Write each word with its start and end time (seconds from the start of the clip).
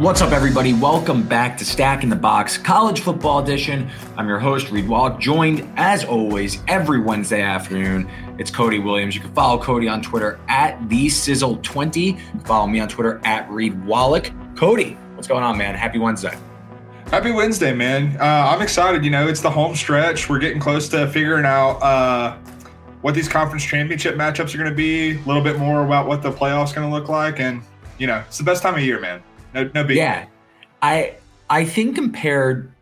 What's 0.00 0.22
up, 0.22 0.32
everybody? 0.32 0.72
Welcome 0.72 1.22
back 1.22 1.58
to 1.58 1.64
Stacking 1.66 2.08
the 2.08 2.16
Box 2.16 2.56
College 2.56 3.00
Football 3.00 3.40
Edition. 3.40 3.90
I'm 4.16 4.26
your 4.26 4.38
host, 4.38 4.70
Reed 4.70 4.88
Wallach, 4.88 5.20
joined 5.20 5.70
as 5.76 6.06
always 6.06 6.62
every 6.68 6.98
Wednesday 6.98 7.42
afternoon. 7.42 8.10
It's 8.38 8.50
Cody 8.50 8.78
Williams. 8.78 9.14
You 9.14 9.20
can 9.20 9.30
follow 9.34 9.62
Cody 9.62 9.88
on 9.88 10.00
Twitter 10.00 10.40
at 10.48 10.88
the 10.88 11.08
Sizzle20. 11.08 12.46
Follow 12.46 12.66
me 12.66 12.80
on 12.80 12.88
Twitter 12.88 13.20
at 13.24 13.46
Reed 13.50 13.84
Wallach. 13.84 14.30
Cody, 14.56 14.94
what's 15.16 15.28
going 15.28 15.44
on, 15.44 15.58
man? 15.58 15.74
Happy 15.74 15.98
Wednesday. 15.98 16.34
Happy 17.08 17.30
Wednesday, 17.30 17.74
man. 17.74 18.16
Uh, 18.18 18.24
I'm 18.24 18.62
excited. 18.62 19.04
You 19.04 19.10
know, 19.10 19.28
it's 19.28 19.42
the 19.42 19.50
home 19.50 19.76
stretch. 19.76 20.30
We're 20.30 20.38
getting 20.38 20.60
close 20.60 20.88
to 20.88 21.08
figuring 21.08 21.44
out 21.44 21.78
uh, 21.82 22.38
what 23.02 23.14
these 23.14 23.28
conference 23.28 23.64
championship 23.64 24.14
matchups 24.14 24.54
are 24.54 24.56
going 24.56 24.70
to 24.70 24.74
be, 24.74 25.18
a 25.18 25.22
little 25.26 25.42
bit 25.42 25.58
more 25.58 25.84
about 25.84 26.06
what 26.06 26.22
the 26.22 26.32
playoffs 26.32 26.74
going 26.74 26.88
to 26.88 26.90
look 26.90 27.10
like. 27.10 27.38
And, 27.38 27.60
you 27.98 28.06
know, 28.06 28.24
it's 28.26 28.38
the 28.38 28.44
best 28.44 28.62
time 28.62 28.76
of 28.76 28.80
year, 28.80 28.98
man. 28.98 29.22
No, 29.54 29.70
no 29.74 29.84
big. 29.84 29.96
Yeah, 29.96 30.26
I 30.82 31.16
I 31.48 31.64
think 31.64 31.94
compared 31.94 32.72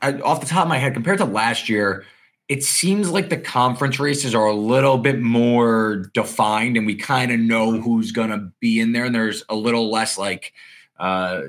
I, 0.00 0.14
off 0.20 0.40
the 0.40 0.46
top 0.46 0.64
of 0.64 0.68
my 0.68 0.78
head, 0.78 0.94
compared 0.94 1.18
to 1.18 1.24
last 1.24 1.68
year, 1.68 2.04
it 2.48 2.62
seems 2.62 3.10
like 3.10 3.30
the 3.30 3.36
conference 3.36 3.98
races 3.98 4.34
are 4.34 4.46
a 4.46 4.54
little 4.54 4.98
bit 4.98 5.20
more 5.20 6.10
defined, 6.12 6.76
and 6.76 6.86
we 6.86 6.94
kind 6.94 7.32
of 7.32 7.40
know 7.40 7.80
who's 7.80 8.12
going 8.12 8.30
to 8.30 8.52
be 8.60 8.80
in 8.80 8.92
there, 8.92 9.04
and 9.04 9.14
there's 9.14 9.44
a 9.48 9.54
little 9.54 9.90
less 9.90 10.18
like 10.18 10.52
uh, 10.98 11.42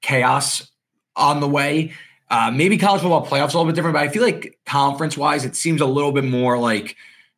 chaos 0.00 0.70
on 1.16 1.40
the 1.40 1.48
way. 1.48 1.92
Uh, 2.30 2.50
maybe 2.50 2.76
college 2.76 3.00
football 3.00 3.24
playoffs 3.24 3.54
a 3.54 3.58
little 3.58 3.64
bit 3.64 3.74
different, 3.74 3.94
but 3.94 4.02
I 4.02 4.08
feel 4.08 4.22
like 4.22 4.58
conference 4.66 5.16
wise, 5.16 5.46
it 5.46 5.56
seems 5.56 5.80
a 5.80 5.86
little 5.86 6.12
bit 6.12 6.24
more 6.24 6.58
like 6.58 6.94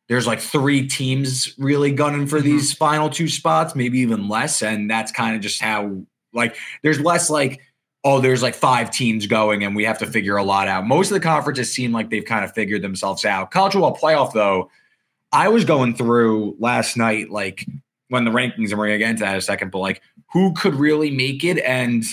there's 0.09 0.27
like 0.27 0.41
three 0.41 0.87
teams 0.87 1.53
really 1.57 1.91
gunning 1.93 2.27
for 2.27 2.39
mm-hmm. 2.39 2.47
these 2.47 2.73
final 2.73 3.09
two 3.09 3.29
spots, 3.29 3.75
maybe 3.75 3.99
even 3.99 4.27
less, 4.27 4.61
and 4.61 4.89
that's 4.89 5.11
kind 5.11 5.35
of 5.35 5.41
just 5.41 5.61
how 5.61 6.01
like 6.33 6.55
there's 6.83 6.99
less 6.99 7.29
like, 7.29 7.61
oh, 8.03 8.19
there's 8.19 8.41
like 8.41 8.55
five 8.55 8.89
teams 8.89 9.27
going 9.27 9.63
and 9.63 9.75
we 9.75 9.83
have 9.83 9.99
to 9.99 10.07
figure 10.07 10.37
a 10.37 10.43
lot 10.43 10.67
out. 10.67 10.85
Most 10.87 11.11
of 11.11 11.13
the 11.13 11.19
conferences 11.19 11.71
seem 11.71 11.91
like 11.91 12.09
they've 12.09 12.25
kind 12.25 12.43
of 12.43 12.51
figured 12.53 12.81
themselves 12.81 13.25
out. 13.25 13.51
College 13.51 13.73
football 13.73 13.95
playoff, 13.95 14.33
though, 14.33 14.69
I 15.31 15.49
was 15.49 15.65
going 15.65 15.95
through 15.95 16.55
last 16.59 16.97
night, 16.97 17.29
like 17.29 17.65
when 18.09 18.25
the 18.25 18.31
rankings, 18.31 18.71
and 18.71 18.79
we're 18.79 18.87
to 18.87 18.97
get 18.97 19.09
into 19.11 19.23
that 19.23 19.31
in 19.31 19.37
a 19.37 19.41
second, 19.41 19.71
but 19.71 19.79
like 19.79 20.01
who 20.33 20.53
could 20.53 20.75
really 20.75 21.11
make 21.11 21.43
it? 21.43 21.59
And 21.59 22.03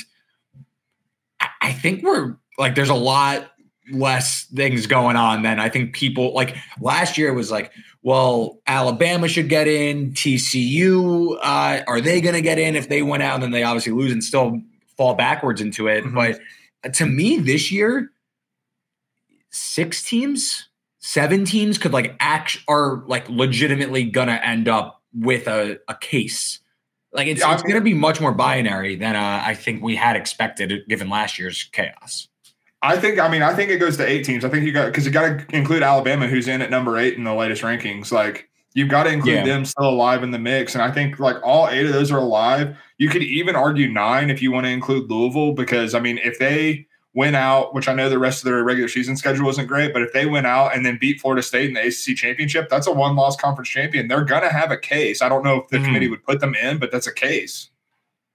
I 1.61 1.73
think 1.73 2.03
we're 2.03 2.37
like, 2.59 2.75
there's 2.75 2.89
a 2.89 2.95
lot 2.95 3.53
less 3.91 4.45
things 4.45 4.87
going 4.87 5.17
on 5.17 5.43
than 5.43 5.61
I 5.61 5.69
think 5.69 5.95
people 5.95 6.35
like 6.35 6.57
last 6.81 7.19
year 7.19 7.33
was 7.33 7.51
like, 7.51 7.73
well, 8.03 8.61
Alabama 8.67 9.29
should 9.29 9.49
get 9.49 9.69
in. 9.69 10.13
TCU, 10.13 11.37
uh, 11.43 11.83
are 11.87 12.01
they 12.01 12.21
going 12.21 12.35
to 12.35 12.41
get 12.41 12.59
in 12.59 12.77
if 12.77 12.89
they 12.89 13.03
went 13.03 13.23
out 13.23 13.35
and 13.35 13.43
then 13.43 13.51
they 13.51 13.63
obviously 13.63 13.93
lose 13.93 14.13
and 14.13 14.23
still 14.23 14.61
fall 14.97 15.15
backwards 15.15 15.61
into 15.61 15.89
it? 15.89 16.05
Mm-hmm. 16.05 16.15
But 16.83 16.95
to 16.95 17.07
me, 17.07 17.39
this 17.39 17.73
year, 17.73 18.11
six 19.51 20.03
teams, 20.03 20.69
seven 20.99 21.45
teams 21.45 21.79
could 21.79 21.93
like 21.93 22.17
act 22.21 22.59
are 22.69 23.03
like 23.07 23.29
legitimately 23.29 24.05
going 24.05 24.29
to 24.29 24.47
end 24.47 24.69
up 24.69 25.03
with 25.15 25.49
a, 25.49 25.79
a 25.89 25.95
case. 25.95 26.61
Like 27.13 27.27
it's, 27.27 27.43
it's 27.45 27.63
going 27.63 27.75
to 27.75 27.81
be 27.81 27.95
much 27.95 28.21
more 28.21 28.33
binary 28.33 28.95
than 28.95 29.17
uh, 29.17 29.43
I 29.45 29.55
think 29.55 29.83
we 29.83 29.97
had 29.97 30.15
expected 30.15 30.87
given 30.89 31.09
last 31.09 31.39
year's 31.39 31.65
chaos. 31.73 32.29
I 32.83 32.97
think. 32.97 33.19
I 33.19 33.29
mean, 33.29 33.43
I 33.43 33.55
think 33.55 33.71
it 33.71 33.79
goes 33.79 33.97
to 33.97 34.07
eight 34.07 34.25
teams. 34.25 34.45
I 34.45 34.49
think 34.49 34.65
you 34.65 34.73
got 34.73 34.87
because 34.87 35.05
you 35.05 35.11
got 35.11 35.49
to 35.49 35.57
include 35.57 35.83
Alabama, 35.83 36.29
who's 36.29 36.49
in 36.49 36.63
at 36.63 36.71
number 36.71 36.97
eight 36.97 37.15
in 37.15 37.25
the 37.25 37.35
latest 37.35 37.63
rankings. 37.63 38.13
Like 38.13 38.49
you've 38.75 38.89
got 38.89 39.05
to 39.05 39.11
include 39.11 39.35
yeah. 39.35 39.45
them 39.45 39.65
still 39.65 39.89
alive 39.89 40.23
in 40.23 40.31
the 40.31 40.39
mix, 40.39 40.75
and 40.75 40.83
I 40.83 40.93
think 40.93 41.19
like 41.19 41.37
all 41.43 41.69
eight 41.69 41.87
of 41.87 41.93
those 41.93 42.13
are 42.13 42.19
alive. 42.19 42.77
You 42.99 43.09
could 43.09 43.23
even 43.23 43.57
argue 43.57 43.89
nine 43.89 44.31
if 44.31 44.41
you 44.41 44.53
want 44.53 44.67
to 44.67 44.71
include 44.71 45.11
Louisville, 45.11 45.53
because 45.53 45.95
I 45.95 46.01
mean, 46.01 46.19
if 46.19 46.39
they 46.39 46.87
went 47.15 47.35
out, 47.35 47.75
which 47.75 47.89
I 47.89 47.95
know 47.95 48.09
the 48.09 48.19
rest 48.19 48.41
of 48.41 48.45
their 48.45 48.63
regular 48.63 48.89
season 48.89 49.17
schedule 49.17 49.47
wasn't 49.47 49.67
great, 49.67 49.93
but 49.93 50.03
if 50.03 50.13
they 50.13 50.27
went 50.27 50.47
out 50.47 50.77
and 50.77 50.87
then 50.87 50.99
beat 51.01 51.21
Florida 51.21 51.43
State 51.43 51.69
in 51.69 51.75
the 51.75 51.81
ACC 51.81 52.17
championship, 52.17 52.69
that's 52.69 52.87
a 52.87 52.93
one-loss 52.93 53.37
conference 53.37 53.69
champion. 53.71 54.07
They're 54.07 54.25
gonna 54.25 54.53
have 54.53 54.71
a 54.71 54.77
case. 54.77 55.21
I 55.21 55.29
don't 55.29 55.43
know 55.43 55.57
if 55.57 55.69
the 55.69 55.79
mm. 55.79 55.85
committee 55.85 56.09
would 56.09 56.23
put 56.23 56.39
them 56.39 56.55
in, 56.55 56.79
but 56.79 56.93
that's 56.93 57.09
a 57.09 57.15
case. 57.15 57.71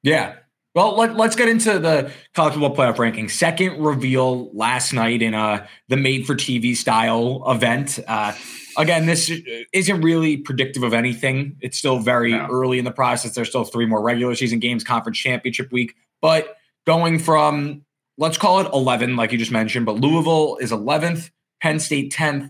Yeah, 0.02 0.36
well, 0.76 0.98
let, 0.98 1.12
us 1.20 1.36
get 1.36 1.48
into 1.48 1.78
the 1.78 2.12
college 2.34 2.54
football 2.54 2.76
playoff 2.76 2.98
ranking. 2.98 3.30
Second 3.30 3.84
reveal 3.84 4.52
last 4.54 4.92
night 4.92 5.22
in 5.22 5.36
uh, 5.36 5.68
the 5.88 5.98
made 5.98 6.26
for 6.26 6.34
TV 6.34 6.76
style 6.76 7.44
event. 7.48 8.00
Uh, 8.08 8.34
again, 8.78 9.06
this 9.06 9.32
isn't 9.72 10.02
really 10.02 10.38
predictive 10.38 10.82
of 10.82 10.94
anything. 10.94 11.58
It's 11.62 11.78
still 11.78 12.00
very 12.00 12.32
no. 12.32 12.48
early 12.50 12.80
in 12.80 12.86
the 12.86 12.92
process. 12.92 13.36
There's 13.36 13.50
still 13.50 13.66
three 13.66 13.86
more 13.86 14.02
regular 14.02 14.34
season 14.34 14.60
games, 14.60 14.84
conference 14.84 15.20
championship 15.20 15.72
week. 15.72 15.96
But 16.22 16.58
going 16.88 17.20
from, 17.20 17.86
let's 18.18 18.40
call 18.40 18.60
it 18.60 18.68
11, 18.74 19.16
like 19.16 19.32
you 19.32 19.38
just 19.38 19.52
mentioned, 19.52 19.86
but 19.86 19.96
Louisville 19.96 20.58
is 20.58 20.72
11th, 20.72 21.30
Penn 21.62 21.80
State 21.80 22.12
10th, 22.12 22.50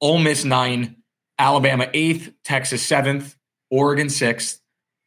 Ole 0.00 0.18
Miss 0.18 0.44
9, 0.44 0.96
Alabama 1.38 1.86
8th, 1.94 2.34
Texas 2.44 2.84
7th, 2.88 3.36
Oregon 3.70 4.08
6th, 4.08 4.58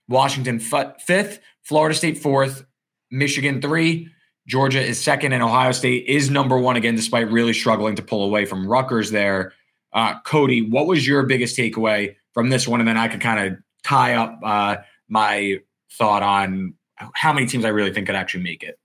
Washington 0.08 0.60
5th, 0.60 1.40
Florida 1.68 1.94
State 1.94 2.18
fourth, 2.18 2.66
Michigan 3.12 3.62
three, 3.62 4.10
Georgia 4.48 4.82
is 4.82 5.02
second, 5.02 5.34
and 5.34 5.44
Ohio 5.44 5.74
State 5.74 6.06
is 6.08 6.30
number 6.30 6.58
one 6.58 6.78
again, 6.78 6.96
despite 6.96 7.30
really 7.30 7.52
struggling 7.52 7.96
to 7.96 8.02
pull 8.02 8.24
away 8.24 8.46
from 8.46 8.66
Rutgers 8.66 9.12
there. 9.12 9.52
Uh, 9.92 10.18
Cody, 10.22 10.62
what 10.62 10.88
was 10.88 11.06
your 11.06 11.24
biggest 11.24 11.58
takeaway 11.58 12.16
from 12.34 12.50
this 12.50 12.70
one? 12.70 12.80
And 12.80 12.88
then 12.88 12.96
I 12.96 13.10
could 13.10 13.20
kind 13.20 13.46
of 13.46 13.60
tie 13.84 14.14
up 14.14 14.40
uh, 14.46 14.78
my 15.10 15.58
thought 15.92 16.24
on 16.24 16.74
how 17.14 17.34
many 17.34 17.46
teams 17.46 17.66
I 17.66 17.70
really 17.70 17.92
think 17.92 18.08
could 18.08 18.16
actually 18.16 18.44
make 18.44 18.64
it. 18.64 18.80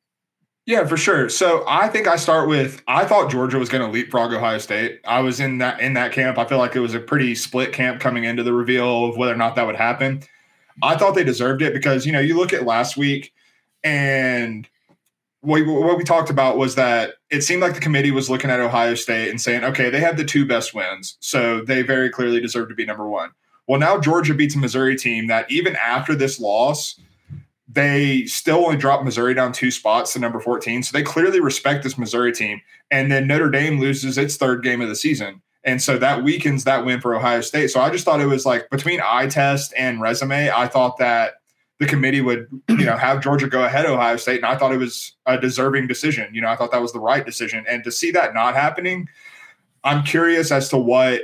Yeah, 0.66 0.84
for 0.84 0.96
sure. 0.96 1.28
So 1.28 1.64
I 1.68 1.88
think 1.88 2.08
I 2.08 2.16
start 2.16 2.48
with 2.48 2.82
I 2.88 3.04
thought 3.04 3.30
Georgia 3.30 3.58
was 3.58 3.68
going 3.68 3.84
to 3.84 3.92
leapfrog 3.92 4.32
Ohio 4.32 4.58
State. 4.58 5.00
I 5.04 5.20
was 5.20 5.38
in 5.38 5.58
that 5.58 5.80
in 5.80 5.92
that 5.94 6.10
camp. 6.10 6.36
I 6.36 6.44
feel 6.44 6.58
like 6.58 6.74
it 6.74 6.80
was 6.80 6.94
a 6.94 7.00
pretty 7.00 7.36
split 7.36 7.72
camp 7.72 8.00
coming 8.00 8.24
into 8.24 8.42
the 8.42 8.52
reveal 8.52 9.04
of 9.04 9.16
whether 9.16 9.32
or 9.32 9.36
not 9.36 9.54
that 9.54 9.66
would 9.66 9.76
happen. 9.76 10.24
I 10.80 10.96
thought 10.96 11.14
they 11.14 11.24
deserved 11.24 11.62
it 11.62 11.72
because 11.72 12.06
you 12.06 12.12
know 12.12 12.20
you 12.20 12.36
look 12.36 12.52
at 12.52 12.64
last 12.64 12.96
week 12.96 13.32
and 13.84 14.68
what, 15.42 15.66
what 15.66 15.98
we 15.98 16.04
talked 16.04 16.30
about 16.30 16.56
was 16.56 16.76
that 16.76 17.14
it 17.30 17.42
seemed 17.42 17.62
like 17.62 17.74
the 17.74 17.80
committee 17.80 18.12
was 18.12 18.30
looking 18.30 18.50
at 18.50 18.60
Ohio 18.60 18.94
State 18.94 19.28
and 19.28 19.40
saying, 19.40 19.64
okay, 19.64 19.90
they 19.90 20.00
have 20.00 20.16
the 20.16 20.24
two 20.24 20.46
best 20.46 20.72
wins, 20.72 21.16
so 21.20 21.62
they 21.62 21.82
very 21.82 22.10
clearly 22.10 22.40
deserve 22.40 22.68
to 22.68 22.74
be 22.74 22.86
number 22.86 23.08
one. 23.08 23.30
Well, 23.66 23.80
now 23.80 23.98
Georgia 23.98 24.34
beats 24.34 24.54
a 24.54 24.58
Missouri 24.58 24.96
team 24.96 25.26
that 25.28 25.50
even 25.50 25.76
after 25.76 26.14
this 26.14 26.40
loss, 26.40 26.98
they 27.68 28.24
still 28.26 28.64
only 28.64 28.76
dropped 28.76 29.04
Missouri 29.04 29.34
down 29.34 29.52
two 29.52 29.70
spots 29.70 30.12
to 30.12 30.18
number 30.18 30.40
14. 30.40 30.82
So 30.82 30.96
they 30.96 31.02
clearly 31.02 31.40
respect 31.40 31.82
this 31.82 31.96
Missouri 31.96 32.32
team. 32.32 32.60
And 32.90 33.10
then 33.10 33.26
Notre 33.26 33.50
Dame 33.50 33.80
loses 33.80 34.18
its 34.18 34.36
third 34.36 34.62
game 34.62 34.80
of 34.80 34.88
the 34.88 34.96
season. 34.96 35.40
And 35.64 35.80
so 35.80 35.96
that 35.98 36.24
weakens 36.24 36.64
that 36.64 36.84
win 36.84 37.00
for 37.00 37.14
Ohio 37.14 37.40
State. 37.40 37.68
So 37.68 37.80
I 37.80 37.90
just 37.90 38.04
thought 38.04 38.20
it 38.20 38.26
was 38.26 38.44
like 38.44 38.68
between 38.70 39.00
eye 39.04 39.28
test 39.28 39.72
and 39.76 40.00
resume, 40.00 40.50
I 40.50 40.66
thought 40.66 40.98
that 40.98 41.34
the 41.78 41.86
committee 41.86 42.20
would, 42.20 42.46
you 42.68 42.84
know, 42.84 42.96
have 42.96 43.22
Georgia 43.22 43.48
go 43.48 43.64
ahead 43.64 43.86
Ohio 43.86 44.16
State. 44.16 44.36
And 44.36 44.46
I 44.46 44.56
thought 44.56 44.72
it 44.72 44.78
was 44.78 45.16
a 45.26 45.38
deserving 45.38 45.86
decision. 45.86 46.32
You 46.34 46.40
know, 46.40 46.48
I 46.48 46.56
thought 46.56 46.72
that 46.72 46.82
was 46.82 46.92
the 46.92 47.00
right 47.00 47.24
decision. 47.24 47.64
And 47.68 47.82
to 47.84 47.90
see 47.90 48.10
that 48.12 48.34
not 48.34 48.54
happening, 48.54 49.08
I'm 49.84 50.04
curious 50.04 50.52
as 50.52 50.68
to 50.70 50.78
what 50.78 51.22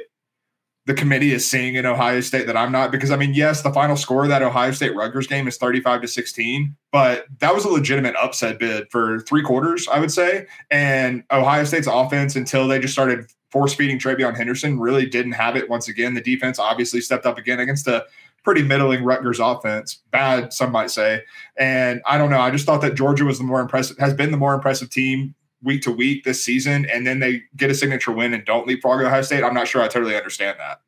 the 0.87 0.95
committee 0.95 1.35
is 1.35 1.49
seeing 1.49 1.75
in 1.75 1.85
Ohio 1.85 2.21
State 2.21 2.47
that 2.47 2.57
I'm 2.57 2.73
not 2.73 2.91
because 2.91 3.11
I 3.11 3.17
mean, 3.17 3.35
yes, 3.35 3.61
the 3.61 3.73
final 3.73 3.95
score 3.95 4.23
of 4.23 4.31
that 4.31 4.43
Ohio 4.43 4.71
State 4.71 4.97
Rutgers 4.97 5.27
game 5.27 5.47
is 5.47 5.59
35 5.59 6.01
to 6.01 6.09
16, 6.09 6.75
but 6.91 7.27
that 7.41 7.55
was 7.55 7.67
a 7.67 7.69
legitimate 7.69 8.17
upset 8.17 8.59
bid 8.59 8.91
for 8.91 9.21
three 9.21 9.43
quarters, 9.43 9.87
I 9.87 10.01
would 10.01 10.11
say. 10.11 10.47
And 10.71 11.25
Ohio 11.31 11.65
State's 11.65 11.87
offense, 11.87 12.37
until 12.37 12.67
they 12.67 12.79
just 12.79 12.95
started 12.95 13.31
force 13.51 13.75
feeding 13.75 13.99
TreVeyon 13.99 14.37
Henderson 14.37 14.79
really 14.79 15.07
didn't 15.07 15.33
have 15.33 15.57
it 15.57 15.69
once 15.69 15.89
again. 15.89 16.15
The 16.15 16.21
defense 16.21 16.59
obviously 16.59 17.01
stepped 17.01 17.27
up 17.27 17.39
again 17.39 17.61
against 17.61 17.87
a 17.87 18.05
pretty 18.45 18.63
middling 18.63 19.05
Rutgers 19.05 19.41
offense, 19.41 20.01
bad 20.11 20.53
some 20.53 20.73
might 20.73 20.91
say. 20.91 21.23
And 21.57 22.01
I 22.07 22.19
don't 22.19 22.31
know. 22.31 22.41
I 22.41 22.51
just 22.51 22.67
thought 22.67 22.81
that 22.83 22.95
Georgia 22.95 23.25
was 23.25 23.39
the 23.39 23.45
more 23.45 23.61
impressive, 23.61 23.99
has 23.99 24.15
been 24.15 24.31
the 24.31 24.37
more 24.37 24.55
impressive 24.55 24.91
team 24.91 25.35
week 25.63 25.83
to 25.83 25.91
week 25.91 26.25
this 26.25 26.43
season, 26.43 26.87
and 26.87 27.07
then 27.07 27.19
they 27.19 27.43
get 27.57 27.71
a 27.71 27.75
signature 27.75 28.13
win 28.13 28.33
and 28.33 28.45
don't 28.45 28.67
leapfrog 28.67 29.03
Ohio 29.03 29.23
State. 29.23 29.43
I'm 29.43 29.55
not 29.55 29.69
sure 29.69 29.83
I 29.83 29.89
totally 29.89 30.17
understand 30.17 30.59
that. 30.59 30.81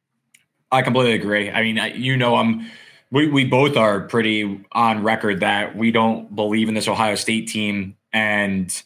I 0.73 0.83
completely 0.83 1.15
agree. 1.15 1.51
I 1.51 1.63
mean, 1.63 1.81
you 2.01 2.17
know, 2.17 2.37
I'm 2.37 2.71
we 3.11 3.27
we 3.27 3.45
both 3.45 3.77
are 3.77 4.01
pretty 4.01 4.65
on 4.73 5.03
record 5.03 5.41
that 5.41 5.77
we 5.77 5.91
don't 5.91 6.35
believe 6.35 6.69
in 6.69 6.75
this 6.75 6.87
Ohio 6.87 7.17
State 7.17 7.49
team, 7.49 7.97
and 8.13 8.83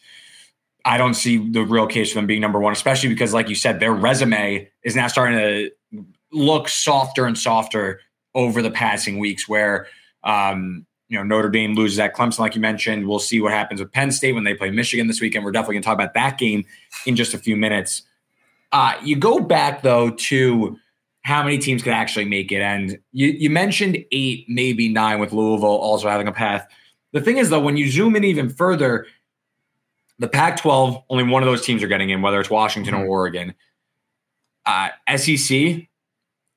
I 0.85 0.97
don't 0.97 1.15
see 1.15 1.37
the 1.37 1.63
real 1.63 1.87
case 1.87 2.11
for 2.11 2.19
them 2.19 2.27
being 2.27 2.41
number 2.41 2.59
one, 2.59 2.71
especially 2.71 3.09
because, 3.09 3.33
like 3.33 3.49
you 3.49 3.55
said, 3.55 3.79
their 3.79 3.93
resume 3.93 4.69
is 4.83 4.95
now 4.95 5.07
starting 5.07 5.37
to 5.37 5.71
look 6.31 6.69
softer 6.69 7.25
and 7.25 7.37
softer 7.37 7.99
over 8.35 8.61
the 8.61 8.71
passing 8.71 9.17
weeks. 9.17 9.47
Where 9.47 9.87
um, 10.23 10.85
you 11.09 11.17
know 11.17 11.23
Notre 11.23 11.49
Dame 11.49 11.73
loses 11.73 11.97
at 11.99 12.15
Clemson, 12.15 12.39
like 12.39 12.55
you 12.55 12.61
mentioned. 12.61 13.07
We'll 13.07 13.19
see 13.19 13.41
what 13.41 13.51
happens 13.51 13.81
with 13.81 13.91
Penn 13.91 14.11
State 14.11 14.33
when 14.33 14.43
they 14.43 14.53
play 14.53 14.69
Michigan 14.69 15.07
this 15.07 15.19
weekend. 15.19 15.43
We're 15.43 15.51
definitely 15.51 15.75
going 15.75 15.83
to 15.83 15.87
talk 15.87 15.95
about 15.95 16.13
that 16.13 16.37
game 16.37 16.65
in 17.05 17.15
just 17.15 17.33
a 17.33 17.39
few 17.39 17.57
minutes. 17.57 18.03
Uh, 18.71 18.93
you 19.03 19.15
go 19.15 19.39
back 19.39 19.81
though 19.81 20.11
to 20.11 20.77
how 21.25 21.41
many 21.41 21.57
teams 21.57 21.81
could 21.81 21.93
actually 21.93 22.25
make 22.25 22.51
it. 22.51 22.61
And 22.61 22.99
you, 23.11 23.29
you 23.29 23.49
mentioned 23.49 23.97
eight, 24.11 24.45
maybe 24.47 24.89
nine 24.89 25.19
with 25.19 25.33
Louisville 25.33 25.69
also 25.69 26.07
having 26.07 26.27
a 26.27 26.31
path. 26.31 26.67
The 27.13 27.21
thing 27.21 27.37
is, 27.37 27.49
though, 27.49 27.59
when 27.59 27.77
you 27.77 27.89
zoom 27.89 28.15
in 28.15 28.23
even 28.23 28.47
further, 28.47 29.07
the 30.19 30.27
Pac 30.27 30.61
12, 30.61 31.03
only 31.09 31.23
one 31.23 31.43
of 31.43 31.47
those 31.47 31.65
teams 31.65 31.83
are 31.83 31.87
getting 31.87 32.09
in, 32.09 32.21
whether 32.21 32.39
it's 32.39 32.49
Washington 32.49 32.93
mm-hmm. 32.93 33.03
or 33.03 33.07
Oregon. 33.07 33.53
Uh, 34.65 34.89
SEC, 35.15 35.87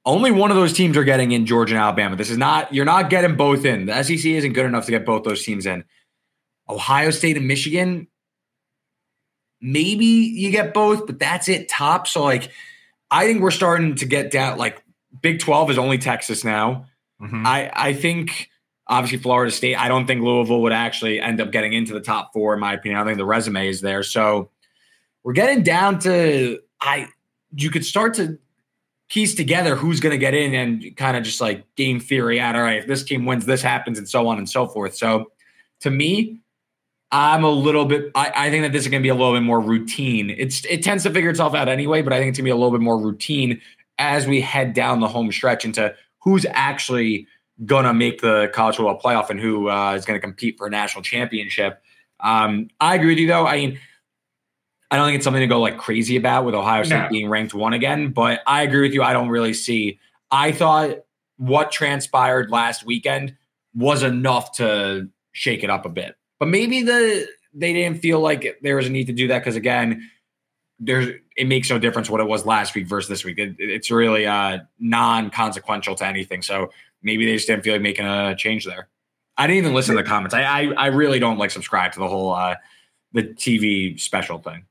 only 0.07 0.31
one 0.31 0.51
of 0.51 0.57
those 0.57 0.73
teams 0.73 0.97
are 0.97 1.05
getting 1.05 1.33
in 1.33 1.45
Georgia 1.45 1.75
and 1.75 1.83
Alabama. 1.83 2.17
This 2.17 2.31
is 2.31 2.39
not, 2.39 2.73
you're 2.73 2.85
not 2.85 3.11
getting 3.11 3.37
both 3.37 3.65
in. 3.65 3.87
The 3.87 4.03
SEC 4.03 4.25
isn't 4.25 4.53
good 4.53 4.67
enough 4.67 4.87
to 4.87 4.91
get 4.91 5.05
both 5.05 5.25
those 5.25 5.45
teams 5.45 5.67
in. 5.67 5.85
Ohio 6.69 7.11
State 7.11 7.37
and 7.37 7.49
Michigan, 7.49 8.09
maybe 9.61 10.05
you 10.05 10.51
get 10.51 10.73
both, 10.73 11.07
but 11.07 11.19
that's 11.19 11.49
it 11.49 11.69
top. 11.69 12.07
So, 12.07 12.23
like, 12.23 12.51
I 13.11 13.27
think 13.27 13.41
we're 13.41 13.51
starting 13.51 13.95
to 13.97 14.07
get 14.07 14.31
down. 14.31 14.59
Like 14.59 14.83
Big 15.21 15.41
Twelve 15.41 15.71
is 15.71 15.79
only 15.79 15.99
Texas 15.99 16.45
now. 16.45 16.87
Mm-hmm. 17.21 17.47
I 17.47 17.71
I 17.75 17.93
think 17.95 18.51
obviously 18.89 19.19
Florida 19.19 19.51
State. 19.51 19.77
I 19.77 19.89
don't 19.89 20.07
think 20.07 20.23
Louisville 20.23 20.63
would 20.63 20.73
actually 20.73 21.21
end 21.21 21.41
up 21.41 21.53
getting 21.53 21.73
into 21.73 21.93
the 21.93 22.01
top 22.01 22.33
four 22.33 22.55
in 22.55 22.61
my 22.61 22.75
opinion. 22.75 23.01
I 23.01 23.05
think 23.05 23.19
the 23.19 23.25
resume 23.25 23.69
is 23.69 23.81
there. 23.81 24.03
So 24.03 24.51
we're 25.23 25.33
getting 25.33 25.63
down 25.63 25.99
to 26.01 26.61
I. 26.81 27.09
You 27.55 27.71
could 27.71 27.85
start 27.85 28.15
to 28.15 28.39
piece 29.09 29.35
together 29.35 29.75
who's 29.75 30.01
going 30.01 30.13
to 30.13 30.19
get 30.19 30.35
in 30.35 30.55
and 30.55 30.97
kind 30.97 31.17
of 31.17 31.23
just 31.23 31.41
like 31.41 31.65
game 31.77 31.99
theory 31.99 32.41
out. 32.41 32.55
All 32.55 32.63
right, 32.63 32.79
if 32.79 32.87
this 32.87 33.05
team 33.05 33.25
wins, 33.25 33.47
this 33.47 33.63
happens, 33.63 33.99
and 33.99 34.09
so 34.09 34.29
on 34.29 34.39
and 34.39 34.49
so 34.49 34.67
forth. 34.67 34.97
So 34.97 35.33
to 35.81 35.91
me, 35.91 36.41
I'm 37.11 37.43
a 37.43 37.51
little 37.51 37.87
bit. 37.87 38.11
I, 38.15 38.33
I 38.35 38.51
think 38.51 38.65
that 38.65 38.73
this 38.73 38.83
is 38.83 38.89
going 38.89 39.03
to 39.03 39.07
be 39.07 39.09
a 39.09 39.15
little 39.15 39.33
bit 39.33 39.43
more 39.43 39.61
routine. 39.61 40.31
It's 40.31 40.65
it 40.67 40.83
tends 40.83 41.05
to 41.05 41.11
figure 41.11 41.31
itself 41.31 41.55
out 41.55 41.69
anyway, 41.69 42.03
but 42.03 42.13
I 42.13 42.19
think 42.19 42.31
it's 42.31 42.39
going 42.39 42.45
to 42.45 42.49
be 42.49 42.53
a 42.53 42.57
little 42.57 42.71
bit 42.71 42.83
more 42.83 42.99
routine 42.99 43.61
as 43.99 44.27
we 44.27 44.41
head 44.41 44.75
down 44.75 45.01
the 45.01 45.09
home 45.09 45.33
stretch 45.33 45.65
into 45.65 45.95
who's 46.21 46.47
actually 46.51 47.27
to 47.83 47.95
make 47.95 48.21
the 48.21 48.51
college 48.55 48.77
football 48.77 49.01
playoff 49.01 49.31
and 49.31 49.41
who 49.41 49.69
uh, 49.69 49.95
is 49.95 50.05
to 50.05 50.21
compete 50.21 50.57
for 50.59 50.67
a 50.67 50.71
national 50.71 51.03
championship. 51.03 51.83
Um, 52.21 52.69
I 52.81 52.95
agree 52.95 53.11
with 53.11 53.19
you 53.19 53.27
though. 53.27 53.47
I 53.47 53.57
mean, 53.57 53.79
I 54.91 54.97
don't 54.97 55.07
think 55.07 55.17
it's 55.17 55.25
something 55.25 55.41
to 55.41 55.47
go 55.47 55.61
like 55.61 55.77
crazy 55.77 56.17
about 56.17 56.45
with 56.45 56.55
Ohio 56.55 56.83
State 56.83 57.03
no. 57.03 57.09
being 57.11 57.29
ranked 57.29 57.55
one 57.55 57.75
again, 57.75 58.11
but 58.11 58.41
I 58.47 58.63
agree 58.63 58.83
with 58.83 58.95
you. 58.95 59.03
I 59.03 59.13
don't 59.13 59.29
really 59.29 59.53
see. 59.53 59.99
I 60.31 60.53
thought 60.53 60.99
what 61.37 61.71
transpired 61.71 62.51
last 62.51 62.85
weekend 62.85 63.37
was 63.75 64.03
enough 64.03 64.53
to 64.57 65.09
shake 65.33 65.63
it 65.63 65.71
up 65.71 65.85
a 65.85 65.89
bit. 65.89 66.17
But 66.39 66.49
maybe 66.49 66.83
the 66.83 67.27
they 67.55 67.73
didn't 67.73 68.01
feel 68.01 68.21
like 68.21 68.59
there 68.63 68.77
was 68.77 68.87
a 68.87 68.91
need 68.91 69.07
to 69.07 69.13
do 69.13 69.29
that 69.29 69.41
because 69.41 69.57
again, 69.57 70.09
there's 70.79 71.09
it 71.37 71.47
makes 71.47 71.69
no 71.71 71.79
difference 71.79 72.09
what 72.09 72.21
it 72.21 72.27
was 72.27 72.47
last 72.47 72.75
week 72.75 72.87
versus 72.87 73.09
this 73.09 73.25
week. 73.25 73.39
It, 73.39 73.57
it's 73.59 73.91
really 73.91 74.27
uh, 74.27 74.61
non-consequential 74.79 75.97
to 75.97 76.07
anything. 76.07 76.43
So 76.43 76.71
maybe 77.09 77.27
they 77.27 77.35
just 77.35 77.49
didn't 77.49 77.65
feel 77.65 77.75
like 77.75 77.83
making 77.83 78.07
a 78.07 78.37
change 78.37 78.65
there. 78.65 78.89
I 79.37 79.47
didn't 79.47 79.59
even 79.59 79.75
listen 79.75 79.97
to 79.97 80.03
the 80.03 80.09
comments. 80.09 80.35
I 80.35 80.43
I, 80.43 80.73
I 80.77 80.87
really 80.87 81.19
don't 81.19 81.39
like 81.39 81.51
subscribe 81.51 81.93
to 81.93 81.99
the 81.99 82.09
whole 82.09 82.33
uh, 82.33 82.57
the 83.13 83.25
TV 83.25 83.99
special 83.99 84.39
thing. 84.39 84.65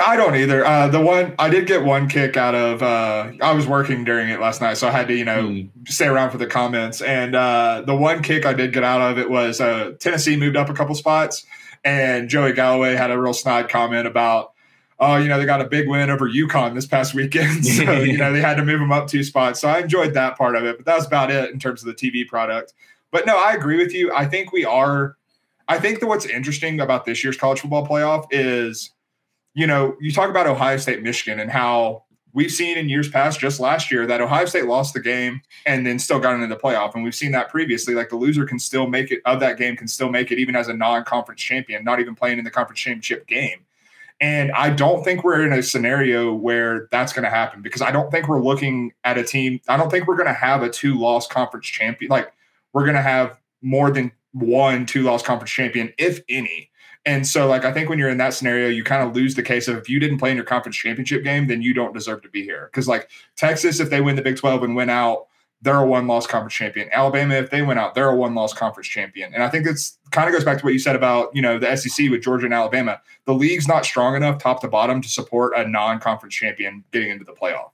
I 0.00 0.14
don't 0.14 0.36
either. 0.36 0.64
Uh, 0.64 0.86
the 0.86 1.00
one 1.00 1.34
I 1.38 1.48
did 1.48 1.66
get 1.66 1.84
one 1.84 2.08
kick 2.08 2.36
out 2.36 2.54
of. 2.54 2.80
Uh, 2.80 3.32
I 3.42 3.52
was 3.52 3.66
working 3.66 4.04
during 4.04 4.28
it 4.28 4.38
last 4.38 4.60
night, 4.60 4.74
so 4.74 4.86
I 4.86 4.92
had 4.92 5.08
to 5.08 5.14
you 5.14 5.24
know 5.24 5.42
mm. 5.42 5.68
stay 5.88 6.06
around 6.06 6.30
for 6.30 6.38
the 6.38 6.46
comments. 6.46 7.02
And 7.02 7.34
uh, 7.34 7.82
the 7.84 7.96
one 7.96 8.22
kick 8.22 8.46
I 8.46 8.52
did 8.52 8.72
get 8.72 8.84
out 8.84 9.00
of 9.00 9.18
it 9.18 9.28
was 9.28 9.60
uh, 9.60 9.92
Tennessee 9.98 10.36
moved 10.36 10.56
up 10.56 10.68
a 10.68 10.74
couple 10.74 10.94
spots, 10.94 11.44
and 11.84 12.28
Joey 12.28 12.52
Galloway 12.52 12.94
had 12.94 13.10
a 13.10 13.20
real 13.20 13.34
snide 13.34 13.68
comment 13.68 14.06
about, 14.06 14.49
oh, 15.00 15.16
you 15.16 15.28
know, 15.28 15.38
they 15.38 15.46
got 15.46 15.60
a 15.60 15.64
big 15.64 15.88
win 15.88 16.10
over 16.10 16.28
UConn 16.28 16.74
this 16.74 16.86
past 16.86 17.14
weekend, 17.14 17.66
so 17.66 18.00
you 18.00 18.16
know 18.16 18.32
they 18.32 18.40
had 18.40 18.56
to 18.56 18.64
move 18.64 18.80
them 18.80 18.92
up 18.92 19.08
two 19.08 19.24
spots. 19.24 19.60
So 19.60 19.68
I 19.68 19.80
enjoyed 19.80 20.14
that 20.14 20.36
part 20.38 20.56
of 20.56 20.64
it, 20.64 20.76
but 20.76 20.86
that 20.86 20.96
was 20.96 21.06
about 21.06 21.30
it 21.30 21.50
in 21.50 21.58
terms 21.58 21.82
of 21.82 21.86
the 21.86 21.94
TV 21.94 22.26
product. 22.26 22.74
But 23.10 23.26
no, 23.26 23.36
I 23.36 23.54
agree 23.54 23.76
with 23.76 23.92
you. 23.92 24.12
I 24.14 24.26
think 24.26 24.52
we 24.52 24.64
are. 24.64 25.16
I 25.68 25.78
think 25.78 26.00
that 26.00 26.06
what's 26.06 26.26
interesting 26.26 26.80
about 26.80 27.04
this 27.04 27.22
year's 27.24 27.36
college 27.36 27.60
football 27.60 27.86
playoff 27.86 28.26
is 28.30 28.90
you 29.54 29.66
know, 29.66 29.96
you 30.00 30.12
talk 30.12 30.30
about 30.30 30.46
Ohio 30.46 30.76
State, 30.76 31.02
Michigan, 31.02 31.40
and 31.40 31.50
how 31.50 32.04
we've 32.32 32.50
seen 32.50 32.78
in 32.78 32.88
years 32.88 33.08
past, 33.08 33.40
just 33.40 33.58
last 33.58 33.90
year, 33.90 34.06
that 34.06 34.20
Ohio 34.20 34.44
State 34.44 34.66
lost 34.66 34.94
the 34.94 35.00
game 35.00 35.40
and 35.66 35.84
then 35.84 35.98
still 35.98 36.20
got 36.20 36.34
into 36.34 36.46
the 36.46 36.56
playoff. 36.56 36.94
And 36.94 37.02
we've 37.02 37.14
seen 37.14 37.32
that 37.32 37.48
previously. 37.48 37.94
Like 37.94 38.08
the 38.08 38.16
loser 38.16 38.44
can 38.44 38.58
still 38.58 38.86
make 38.86 39.10
it 39.10 39.20
of 39.24 39.40
that 39.40 39.58
game, 39.58 39.76
can 39.76 39.88
still 39.88 40.10
make 40.10 40.30
it 40.30 40.38
even 40.38 40.54
as 40.54 40.68
a 40.68 40.74
non 40.74 41.04
conference 41.04 41.40
champion, 41.40 41.84
not 41.84 42.00
even 42.00 42.14
playing 42.14 42.38
in 42.38 42.44
the 42.44 42.50
conference 42.50 42.80
championship 42.80 43.26
game. 43.26 43.64
And 44.20 44.52
I 44.52 44.70
don't 44.70 45.02
think 45.02 45.24
we're 45.24 45.46
in 45.46 45.52
a 45.52 45.62
scenario 45.62 46.34
where 46.34 46.88
that's 46.90 47.12
going 47.12 47.24
to 47.24 47.30
happen 47.30 47.62
because 47.62 47.80
I 47.80 47.90
don't 47.90 48.10
think 48.10 48.28
we're 48.28 48.42
looking 48.42 48.92
at 49.04 49.16
a 49.16 49.24
team. 49.24 49.60
I 49.66 49.78
don't 49.78 49.90
think 49.90 50.06
we're 50.06 50.16
going 50.16 50.26
to 50.26 50.34
have 50.34 50.62
a 50.62 50.68
two 50.68 50.98
loss 50.98 51.26
conference 51.26 51.66
champion. 51.66 52.10
Like 52.10 52.30
we're 52.72 52.84
going 52.84 52.96
to 52.96 53.02
have 53.02 53.38
more 53.62 53.90
than 53.90 54.12
one 54.32 54.84
two 54.84 55.02
loss 55.02 55.22
conference 55.22 55.50
champion, 55.50 55.92
if 55.98 56.20
any. 56.28 56.70
And 57.06 57.26
so, 57.26 57.46
like, 57.46 57.64
I 57.64 57.72
think 57.72 57.88
when 57.88 57.98
you're 57.98 58.10
in 58.10 58.18
that 58.18 58.34
scenario, 58.34 58.68
you 58.68 58.84
kind 58.84 59.02
of 59.02 59.16
lose 59.16 59.34
the 59.34 59.42
case 59.42 59.68
of 59.68 59.76
if 59.78 59.88
you 59.88 59.98
didn't 59.98 60.18
play 60.18 60.30
in 60.30 60.36
your 60.36 60.44
conference 60.44 60.76
championship 60.76 61.24
game, 61.24 61.46
then 61.46 61.62
you 61.62 61.72
don't 61.72 61.94
deserve 61.94 62.20
to 62.22 62.28
be 62.28 62.42
here. 62.42 62.68
Because, 62.70 62.86
like, 62.86 63.08
Texas, 63.36 63.80
if 63.80 63.88
they 63.88 64.02
win 64.02 64.16
the 64.16 64.22
Big 64.22 64.36
12 64.36 64.62
and 64.64 64.76
win 64.76 64.90
out, 64.90 65.26
they're 65.62 65.76
a 65.76 65.86
one 65.86 66.06
loss 66.06 66.26
conference 66.26 66.54
champion. 66.54 66.88
Alabama, 66.92 67.34
if 67.34 67.50
they 67.50 67.62
went 67.62 67.78
out, 67.78 67.94
they're 67.94 68.08
a 68.08 68.16
one 68.16 68.34
loss 68.34 68.52
conference 68.54 68.88
champion. 68.88 69.34
And 69.34 69.42
I 69.42 69.48
think 69.48 69.66
it's 69.66 69.98
kind 70.10 70.28
of 70.28 70.34
goes 70.34 70.44
back 70.44 70.58
to 70.58 70.64
what 70.64 70.72
you 70.72 70.78
said 70.78 70.96
about, 70.96 71.34
you 71.34 71.42
know, 71.42 71.58
the 71.58 71.76
SEC 71.76 72.10
with 72.10 72.22
Georgia 72.22 72.46
and 72.46 72.54
Alabama. 72.54 73.00
The 73.26 73.34
league's 73.34 73.68
not 73.68 73.84
strong 73.84 74.16
enough 74.16 74.42
top 74.42 74.60
to 74.62 74.68
bottom 74.68 75.02
to 75.02 75.08
support 75.08 75.52
a 75.56 75.68
non 75.68 76.00
conference 76.00 76.34
champion 76.34 76.84
getting 76.92 77.10
into 77.10 77.24
the 77.24 77.32
playoff. 77.32 77.70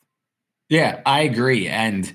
Yeah, 0.69 1.01
I 1.07 1.21
agree. 1.21 1.69
And 1.69 2.13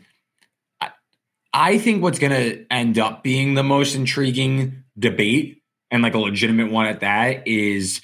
I 1.54 1.78
think 1.78 2.04
what's 2.04 2.20
going 2.20 2.32
to 2.32 2.66
end 2.72 2.98
up 2.98 3.24
being 3.24 3.54
the 3.54 3.63
most 3.63 3.96
intriguing 3.96 4.84
debate 4.98 5.62
and 5.90 6.04
like 6.04 6.13
a 6.13 6.20
legitimate 6.20 6.72
one 6.72 6.86
at 6.86 7.01
that 7.01 7.48
is 7.48 8.01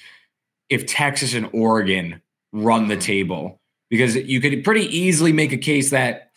if 0.68 0.86
Texas 0.86 1.34
and 1.34 1.48
Oregon 1.52 2.20
run 2.52 2.88
the 2.88 2.96
table 2.96 3.60
because 3.90 4.16
you 4.16 4.40
could 4.40 4.64
pretty 4.64 4.84
easily 4.84 5.32
make 5.32 5.52
a 5.52 5.56
case 5.56 5.90
that 5.90 6.27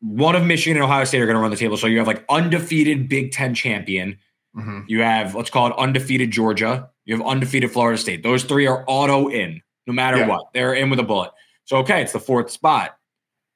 one 0.00 0.36
of 0.36 0.44
Michigan 0.44 0.76
and 0.76 0.84
Ohio 0.84 1.04
State 1.04 1.20
are 1.20 1.26
going 1.26 1.36
to 1.36 1.40
run 1.40 1.50
the 1.50 1.56
table. 1.56 1.76
So 1.76 1.86
you 1.86 1.98
have 1.98 2.06
like 2.06 2.24
undefeated 2.28 3.08
Big 3.08 3.32
Ten 3.32 3.54
champion. 3.54 4.18
Mm-hmm. 4.56 4.80
You 4.86 5.02
have 5.02 5.34
let's 5.34 5.50
call 5.50 5.68
it 5.68 5.74
undefeated 5.78 6.30
Georgia. 6.30 6.90
You 7.04 7.16
have 7.16 7.26
undefeated 7.26 7.70
Florida 7.70 7.98
State. 7.98 8.22
Those 8.22 8.44
three 8.44 8.66
are 8.66 8.84
auto 8.86 9.28
in, 9.28 9.62
no 9.86 9.92
matter 9.92 10.18
yeah. 10.18 10.28
what. 10.28 10.46
They're 10.54 10.74
in 10.74 10.90
with 10.90 10.98
a 10.98 11.04
bullet. 11.04 11.30
So 11.64 11.78
okay, 11.78 12.02
it's 12.02 12.12
the 12.12 12.20
fourth 12.20 12.50
spot. 12.50 12.96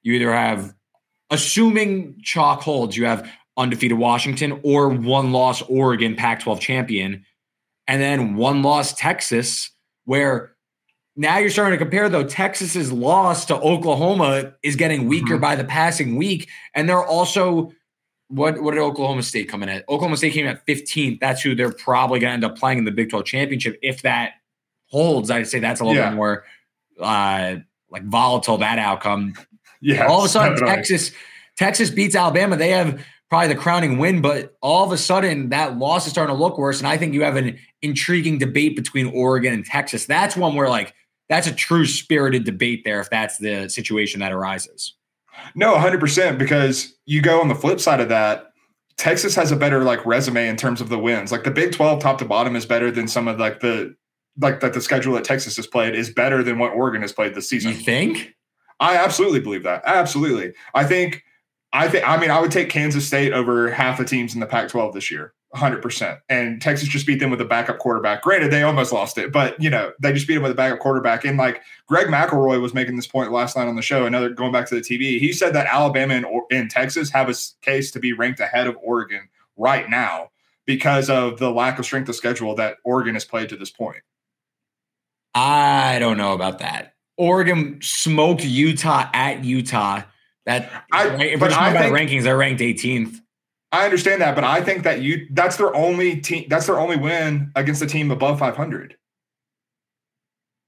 You 0.03 0.13
either 0.13 0.33
have, 0.33 0.73
assuming 1.29 2.19
chalk 2.21 2.61
holds, 2.61 2.97
you 2.97 3.05
have 3.05 3.29
undefeated 3.55 3.97
Washington 3.97 4.59
or 4.63 4.89
one 4.89 5.31
loss 5.31 5.61
Oregon 5.63 6.15
Pac 6.15 6.41
12 6.41 6.59
champion, 6.59 7.25
and 7.87 8.01
then 8.01 8.35
one 8.35 8.63
loss 8.63 8.93
Texas, 8.93 9.71
where 10.05 10.52
now 11.15 11.37
you're 11.37 11.49
starting 11.49 11.77
to 11.77 11.83
compare 11.83 12.09
though 12.09 12.23
Texas's 12.23 12.91
loss 12.91 13.45
to 13.45 13.55
Oklahoma 13.55 14.53
is 14.63 14.75
getting 14.75 15.07
weaker 15.07 15.33
mm-hmm. 15.33 15.41
by 15.41 15.55
the 15.55 15.63
passing 15.63 16.15
week, 16.15 16.49
and 16.73 16.89
they're 16.89 17.05
also 17.05 17.71
what 18.29 18.61
what 18.61 18.71
did 18.71 18.81
Oklahoma 18.81 19.21
State 19.23 19.47
come 19.47 19.61
in 19.63 19.69
at? 19.69 19.83
Oklahoma 19.87 20.17
State 20.17 20.33
came 20.33 20.47
at 20.47 20.65
15th. 20.65 21.19
That's 21.19 21.41
who 21.41 21.53
they're 21.53 21.71
probably 21.71 22.19
going 22.19 22.31
to 22.31 22.33
end 22.33 22.43
up 22.43 22.57
playing 22.57 22.79
in 22.79 22.85
the 22.85 22.91
Big 22.91 23.09
12 23.09 23.25
championship 23.25 23.77
if 23.81 24.01
that 24.01 24.33
holds. 24.87 25.29
I'd 25.29 25.47
say 25.47 25.59
that's 25.59 25.81
a 25.81 25.85
little 25.85 26.01
yeah. 26.01 26.09
bit 26.09 26.15
more 26.15 26.45
uh, 26.99 27.57
like 27.91 28.03
volatile 28.05 28.57
that 28.57 28.79
outcome. 28.79 29.33
Yeah, 29.81 30.07
all 30.07 30.19
of 30.19 30.25
a 30.25 30.29
sudden 30.29 30.53
definitely. 30.53 30.75
Texas 30.75 31.11
Texas 31.57 31.89
beats 31.91 32.15
Alabama. 32.15 32.55
They 32.57 32.69
have 32.69 33.05
probably 33.29 33.49
the 33.49 33.59
crowning 33.59 33.97
win, 33.99 34.21
but 34.21 34.55
all 34.61 34.83
of 34.83 34.91
a 34.91 34.97
sudden 34.97 35.49
that 35.49 35.77
loss 35.77 36.05
is 36.05 36.11
starting 36.11 36.35
to 36.35 36.41
look 36.41 36.57
worse. 36.57 36.79
And 36.79 36.87
I 36.87 36.97
think 36.97 37.13
you 37.13 37.23
have 37.23 37.35
an 37.35 37.59
intriguing 37.81 38.39
debate 38.39 38.75
between 38.75 39.07
Oregon 39.07 39.53
and 39.53 39.65
Texas. 39.65 40.05
That's 40.05 40.35
one 40.35 40.55
where 40.55 40.69
like 40.69 40.93
that's 41.29 41.47
a 41.47 41.53
true 41.53 41.85
spirited 41.85 42.43
debate 42.43 42.83
there 42.83 42.99
if 42.99 43.09
that's 43.09 43.37
the 43.37 43.69
situation 43.69 44.19
that 44.19 44.31
arises. 44.31 44.95
No, 45.55 45.73
100% 45.75 46.37
because 46.37 46.93
you 47.05 47.21
go 47.21 47.41
on 47.41 47.47
the 47.47 47.55
flip 47.55 47.79
side 47.79 47.99
of 47.99 48.09
that. 48.09 48.51
Texas 48.97 49.33
has 49.35 49.51
a 49.51 49.55
better 49.55 49.83
like 49.83 50.05
resume 50.05 50.47
in 50.47 50.55
terms 50.55 50.79
of 50.79 50.89
the 50.89 50.99
wins. 50.99 51.31
Like 51.31 51.43
the 51.43 51.51
Big 51.51 51.71
12 51.71 51.99
top 51.99 52.19
to 52.19 52.25
bottom 52.25 52.55
is 52.55 52.65
better 52.65 52.91
than 52.91 53.07
some 53.07 53.27
of 53.27 53.39
like 53.39 53.59
the 53.59 53.95
like 54.39 54.59
that 54.59 54.73
the 54.73 54.81
schedule 54.81 55.13
that 55.13 55.23
Texas 55.23 55.55
has 55.55 55.67
played 55.67 55.95
is 55.95 56.09
better 56.11 56.43
than 56.43 56.59
what 56.59 56.73
Oregon 56.73 57.01
has 57.01 57.11
played 57.11 57.33
this 57.33 57.49
season. 57.49 57.71
You 57.71 57.77
think? 57.77 58.35
I 58.79 58.97
absolutely 58.97 59.39
believe 59.39 59.63
that. 59.63 59.81
Absolutely. 59.85 60.53
I 60.73 60.83
think 60.83 61.23
I 61.71 61.87
think 61.87 62.07
I 62.07 62.17
mean 62.17 62.31
I 62.31 62.39
would 62.39 62.51
take 62.51 62.69
Kansas 62.69 63.05
State 63.05 63.33
over 63.33 63.69
half 63.71 63.97
the 63.97 64.05
teams 64.05 64.33
in 64.33 64.39
the 64.39 64.45
Pac-12 64.45 64.93
this 64.93 65.09
year. 65.09 65.33
100%. 65.55 66.19
And 66.29 66.61
Texas 66.61 66.89
just 66.89 67.05
beat 67.05 67.19
them 67.19 67.29
with 67.29 67.39
a 67.39 67.45
backup 67.45 67.77
quarterback. 67.77 68.23
Granted, 68.23 68.51
they 68.51 68.63
almost 68.63 68.91
lost 68.91 69.17
it, 69.17 69.31
but 69.31 69.59
you 69.61 69.69
know, 69.69 69.91
they 70.01 70.11
just 70.11 70.27
beat 70.27 70.35
them 70.35 70.43
with 70.43 70.51
a 70.51 70.55
backup 70.55 70.79
quarterback. 70.79 71.25
And 71.25 71.37
like 71.37 71.61
Greg 71.87 72.07
McElroy 72.07 72.59
was 72.61 72.73
making 72.73 72.95
this 72.95 73.07
point 73.07 73.31
last 73.31 73.55
night 73.55 73.67
on 73.67 73.75
the 73.75 73.81
show, 73.81 74.05
another 74.05 74.29
going 74.29 74.51
back 74.51 74.67
to 74.69 74.75
the 74.75 74.81
TV. 74.81 75.19
He 75.19 75.31
said 75.31 75.53
that 75.53 75.67
Alabama 75.67 76.15
and, 76.15 76.25
and 76.51 76.69
Texas 76.69 77.11
have 77.11 77.29
a 77.29 77.35
case 77.61 77.91
to 77.91 77.99
be 77.99 78.13
ranked 78.13 78.39
ahead 78.39 78.67
of 78.67 78.75
Oregon 78.81 79.29
right 79.55 79.89
now 79.89 80.29
because 80.65 81.09
of 81.09 81.39
the 81.39 81.51
lack 81.51 81.77
of 81.77 81.85
strength 81.85 82.09
of 82.09 82.15
schedule 82.15 82.55
that 82.55 82.77
Oregon 82.83 83.13
has 83.13 83.25
played 83.25 83.49
to 83.49 83.57
this 83.57 83.69
point. 83.69 84.01
I 85.35 85.99
don't 85.99 86.17
know 86.17 86.33
about 86.33 86.59
that. 86.59 86.93
Oregon 87.17 87.79
smoked 87.81 88.43
Utah 88.43 89.09
at 89.13 89.43
Utah. 89.43 90.03
That 90.45 90.69
I, 90.91 91.07
if 91.23 91.39
we're 91.39 91.49
talking 91.49 91.71
about 91.71 91.83
think, 91.83 91.95
rankings, 91.95 92.23
they're 92.23 92.37
ranked 92.37 92.61
18th. 92.61 93.21
I 93.73 93.85
understand 93.85 94.21
that, 94.21 94.35
but 94.35 94.43
I 94.43 94.61
think 94.61 94.83
that 94.83 95.01
you 95.01 95.27
that's 95.31 95.57
their 95.57 95.75
only 95.75 96.21
team 96.21 96.45
that's 96.47 96.67
their 96.67 96.79
only 96.79 96.95
win 96.95 97.51
against 97.55 97.81
a 97.81 97.87
team 97.87 98.11
above 98.11 98.37
500. 98.37 98.95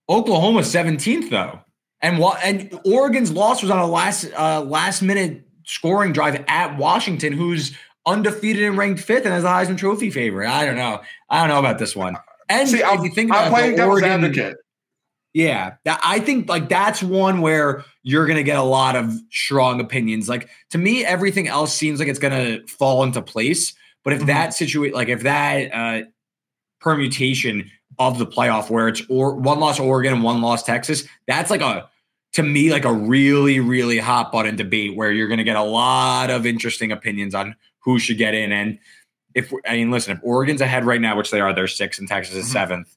Oklahoma 0.10 0.62
17th 0.62 1.30
though. 1.30 1.62
And 2.02 2.18
what 2.18 2.40
and 2.44 2.78
Oregon's 2.84 3.32
loss 3.32 3.62
was 3.62 3.70
on 3.70 3.78
a 3.78 3.86
last 3.86 4.26
uh, 4.36 4.62
last 4.62 5.04
minute 5.04 5.48
scoring 5.66 6.14
drive 6.14 6.44
at 6.48 6.78
Washington 6.78 7.32
who's 7.32 7.78
undefeated 8.08 8.64
and 8.64 8.76
ranked 8.76 9.08
5th 9.08 9.26
and 9.26 9.28
has 9.28 9.44
a 9.44 9.48
Heisman 9.48 9.78
trophy 9.78 10.10
favorite. 10.10 10.50
I 10.50 10.66
don't 10.66 10.76
know. 10.76 11.02
I 11.30 11.40
don't 11.40 11.50
know 11.50 11.60
about 11.60 11.78
this 11.78 11.96
one. 11.96 12.18
And 12.50 12.68
See, 12.68 12.80
if 12.80 13.04
you 13.04 13.12
think 13.12 13.30
about 13.30 13.46
I'm 13.46 13.52
playing 13.54 13.76
devil's 13.76 14.02
Oregon, 14.02 14.24
advocate. 14.24 14.58
Yeah, 15.36 15.74
that, 15.84 16.00
I 16.02 16.20
think 16.20 16.48
like 16.48 16.70
that's 16.70 17.04
one 17.04 17.42
where 17.42 17.84
you're 18.04 18.26
going 18.26 18.38
to 18.38 18.44
get 18.44 18.58
a 18.58 18.64
lot 18.64 18.96
of 18.96 19.14
strong 19.32 19.82
opinions. 19.82 20.30
Like 20.30 20.48
to 20.70 20.78
me, 20.78 21.04
everything 21.04 21.50
else 21.50 21.76
seems 21.76 22.00
like 22.00 22.08
it's 22.08 22.20
going 22.20 22.32
to 22.32 22.66
fall 22.68 23.04
into 23.04 23.22
place. 23.22 23.74
But 24.06 24.14
if 24.14 24.20
mm-hmm. 24.20 24.28
that 24.28 24.54
situation, 24.54 24.96
like 24.96 25.10
if 25.10 25.24
that 25.24 25.74
uh, 25.74 26.06
permutation 26.80 27.70
of 28.00 28.18
the 28.18 28.26
playoff 28.26 28.70
where 28.70 28.88
it's 28.88 29.02
or 29.10 29.36
one 29.36 29.60
loss 29.60 29.78
Oregon 29.78 30.14
and 30.14 30.24
one 30.24 30.42
loss 30.42 30.64
Texas, 30.64 31.04
that's 31.28 31.52
like 31.52 31.60
a 31.60 31.90
to 32.32 32.42
me 32.42 32.72
like 32.72 32.86
a 32.86 32.94
really 32.94 33.60
really 33.60 33.98
hot 33.98 34.32
button 34.32 34.56
debate 34.56 34.96
where 34.96 35.12
you're 35.12 35.28
going 35.28 35.40
to 35.40 35.44
get 35.44 35.58
a 35.58 35.64
lot 35.64 36.30
of 36.30 36.46
interesting 36.46 36.94
opinions 36.94 37.36
on 37.36 37.58
who 37.80 38.00
should 38.00 38.18
get 38.18 38.34
in. 38.34 38.54
And 38.54 38.80
if 39.34 39.52
I 39.68 39.74
mean, 39.74 39.92
listen, 39.92 40.16
if 40.16 40.24
Oregon's 40.24 40.62
ahead 40.62 40.86
right 40.86 41.02
now, 41.02 41.18
which 41.18 41.32
they 41.32 41.42
are, 41.42 41.54
they're 41.54 41.68
six 41.68 42.00
and 42.00 42.08
Texas 42.08 42.36
is 42.36 42.46
mm-hmm. 42.46 42.54
seventh 42.54 42.96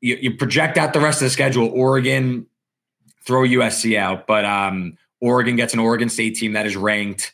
you, 0.00 0.16
you 0.20 0.36
project 0.36 0.76
out 0.78 0.92
the 0.92 1.00
rest 1.00 1.20
of 1.20 1.26
the 1.26 1.30
schedule. 1.30 1.68
Oregon 1.68 2.46
throw 3.24 3.42
USC 3.42 3.98
out, 3.98 4.26
but 4.26 4.44
um, 4.44 4.96
Oregon 5.20 5.56
gets 5.56 5.74
an 5.74 5.80
Oregon 5.80 6.08
State 6.08 6.36
team 6.36 6.52
that 6.52 6.66
is 6.66 6.76
ranked 6.76 7.32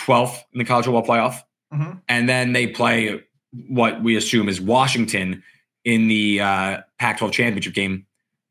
12th 0.00 0.42
in 0.52 0.58
the 0.58 0.64
college 0.64 0.86
football 0.86 1.04
playoff, 1.04 1.42
mm-hmm. 1.72 1.98
and 2.08 2.28
then 2.28 2.52
they 2.52 2.66
play 2.66 3.22
what 3.68 4.02
we 4.02 4.16
assume 4.16 4.48
is 4.48 4.60
Washington 4.60 5.42
in 5.84 6.08
the 6.08 6.40
uh, 6.40 6.78
Pac-12 6.98 7.32
championship 7.32 7.74
game. 7.74 8.06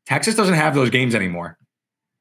Texas 0.06 0.34
doesn't 0.34 0.54
have 0.54 0.74
those 0.74 0.90
games 0.90 1.14
anymore. 1.14 1.58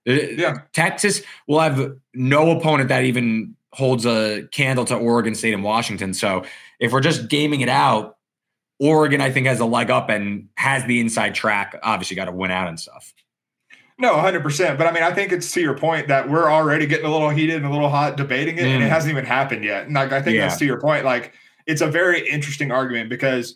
Uh, 0.08 0.13
yeah, 0.13 0.58
Texas 0.74 1.22
will 1.48 1.60
have 1.60 1.96
no 2.13 2.51
opponent 2.51 2.89
that 2.89 3.04
even 3.06 3.56
holds 3.74 4.06
a 4.06 4.48
candle 4.51 4.86
to 4.86 4.96
Oregon 4.96 5.36
State 5.36 5.54
and 5.54 5.63
Washington. 5.63 6.13
So 6.13 6.46
if 6.80 6.92
we're 6.92 7.01
just 7.01 7.27
gaming 7.27 7.62
it 7.62 7.70
out, 7.70 8.18
Oregon, 8.79 9.22
I 9.22 9.32
think, 9.32 9.48
has 9.48 9.60
a 9.60 9.65
leg 9.65 9.89
up 9.89 10.10
and 10.10 10.50
has 10.58 10.84
the 10.86 11.00
inside 11.00 11.36
track. 11.36 11.79
Obviously, 11.84 12.15
got 12.15 12.25
to 12.25 12.32
win 12.32 12.51
out 12.51 12.67
and 12.67 12.79
stuff. 12.79 13.13
No, 13.98 14.13
100%. 14.15 14.77
But 14.77 14.88
I 14.88 14.91
mean, 14.91 15.03
I 15.03 15.13
think 15.13 15.32
it's 15.32 15.50
to 15.53 15.62
your 15.62 15.77
point 15.77 16.10
that 16.10 16.29
we're 16.29 16.51
already 16.51 16.86
getting 16.86 17.05
a 17.05 17.12
little 17.12 17.29
heated 17.29 17.55
and 17.58 17.65
a 17.65 17.70
little 17.70 17.89
hot 17.89 18.17
debating 18.17 18.58
it, 18.58 18.63
mm. 18.63 18.75
and 18.75 18.84
it 18.84 18.88
mm. 18.88 18.89
hasn't 18.89 19.12
even 19.12 19.25
happened 19.25 19.63
yet. 19.63 19.86
And 19.86 19.94
like, 19.96 20.12
I 20.12 20.22
think 20.22 20.36
yeah. 20.36 20.48
that's 20.48 20.58
to 20.58 20.65
your 20.65 20.82
point. 20.82 21.05
Like, 21.05 21.34
it's 21.65 21.82
a 21.82 21.88
very 21.88 22.27
interesting 22.27 22.72
argument 22.72 23.10
because 23.10 23.55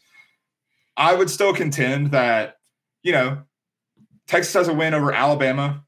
I 0.96 1.14
would 1.14 1.30
still 1.30 1.54
contend 1.54 2.12
that, 2.12 2.56
you 3.04 3.12
know, 3.12 3.44
Texas 4.28 4.54
has 4.54 4.68
a 4.68 4.74
win 4.74 4.94
over 4.94 5.12
Alabama, 5.12 5.84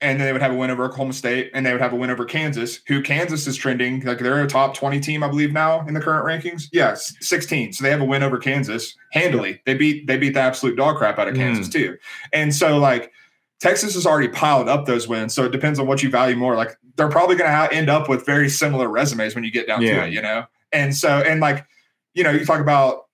and 0.00 0.20
then 0.20 0.26
they 0.26 0.32
would 0.32 0.42
have 0.42 0.52
a 0.52 0.56
win 0.56 0.70
over 0.70 0.84
Oklahoma 0.84 1.14
State, 1.14 1.50
and 1.54 1.64
they 1.64 1.72
would 1.72 1.80
have 1.80 1.92
a 1.92 1.96
win 1.96 2.10
over 2.10 2.24
Kansas, 2.24 2.80
who 2.86 3.02
Kansas 3.02 3.46
is 3.46 3.56
trending 3.56 4.00
like 4.00 4.18
they're 4.18 4.42
a 4.42 4.46
top 4.46 4.74
20 4.74 5.00
team, 5.00 5.22
I 5.22 5.28
believe, 5.28 5.52
now 5.52 5.86
in 5.86 5.94
the 5.94 6.00
current 6.00 6.26
rankings. 6.26 6.64
Yes, 6.72 7.14
16. 7.20 7.72
So 7.72 7.82
they 7.82 7.90
have 7.90 8.00
a 8.00 8.04
win 8.04 8.22
over 8.22 8.38
Kansas 8.38 8.94
handily. 9.12 9.62
They 9.64 9.74
beat 9.74 10.06
they 10.06 10.18
beat 10.18 10.34
the 10.34 10.40
absolute 10.40 10.76
dog 10.76 10.96
crap 10.96 11.18
out 11.18 11.28
of 11.28 11.34
Kansas 11.34 11.68
mm. 11.68 11.72
too. 11.72 11.98
And 12.32 12.54
so 12.54 12.78
like 12.78 13.12
Texas 13.60 13.94
has 13.94 14.06
already 14.06 14.28
piled 14.28 14.68
up 14.68 14.86
those 14.86 15.08
wins. 15.08 15.34
So 15.34 15.44
it 15.44 15.52
depends 15.52 15.78
on 15.78 15.86
what 15.86 16.02
you 16.02 16.10
value 16.10 16.36
more. 16.36 16.56
Like 16.56 16.76
they're 16.96 17.08
probably 17.08 17.36
going 17.36 17.50
to 17.50 17.56
ha- 17.56 17.68
end 17.70 17.88
up 17.88 18.08
with 18.08 18.26
very 18.26 18.48
similar 18.48 18.88
resumes 18.88 19.34
when 19.34 19.44
you 19.44 19.50
get 19.50 19.66
down 19.66 19.82
yeah. 19.82 20.00
to 20.00 20.06
it, 20.06 20.12
you 20.12 20.20
know? 20.20 20.44
And 20.72 20.94
so, 20.94 21.08
and 21.08 21.40
like, 21.40 21.66
you 22.14 22.22
know, 22.22 22.30
you 22.30 22.44
talk 22.44 22.60
about 22.60 23.05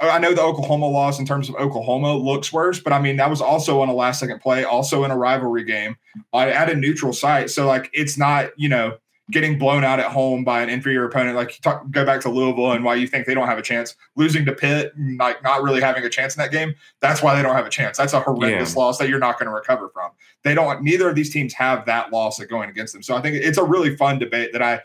I 0.00 0.18
know 0.18 0.32
the 0.32 0.42
Oklahoma 0.42 0.86
loss 0.86 1.18
in 1.18 1.26
terms 1.26 1.48
of 1.48 1.56
Oklahoma 1.56 2.14
looks 2.16 2.52
worse, 2.52 2.78
but 2.78 2.92
I 2.92 3.00
mean 3.00 3.16
that 3.16 3.28
was 3.28 3.40
also 3.40 3.80
on 3.80 3.88
a 3.88 3.94
last 3.94 4.20
second 4.20 4.40
play, 4.40 4.64
also 4.64 5.04
in 5.04 5.10
a 5.10 5.16
rivalry 5.16 5.64
game 5.64 5.96
uh, 6.32 6.38
at 6.38 6.70
a 6.70 6.74
neutral 6.74 7.12
site. 7.12 7.50
So 7.50 7.66
like 7.66 7.90
it's 7.92 8.16
not 8.16 8.50
you 8.56 8.68
know 8.68 8.98
getting 9.30 9.58
blown 9.58 9.84
out 9.84 10.00
at 10.00 10.06
home 10.06 10.42
by 10.42 10.62
an 10.62 10.70
inferior 10.70 11.04
opponent. 11.04 11.36
Like 11.36 11.60
talk, 11.60 11.90
go 11.90 12.04
back 12.04 12.20
to 12.22 12.28
Louisville 12.30 12.72
and 12.72 12.84
why 12.84 12.94
you 12.94 13.06
think 13.06 13.26
they 13.26 13.34
don't 13.34 13.48
have 13.48 13.58
a 13.58 13.62
chance. 13.62 13.94
Losing 14.16 14.44
to 14.46 14.52
Pitt, 14.52 14.92
like 15.18 15.42
not 15.42 15.62
really 15.62 15.80
having 15.80 16.04
a 16.04 16.08
chance 16.08 16.36
in 16.36 16.40
that 16.42 16.50
game. 16.50 16.74
That's 17.00 17.22
why 17.22 17.34
they 17.34 17.42
don't 17.42 17.54
have 17.54 17.66
a 17.66 17.70
chance. 17.70 17.98
That's 17.98 18.12
a 18.12 18.20
horrendous 18.20 18.74
yeah. 18.74 18.80
loss 18.80 18.98
that 18.98 19.08
you're 19.08 19.18
not 19.18 19.38
going 19.38 19.48
to 19.48 19.54
recover 19.54 19.88
from. 19.90 20.12
They 20.44 20.54
don't. 20.54 20.82
Neither 20.82 21.08
of 21.08 21.14
these 21.14 21.30
teams 21.30 21.52
have 21.54 21.84
that 21.86 22.12
loss 22.12 22.42
going 22.44 22.70
against 22.70 22.92
them. 22.92 23.02
So 23.02 23.16
I 23.16 23.20
think 23.20 23.36
it's 23.36 23.58
a 23.58 23.64
really 23.64 23.96
fun 23.96 24.18
debate 24.18 24.52
that 24.52 24.62
I 24.62 24.80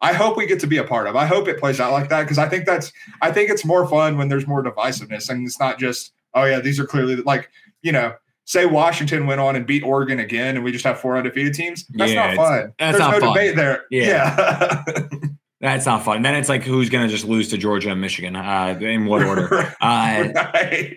I 0.00 0.12
hope 0.12 0.36
we 0.36 0.46
get 0.46 0.60
to 0.60 0.66
be 0.66 0.76
a 0.76 0.84
part 0.84 1.06
of. 1.06 1.16
I 1.16 1.26
hope 1.26 1.48
it 1.48 1.58
plays 1.58 1.80
out 1.80 1.92
like 1.92 2.10
that 2.10 2.22
because 2.22 2.38
I 2.38 2.48
think 2.48 2.66
that's 2.66 2.92
I 3.22 3.32
think 3.32 3.50
it's 3.50 3.64
more 3.64 3.86
fun 3.88 4.18
when 4.18 4.28
there's 4.28 4.46
more 4.46 4.62
divisiveness 4.62 5.30
and 5.30 5.46
it's 5.46 5.58
not 5.58 5.78
just 5.78 6.12
oh 6.34 6.44
yeah 6.44 6.60
these 6.60 6.78
are 6.78 6.86
clearly 6.86 7.16
like 7.16 7.48
you 7.82 7.92
know 7.92 8.14
say 8.44 8.66
Washington 8.66 9.26
went 9.26 9.40
on 9.40 9.56
and 9.56 9.66
beat 9.66 9.82
Oregon 9.82 10.20
again 10.20 10.56
and 10.56 10.64
we 10.64 10.72
just 10.72 10.84
have 10.84 11.00
four 11.00 11.16
undefeated 11.16 11.54
teams. 11.54 11.86
That's 11.94 12.12
yeah, 12.12 12.26
not 12.26 12.36
fun. 12.36 12.74
That's 12.78 12.98
There's 12.98 12.98
not 12.98 13.12
no 13.12 13.20
fun. 13.20 13.34
debate 13.34 13.56
there. 13.56 13.84
Yeah. 13.90 14.82
yeah. 14.86 15.06
That's 15.60 15.86
not 15.86 16.04
fun. 16.04 16.20
Then 16.20 16.34
it's 16.34 16.50
like 16.50 16.62
who's 16.62 16.90
going 16.90 17.06
to 17.06 17.10
just 17.10 17.24
lose 17.24 17.48
to 17.48 17.56
Georgia 17.56 17.90
and 17.90 18.00
Michigan 18.00 18.36
uh, 18.36 18.78
in 18.80 19.06
what 19.06 19.24
order? 19.24 19.74
Uh, 19.80 20.28
right. 20.34 20.96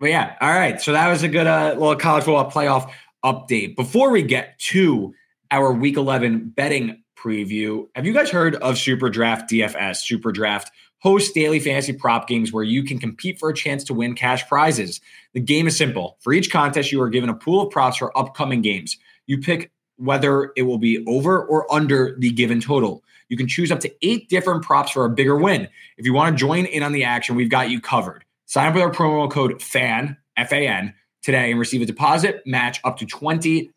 But 0.00 0.10
yeah, 0.10 0.34
all 0.40 0.50
right. 0.50 0.80
So 0.80 0.92
that 0.92 1.08
was 1.08 1.22
a 1.22 1.28
good 1.28 1.46
uh, 1.46 1.74
little 1.78 1.96
college 1.96 2.24
football 2.24 2.50
playoff 2.50 2.90
update. 3.24 3.76
Before 3.76 4.10
we 4.10 4.22
get 4.22 4.58
to 4.70 5.14
our 5.50 5.72
Week 5.72 5.96
11 5.96 6.52
betting 6.56 7.01
preview. 7.22 7.86
Have 7.94 8.06
you 8.06 8.12
guys 8.12 8.30
heard 8.30 8.56
of 8.56 8.74
SuperDraft 8.74 9.48
DFS? 9.48 10.02
SuperDraft 10.02 10.66
hosts 10.98 11.32
daily 11.32 11.60
fantasy 11.60 11.92
prop 11.92 12.28
games 12.28 12.52
where 12.52 12.64
you 12.64 12.82
can 12.82 12.98
compete 12.98 13.38
for 13.38 13.48
a 13.48 13.54
chance 13.54 13.84
to 13.84 13.94
win 13.94 14.14
cash 14.14 14.46
prizes. 14.48 15.00
The 15.34 15.40
game 15.40 15.66
is 15.66 15.76
simple. 15.76 16.16
For 16.20 16.32
each 16.32 16.50
contest, 16.50 16.92
you 16.92 17.00
are 17.02 17.08
given 17.08 17.30
a 17.30 17.34
pool 17.34 17.62
of 17.62 17.70
props 17.70 17.96
for 17.96 18.16
upcoming 18.16 18.62
games. 18.62 18.96
You 19.26 19.38
pick 19.38 19.70
whether 19.96 20.52
it 20.56 20.62
will 20.62 20.78
be 20.78 21.04
over 21.06 21.44
or 21.44 21.72
under 21.72 22.16
the 22.18 22.30
given 22.30 22.60
total. 22.60 23.04
You 23.28 23.36
can 23.36 23.48
choose 23.48 23.70
up 23.70 23.80
to 23.80 23.92
eight 24.02 24.28
different 24.28 24.62
props 24.62 24.90
for 24.90 25.04
a 25.04 25.10
bigger 25.10 25.36
win. 25.36 25.68
If 25.96 26.06
you 26.06 26.12
want 26.12 26.36
to 26.36 26.40
join 26.40 26.66
in 26.66 26.82
on 26.82 26.92
the 26.92 27.04
action, 27.04 27.36
we've 27.36 27.50
got 27.50 27.70
you 27.70 27.80
covered. 27.80 28.24
Sign 28.46 28.68
up 28.68 28.74
with 28.74 28.82
our 28.82 28.90
promo 28.90 29.30
code 29.30 29.62
FAN, 29.62 30.16
F 30.36 30.52
A 30.52 30.66
N, 30.66 30.94
today 31.22 31.50
and 31.50 31.58
receive 31.58 31.80
a 31.80 31.86
deposit 31.86 32.42
match 32.44 32.80
up 32.84 32.98
to 32.98 33.06
$20. 33.06 33.70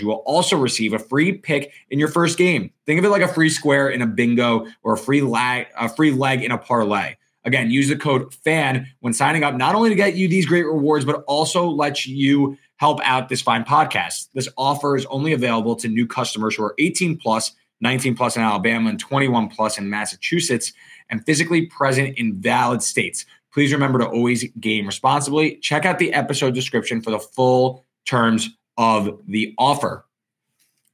You 0.00 0.06
will 0.06 0.22
also 0.26 0.56
receive 0.56 0.92
a 0.92 0.98
free 0.98 1.32
pick 1.32 1.72
in 1.90 1.98
your 1.98 2.08
first 2.08 2.38
game. 2.38 2.70
Think 2.86 2.98
of 2.98 3.04
it 3.04 3.08
like 3.08 3.22
a 3.22 3.28
free 3.28 3.50
square 3.50 3.88
in 3.88 4.02
a 4.02 4.06
bingo 4.06 4.66
or 4.82 4.92
a 4.92 4.98
free 4.98 5.22
lag, 5.22 5.66
a 5.78 5.88
free 5.88 6.12
leg 6.12 6.42
in 6.44 6.50
a 6.50 6.58
parlay. 6.58 7.16
Again, 7.44 7.70
use 7.70 7.88
the 7.88 7.96
code 7.96 8.34
FAN 8.34 8.86
when 9.00 9.14
signing 9.14 9.44
up, 9.44 9.54
not 9.54 9.74
only 9.74 9.88
to 9.88 9.94
get 9.94 10.14
you 10.14 10.28
these 10.28 10.44
great 10.44 10.66
rewards, 10.66 11.06
but 11.06 11.24
also 11.26 11.68
let 11.68 12.04
you 12.04 12.58
help 12.76 13.00
out 13.02 13.28
this 13.28 13.40
fine 13.40 13.64
podcast. 13.64 14.28
This 14.34 14.48
offer 14.58 14.96
is 14.96 15.06
only 15.06 15.32
available 15.32 15.74
to 15.76 15.88
new 15.88 16.06
customers 16.06 16.54
who 16.54 16.64
are 16.64 16.74
18 16.78 17.16
plus, 17.16 17.52
19 17.80 18.14
plus 18.14 18.36
in 18.36 18.42
Alabama, 18.42 18.90
and 18.90 19.00
21 19.00 19.48
plus 19.48 19.78
in 19.78 19.88
Massachusetts, 19.88 20.74
and 21.08 21.24
physically 21.24 21.66
present 21.66 22.18
in 22.18 22.40
valid 22.40 22.82
states. 22.82 23.24
Please 23.52 23.72
remember 23.72 23.98
to 23.98 24.06
always 24.08 24.44
game 24.60 24.86
responsibly. 24.86 25.56
Check 25.56 25.84
out 25.84 25.98
the 25.98 26.12
episode 26.12 26.54
description 26.54 27.00
for 27.00 27.10
the 27.10 27.18
full 27.18 27.84
terms 28.06 28.48
of 28.76 29.20
the 29.26 29.54
offer. 29.58 30.04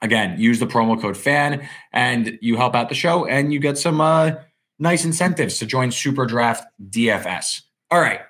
Again, 0.02 0.38
use 0.38 0.58
the 0.58 0.66
promo 0.66 1.00
code 1.00 1.16
FAN 1.16 1.66
and 1.92 2.38
you 2.40 2.56
help 2.56 2.74
out 2.74 2.88
the 2.88 2.94
show 2.94 3.26
and 3.26 3.52
you 3.52 3.58
get 3.60 3.78
some 3.78 4.00
uh, 4.00 4.32
nice 4.78 5.04
incentives 5.04 5.58
to 5.58 5.66
join 5.66 5.90
SuperDraft 5.90 6.62
DFS. 6.90 7.62
All 7.90 8.00
right. 8.00 8.20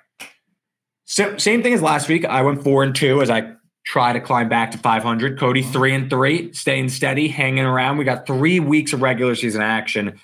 So, 1.05 1.37
same 1.37 1.63
thing 1.63 1.73
as 1.73 1.81
last 1.81 2.09
week. 2.09 2.25
I 2.25 2.41
went 2.41 2.63
four 2.63 2.83
and 2.83 2.93
two 2.95 3.21
as 3.21 3.29
I 3.29 3.53
try 3.85 4.11
to 4.11 4.19
climb 4.19 4.49
back 4.49 4.71
to 4.71 4.77
500. 4.77 5.39
Cody, 5.39 5.63
Mhm. 5.63 5.71
three 5.71 5.93
and 5.93 6.09
three, 6.09 6.51
staying 6.51 6.89
steady, 6.89 7.29
hanging 7.29 7.63
around. 7.63 7.97
We 7.97 8.03
got 8.03 8.27
three 8.27 8.59
weeks 8.59 8.91
of 8.91 9.01
regular 9.01 9.33
season 9.35 9.61
action. 9.61 10.19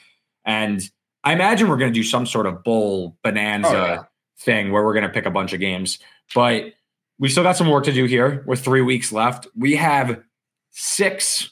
And 0.46 0.82
I 1.24 1.34
imagine 1.34 1.70
we're 1.70 1.78
going 1.78 1.92
to 1.94 1.98
do 2.00 2.04
some 2.04 2.26
sort 2.26 2.46
of 2.46 2.64
bowl 2.64 3.18
bonanza 3.24 3.70
Oh, 3.70 3.74
yeah. 3.86 4.04
thing 4.38 4.72
where 4.72 4.84
we're 4.84 4.94
going 4.94 5.04
to 5.06 5.10
pick 5.10 5.26
a 5.26 5.32
bunch 5.32 5.54
of 5.54 5.60
games. 5.60 6.00
But 6.36 6.74
we 7.20 7.30
still 7.30 7.44
got 7.44 7.56
some 7.58 7.70
work 7.70 7.86
to 7.86 7.94
do 7.94 8.06
here 8.06 8.44
We're 8.46 8.56
three 8.56 8.82
weeks 8.82 9.12
left. 9.12 9.48
We 9.56 9.76
have 9.76 10.22
six, 10.72 11.52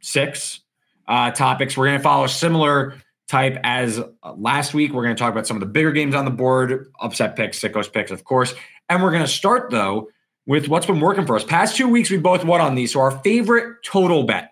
six 0.00 0.60
uh, 1.08 1.30
topics. 1.32 1.76
We're 1.76 1.86
going 1.86 1.98
to 1.98 2.02
follow 2.02 2.24
a 2.24 2.28
similar 2.28 2.94
type 3.28 3.58
as 3.64 4.00
last 4.36 4.74
week. 4.74 4.92
We're 4.92 5.02
going 5.02 5.16
to 5.16 5.18
talk 5.20 5.32
about 5.32 5.46
some 5.46 5.56
of 5.56 5.60
the 5.60 5.66
bigger 5.66 5.92
games 5.92 6.14
on 6.14 6.24
the 6.24 6.30
board, 6.30 6.92
upset 7.00 7.36
picks, 7.36 7.58
sickos 7.60 7.92
picks, 7.92 8.10
of 8.10 8.24
course. 8.24 8.54
And 8.88 9.02
we're 9.02 9.10
going 9.10 9.22
to 9.22 9.28
start, 9.28 9.70
though, 9.70 10.08
with 10.46 10.68
what's 10.68 10.86
been 10.86 11.00
working 11.00 11.26
for 11.26 11.34
us. 11.36 11.42
Past 11.44 11.76
two 11.76 11.88
weeks, 11.88 12.10
we 12.10 12.18
both 12.18 12.44
won 12.44 12.60
on 12.60 12.74
these. 12.74 12.92
So 12.92 13.00
our 13.00 13.10
favorite 13.22 13.82
total 13.84 14.24
bet. 14.24 14.50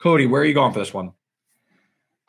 Cody, 0.00 0.26
where 0.26 0.42
are 0.42 0.44
you 0.44 0.54
going 0.54 0.72
for 0.72 0.80
this 0.80 0.92
one? 0.92 1.12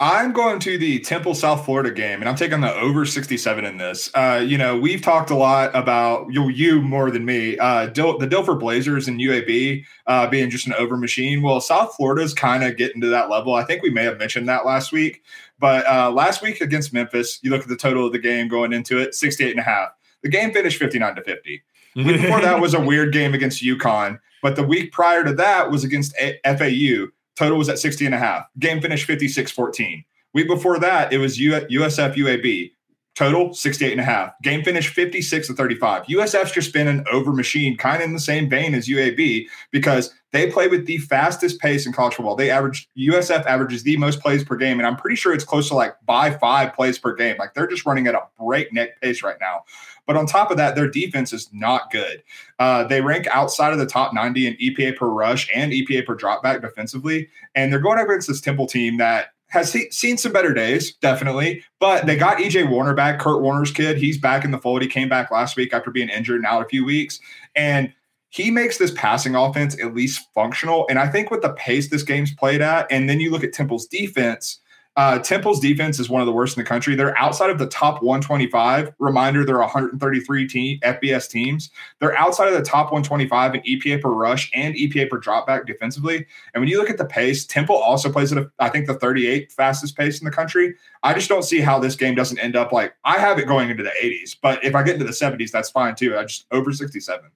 I'm 0.02 0.32
going 0.32 0.60
to 0.62 0.78
the 0.78 1.00
Temple, 1.00 1.36
South 1.36 1.66
Florida 1.66 1.92
game, 1.92 2.22
and 2.22 2.30
I'm 2.30 2.38
taking 2.38 2.62
the 2.62 2.74
over 2.74 3.06
67 3.06 3.66
in 3.66 3.78
this. 3.78 4.10
Uh, 4.16 4.42
you 4.46 4.58
know, 4.58 4.80
we've 4.80 5.02
talked 5.02 5.30
a 5.30 5.36
lot 5.36 5.72
about 5.76 6.32
you, 6.32 6.48
you 6.48 6.82
more 6.82 7.12
than 7.12 7.26
me. 7.26 7.58
Uh, 7.58 7.88
Dil- 7.88 8.18
the 8.18 8.26
Dilfer 8.28 8.58
Blazers 8.58 9.10
and 9.10 9.20
UAB 9.20 9.84
uh, 10.08 10.28
being 10.30 10.50
just 10.50 10.68
an 10.68 10.74
over 10.76 10.96
machine. 10.96 11.42
Well, 11.42 11.60
South 11.60 11.96
Florida's 11.98 12.34
kind 12.34 12.64
of 12.64 12.78
getting 12.78 13.02
to 13.02 13.08
that 13.08 13.30
level. 13.30 13.56
I 13.56 13.66
think 13.66 13.84
we 13.84 13.90
may 13.90 14.04
have 14.06 14.18
mentioned 14.18 14.48
that 14.48 14.66
last 14.66 14.94
week, 14.94 15.22
but 15.60 15.86
uh, 15.86 16.10
last 16.10 16.42
week 16.42 16.62
against 16.62 16.94
Memphis, 16.94 17.40
you 17.42 17.50
look 17.50 17.64
at 17.64 17.68
the 17.68 17.76
total 17.76 18.06
of 18.08 18.14
the 18.14 18.20
game 18.20 18.48
going 18.48 18.72
into 18.72 19.00
it, 19.00 19.16
68 19.16 19.52
and 19.52 19.60
a 19.60 19.64
half. 19.64 19.90
The 20.24 20.30
game 20.30 20.54
finished 20.54 20.80
59 20.80 21.16
to 21.16 21.24
50. 21.24 21.62
Before 21.96 22.40
that 22.40 22.62
was 22.62 22.74
a 22.74 22.80
weird 22.80 23.12
game 23.12 23.34
against 23.34 23.62
UConn, 23.62 24.20
but 24.42 24.56
the 24.56 24.64
week 24.64 24.94
prior 24.94 25.26
to 25.26 25.34
that 25.34 25.70
was 25.72 25.84
against 25.84 26.16
A- 26.22 26.40
FAU. 26.46 27.08
Total 27.40 27.58
was 27.58 27.70
at 27.70 27.80
60 27.80 28.06
and 28.06 28.14
a 28.14 28.18
half. 28.18 28.48
Game 28.60 28.82
finished 28.82 29.06
56 29.06 29.50
14. 29.52 30.04
Week 30.34 30.46
before 30.46 30.78
that, 30.78 31.14
it 31.14 31.20
was 31.20 31.40
U- 31.40 31.54
USF 31.54 32.16
UAB. 32.16 32.72
Total 33.16 33.54
68 33.54 33.94
and 33.94 34.02
a 34.02 34.04
half. 34.04 34.34
Game 34.44 34.62
finished 34.62 34.94
56 34.94 35.48
to 35.48 35.54
35. 35.54 36.04
USF's 36.08 36.52
just 36.52 36.74
been 36.74 36.90
an 36.90 37.06
over 37.10 37.32
machine, 37.32 37.78
kind 37.78 38.02
of 38.02 38.10
in 38.10 38.14
the 38.14 38.20
same 38.20 38.50
vein 38.50 38.74
as 38.74 38.90
UAB, 38.90 39.46
because 39.72 40.14
they 40.34 40.52
play 40.52 40.68
with 40.68 40.86
the 40.86 40.98
fastest 40.98 41.62
pace 41.62 41.86
in 41.86 41.94
college 41.94 42.16
football. 42.16 42.36
They 42.36 42.50
average 42.50 42.90
USF 42.98 43.46
averages 43.46 43.84
the 43.84 43.96
most 43.96 44.20
plays 44.20 44.44
per 44.44 44.58
game, 44.58 44.78
and 44.78 44.86
I'm 44.86 44.98
pretty 44.98 45.16
sure 45.16 45.34
it's 45.34 45.46
close 45.46 45.70
to 45.70 45.76
like 45.76 45.96
by 46.06 46.32
five 46.32 46.74
plays 46.74 47.00
per 47.00 47.16
game. 47.16 47.38
Like 47.38 47.54
they're 47.54 47.68
just 47.68 47.86
running 47.86 48.08
at 48.08 48.16
a 48.16 48.24
breakneck 48.38 49.00
pace 49.02 49.24
right 49.24 49.38
now. 49.40 49.64
But 50.10 50.18
on 50.18 50.26
top 50.26 50.50
of 50.50 50.58
that, 50.58 50.74
their 50.74 50.88
defense 50.88 51.34
is 51.34 51.48
not 51.54 51.92
good. 51.92 52.24
Uh, 52.58 52.84
they 52.84 53.00
rank 53.00 53.28
outside 53.28 53.74
of 53.74 53.78
the 53.78 53.86
top 53.86 54.12
90 54.12 54.48
in 54.48 54.56
EPA 54.56 54.98
per 54.98 55.06
rush 55.06 55.48
and 55.54 55.72
EPA 55.72 56.04
per 56.04 56.18
dropback 56.18 56.64
defensively. 56.64 57.30
And 57.54 57.72
they're 57.72 57.80
going 57.80 58.00
up 58.00 58.08
against 58.08 58.28
this 58.28 58.42
Temple 58.42 58.66
team 58.66 58.98
that 58.98 59.28
has 59.50 59.72
he- 59.72 59.92
seen 59.92 60.18
some 60.18 60.34
better 60.34 60.52
days, 60.52 60.94
definitely. 60.94 61.64
But 61.80 62.08
they 62.08 62.16
got 62.16 62.40
EJ 62.40 62.72
Warner 62.72 62.96
back, 62.96 63.20
Kurt 63.20 63.44
Warner's 63.44 63.70
kid. 63.70 64.00
He's 64.00 64.18
back 64.18 64.44
in 64.44 64.50
the 64.50 64.58
fold. 64.58 64.82
He 64.82 64.88
came 64.88 65.10
back 65.10 65.30
last 65.30 65.56
week 65.56 65.74
after 65.74 65.92
being 65.92 66.10
injured 66.10 66.38
and 66.38 66.46
out 66.48 66.66
a 66.66 66.70
few 66.70 66.84
weeks. 66.84 67.20
And 67.56 67.94
he 68.30 68.50
makes 68.50 68.80
this 68.80 68.92
passing 68.96 69.36
offense 69.36 69.80
at 69.80 69.94
least 69.94 70.28
functional. 70.34 70.88
And 70.90 70.98
I 70.98 71.08
think 71.08 71.30
with 71.30 71.44
the 71.44 71.54
pace 71.54 71.92
this 71.92 72.02
game's 72.02 72.34
played 72.34 72.62
at, 72.62 72.92
and 72.92 73.08
then 73.08 73.20
you 73.20 73.30
look 73.30 73.44
at 73.44 73.54
Temple's 73.54 73.86
defense, 73.86 74.60
uh, 75.00 75.18
Temple's 75.18 75.62
defense 75.62 75.98
is 75.98 76.10
one 76.10 76.22
of 76.22 76.26
the 76.26 76.34
worst 76.34 76.58
in 76.58 76.62
the 76.62 76.68
country. 76.68 76.94
They're 76.94 77.18
outside 77.18 77.50
of 77.50 77.58
the 77.58 77.68
top 77.68 78.04
125. 78.04 78.94
Reminder, 79.00 79.46
there 79.46 79.56
are 79.56 79.62
133 79.62 80.46
team, 80.46 80.78
FBS 80.82 81.30
teams. 81.30 81.70
They're 82.00 82.18
outside 82.18 82.50
of 82.50 82.54
the 82.54 82.62
top 82.62 82.92
125 82.92 83.56
in 83.56 83.62
EPA 83.62 84.02
per 84.02 84.10
rush 84.10 84.52
and 84.54 84.76
EPA 84.76 85.10
per 85.10 85.18
dropback 85.18 85.66
defensively. 85.66 86.28
And 86.54 86.62
when 86.62 86.68
you 86.68 86.78
look 86.78 86.90
at 86.90 86.98
the 86.98 87.06
pace, 87.06 87.46
Temple 87.46 87.78
also 87.78 88.12
plays 88.12 88.34
at, 88.34 88.40
a, 88.40 88.52
I 88.60 88.68
think, 88.68 88.88
the 88.88 88.96
38th 88.96 89.54
fastest 89.54 89.96
pace 89.96 90.20
in 90.20 90.26
the 90.26 90.32
country. 90.32 90.76
I 91.02 91.14
just 91.14 91.30
don't 91.30 91.44
see 91.44 91.62
how 91.62 91.80
this 91.80 91.96
game 91.96 92.14
doesn't 92.14 92.38
end 92.38 92.58
up 92.58 92.74
like 92.74 92.94
I 93.06 93.20
have 93.20 93.40
it 93.40 93.48
going 93.48 93.70
into 93.70 93.84
the 93.84 93.94
80s. 94.04 94.36
But 94.42 94.66
if 94.66 94.76
I 94.76 94.84
get 94.84 94.96
into 94.96 95.06
the 95.06 95.12
70s, 95.12 95.50
that's 95.50 95.70
fine 95.70 95.96
too. 95.96 96.18
I 96.18 96.26
just 96.26 96.46
over 96.52 96.74
67. 96.74 97.32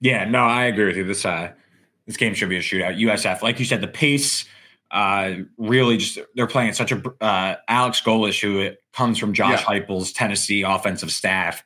Yeah, 0.00 0.24
no, 0.24 0.38
I 0.38 0.64
agree 0.64 0.86
with 0.86 0.96
you. 0.96 1.04
This 1.04 1.26
uh, 1.26 1.52
this 2.06 2.16
game 2.16 2.32
should 2.32 2.48
be 2.48 2.56
a 2.56 2.60
shootout. 2.60 2.98
USF, 2.98 3.42
like 3.42 3.58
you 3.58 3.66
said, 3.66 3.82
the 3.82 3.88
pace 3.88 4.46
uh, 4.90 5.34
really 5.56 5.98
just 5.98 6.18
they're 6.34 6.46
playing 6.46 6.72
such 6.72 6.92
a 6.92 7.02
uh, 7.20 7.56
Alex 7.68 8.00
Golesh, 8.00 8.40
who 8.40 8.70
comes 8.92 9.18
from 9.18 9.32
Josh 9.32 9.60
Yeah. 9.60 9.80
Heupel's 9.80 10.12
Tennessee 10.12 10.62
offensive 10.62 11.10
staff, 11.10 11.62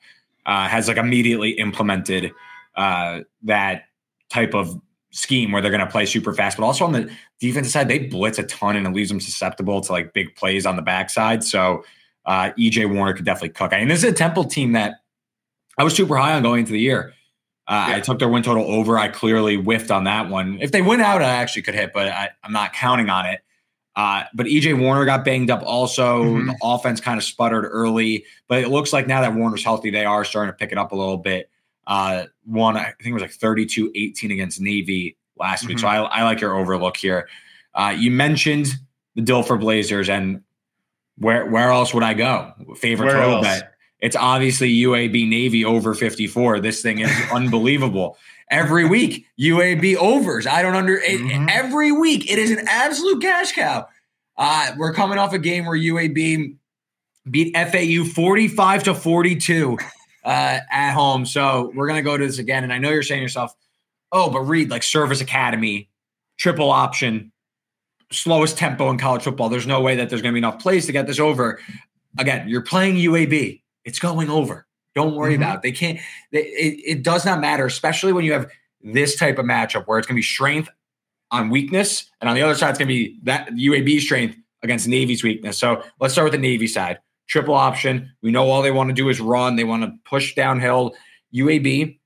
uh, 0.47 0.69
has 0.69 0.89
like 0.89 0.97
immediately 0.97 1.51
implemented 1.51 2.33
uh, 2.77 3.21
that 3.43 3.85
type 4.29 4.55
of 4.55 4.81
scheme 5.11 5.53
where 5.53 5.61
they're 5.61 5.71
going 5.71 5.85
to 5.85 5.91
play 5.91 6.07
super 6.07 6.33
fast, 6.33 6.57
but 6.57 6.65
also 6.65 6.85
on 6.85 6.93
the 6.93 7.11
defensive 7.39 7.73
side, 7.73 7.89
they 7.89 7.99
blitz 7.99 8.39
a 8.39 8.43
ton 8.45 8.77
and 8.77 8.87
it 8.87 8.93
leaves 8.93 9.11
them 9.11 9.21
susceptible 9.21 9.81
to 9.83 9.93
like 9.93 10.13
big 10.15 10.35
plays 10.35 10.67
on 10.67 10.77
the 10.77 10.83
backside. 10.83 11.45
So 11.45 11.85
uh, 12.25 12.51
EJ 12.59 12.93
Warner 12.93 13.13
could 13.13 13.25
definitely 13.25 13.51
cook. 13.51 13.73
And 13.73 13.91
this 13.91 13.99
is 13.99 14.11
a 14.11 14.13
Temple 14.13 14.45
team 14.45 14.73
that 14.73 14.97
I 15.79 15.85
was 15.85 15.95
super 15.95 16.17
high 16.17 16.35
on 16.35 16.43
going 16.43 16.61
into 16.61 16.73
the 16.73 16.81
year. 16.81 17.13
Uh, 17.69 17.87
Yeah. 17.91 17.97
I 17.97 18.01
took 18.01 18.19
their 18.19 18.29
win 18.29 18.43
total 18.43 18.65
over. 18.71 18.99
I 18.99 19.09
clearly 19.09 19.57
whiffed 19.57 19.91
on 19.91 20.05
that 20.05 20.29
one. 20.29 20.59
If 20.61 20.73
they 20.73 20.83
win 20.83 21.01
out, 21.01 21.23
I 21.23 21.27
actually 21.31 21.63
could 21.63 21.75
hit, 21.75 21.93
but 21.93 22.09
I, 22.09 22.31
I'm 22.43 22.53
not 22.53 22.73
counting 22.73 23.09
on 23.09 23.27
it. 23.27 23.41
Uh, 23.95 24.25
but 24.35 24.47
EJ 24.47 24.79
Warner 24.81 25.05
got 25.05 25.25
banged 25.25 25.51
up 25.51 25.63
also. 25.65 26.25
Mhm. 26.25 26.47
The 26.47 26.57
offense 26.63 27.01
kind 27.01 27.19
of 27.19 27.25
sputtered 27.25 27.67
early, 27.71 28.25
but 28.49 28.59
it 28.61 28.69
looks 28.69 28.93
like 28.93 29.07
now 29.07 29.21
that 29.21 29.35
Warner's 29.35 29.63
healthy, 29.63 29.91
they 29.91 30.05
are 30.07 30.25
starting 30.25 30.51
to 30.53 30.57
pick 30.57 30.73
it 30.73 30.79
up 30.79 30.93
a 30.93 30.97
little 30.97 31.19
bit. 31.19 31.51
Uh, 31.87 32.25
one, 32.47 32.77
I 32.77 32.85
think 32.85 33.07
it 33.09 33.13
was 33.13 33.23
like 33.23 33.33
32 33.33 33.91
18 33.95 34.31
against 34.31 34.61
Navy 34.61 35.17
last 35.37 35.67
week. 35.67 35.79
So 35.79 35.89
I, 35.89 35.97
I 36.03 36.23
like 36.23 36.41
your 36.41 36.57
overlook 36.57 36.97
here. 36.97 37.29
Uh, 37.75 37.95
you 37.97 38.11
mentioned 38.11 38.69
the 39.15 39.21
Dilfer 39.23 39.59
Blazers, 39.61 40.09
and 40.09 40.41
where 41.19 41.45
where 41.47 41.71
else 41.71 41.93
would 41.93 42.03
I 42.03 42.15
go? 42.15 42.53
Favorite 42.77 43.09
Where 43.09 43.17
total 43.17 43.45
else? 43.45 43.61
bet? 43.61 43.72
It's 44.03 44.17
obviously 44.17 44.69
UAB 44.83 45.27
Navy 45.29 45.65
over 45.65 45.95
54. 45.95 46.61
This 46.61 46.83
thing 46.83 46.99
is 46.99 47.11
unbelievable. 47.33 48.19
Every 48.51 48.85
week, 48.87 49.25
UAB 49.41 49.97
overs. 49.97 50.47
I 50.47 50.61
don't 50.61 50.75
under 50.75 50.99
it- 50.99 51.21
Mhm. 51.21 51.49
every 51.51 51.91
week. 51.93 52.31
It 52.31 52.39
is 52.39 52.51
an 52.51 52.67
absolute 52.69 53.23
cash 53.23 53.53
cow. 53.53 53.87
Uh, 54.37 54.73
we're 54.77 54.93
coming 54.93 55.17
off 55.19 55.33
a 55.33 55.39
game 55.39 55.65
where 55.65 55.77
UAB 55.79 56.57
beat 57.31 57.57
FAU 57.57 58.05
45 58.05 58.83
to 58.85 58.95
42 58.95 59.79
uh, 60.25 60.59
at 60.71 60.93
home. 60.93 61.25
So 61.25 61.71
we're 61.75 61.87
gonna 61.87 62.03
go 62.03 62.19
to 62.19 62.27
this 62.27 62.39
again. 62.39 62.65
And 62.65 62.73
I 62.73 62.79
know 62.79 62.91
you're 62.91 63.03
saying 63.05 63.21
to 63.21 63.23
yourself, 63.23 63.55
oh, 64.11 64.29
but 64.31 64.41
Reed 64.41 64.69
like 64.71 64.83
Service 64.83 65.21
Academy, 65.21 65.89
triple 66.39 66.71
option, 66.71 67.31
slowest 68.11 68.59
tempo 68.59 68.91
in 68.91 68.99
college 68.99 69.23
football. 69.23 69.49
There's 69.49 69.67
no 69.67 69.81
way 69.81 69.95
that 69.97 70.11
there's 70.11 70.21
gonna 70.23 70.33
be 70.33 70.39
enough 70.39 70.59
plays 70.59 70.87
to 70.87 70.93
get 70.93 71.07
this 71.07 71.21
over. 71.21 71.61
Again, 72.19 72.49
you're 72.49 72.61
playing 72.63 72.97
UAB. 72.97 73.62
It's 73.85 73.99
going 73.99 74.31
over. 74.31 74.67
Don't 74.95 75.15
worry 75.15 75.35
Mhm. 75.35 75.39
about 75.39 75.57
it. 75.57 75.63
They 75.63 75.73
can't. 75.73 75.99
They, 76.33 76.43
it, 76.45 76.81
it 76.99 77.03
does 77.03 77.25
not 77.25 77.41
matter, 77.41 77.67
especially 77.67 78.13
when 78.13 78.25
you 78.25 78.33
have 78.33 78.51
this 78.83 79.17
type 79.17 79.39
of 79.39 79.45
matchup 79.47 79.85
where 79.87 79.99
it's 79.99 80.07
going 80.07 80.17
to 80.17 80.19
be 80.19 80.23
strength 80.23 80.69
on 81.31 81.49
weakness, 81.49 82.11
and 82.21 82.29
on 82.29 82.37
the 82.37 82.43
other 82.43 82.55
side, 82.55 82.71
it's 82.71 82.79
going 82.79 82.89
to 82.89 82.95
be 82.95 83.19
that 83.23 83.49
UAB 83.53 84.01
strength 84.01 84.37
against 84.63 84.87
Navy's 84.87 85.25
weakness. 85.25 85.57
So 85.59 85.83
let's 85.99 86.13
start 86.13 86.27
with 86.27 86.33
the 86.33 86.39
Navy 86.39 86.67
side. 86.67 86.99
Triple 87.27 87.55
option. 87.55 88.13
We 88.23 88.31
know 88.31 88.51
all 88.51 88.61
they 88.61 88.71
want 88.71 88.89
to 88.91 88.95
do 88.95 89.09
is 89.09 89.19
run. 89.21 89.57
They 89.57 89.65
want 89.65 89.83
to 89.83 89.93
push 90.05 90.35
downhill. 90.35 90.95
UAB, 91.35 91.99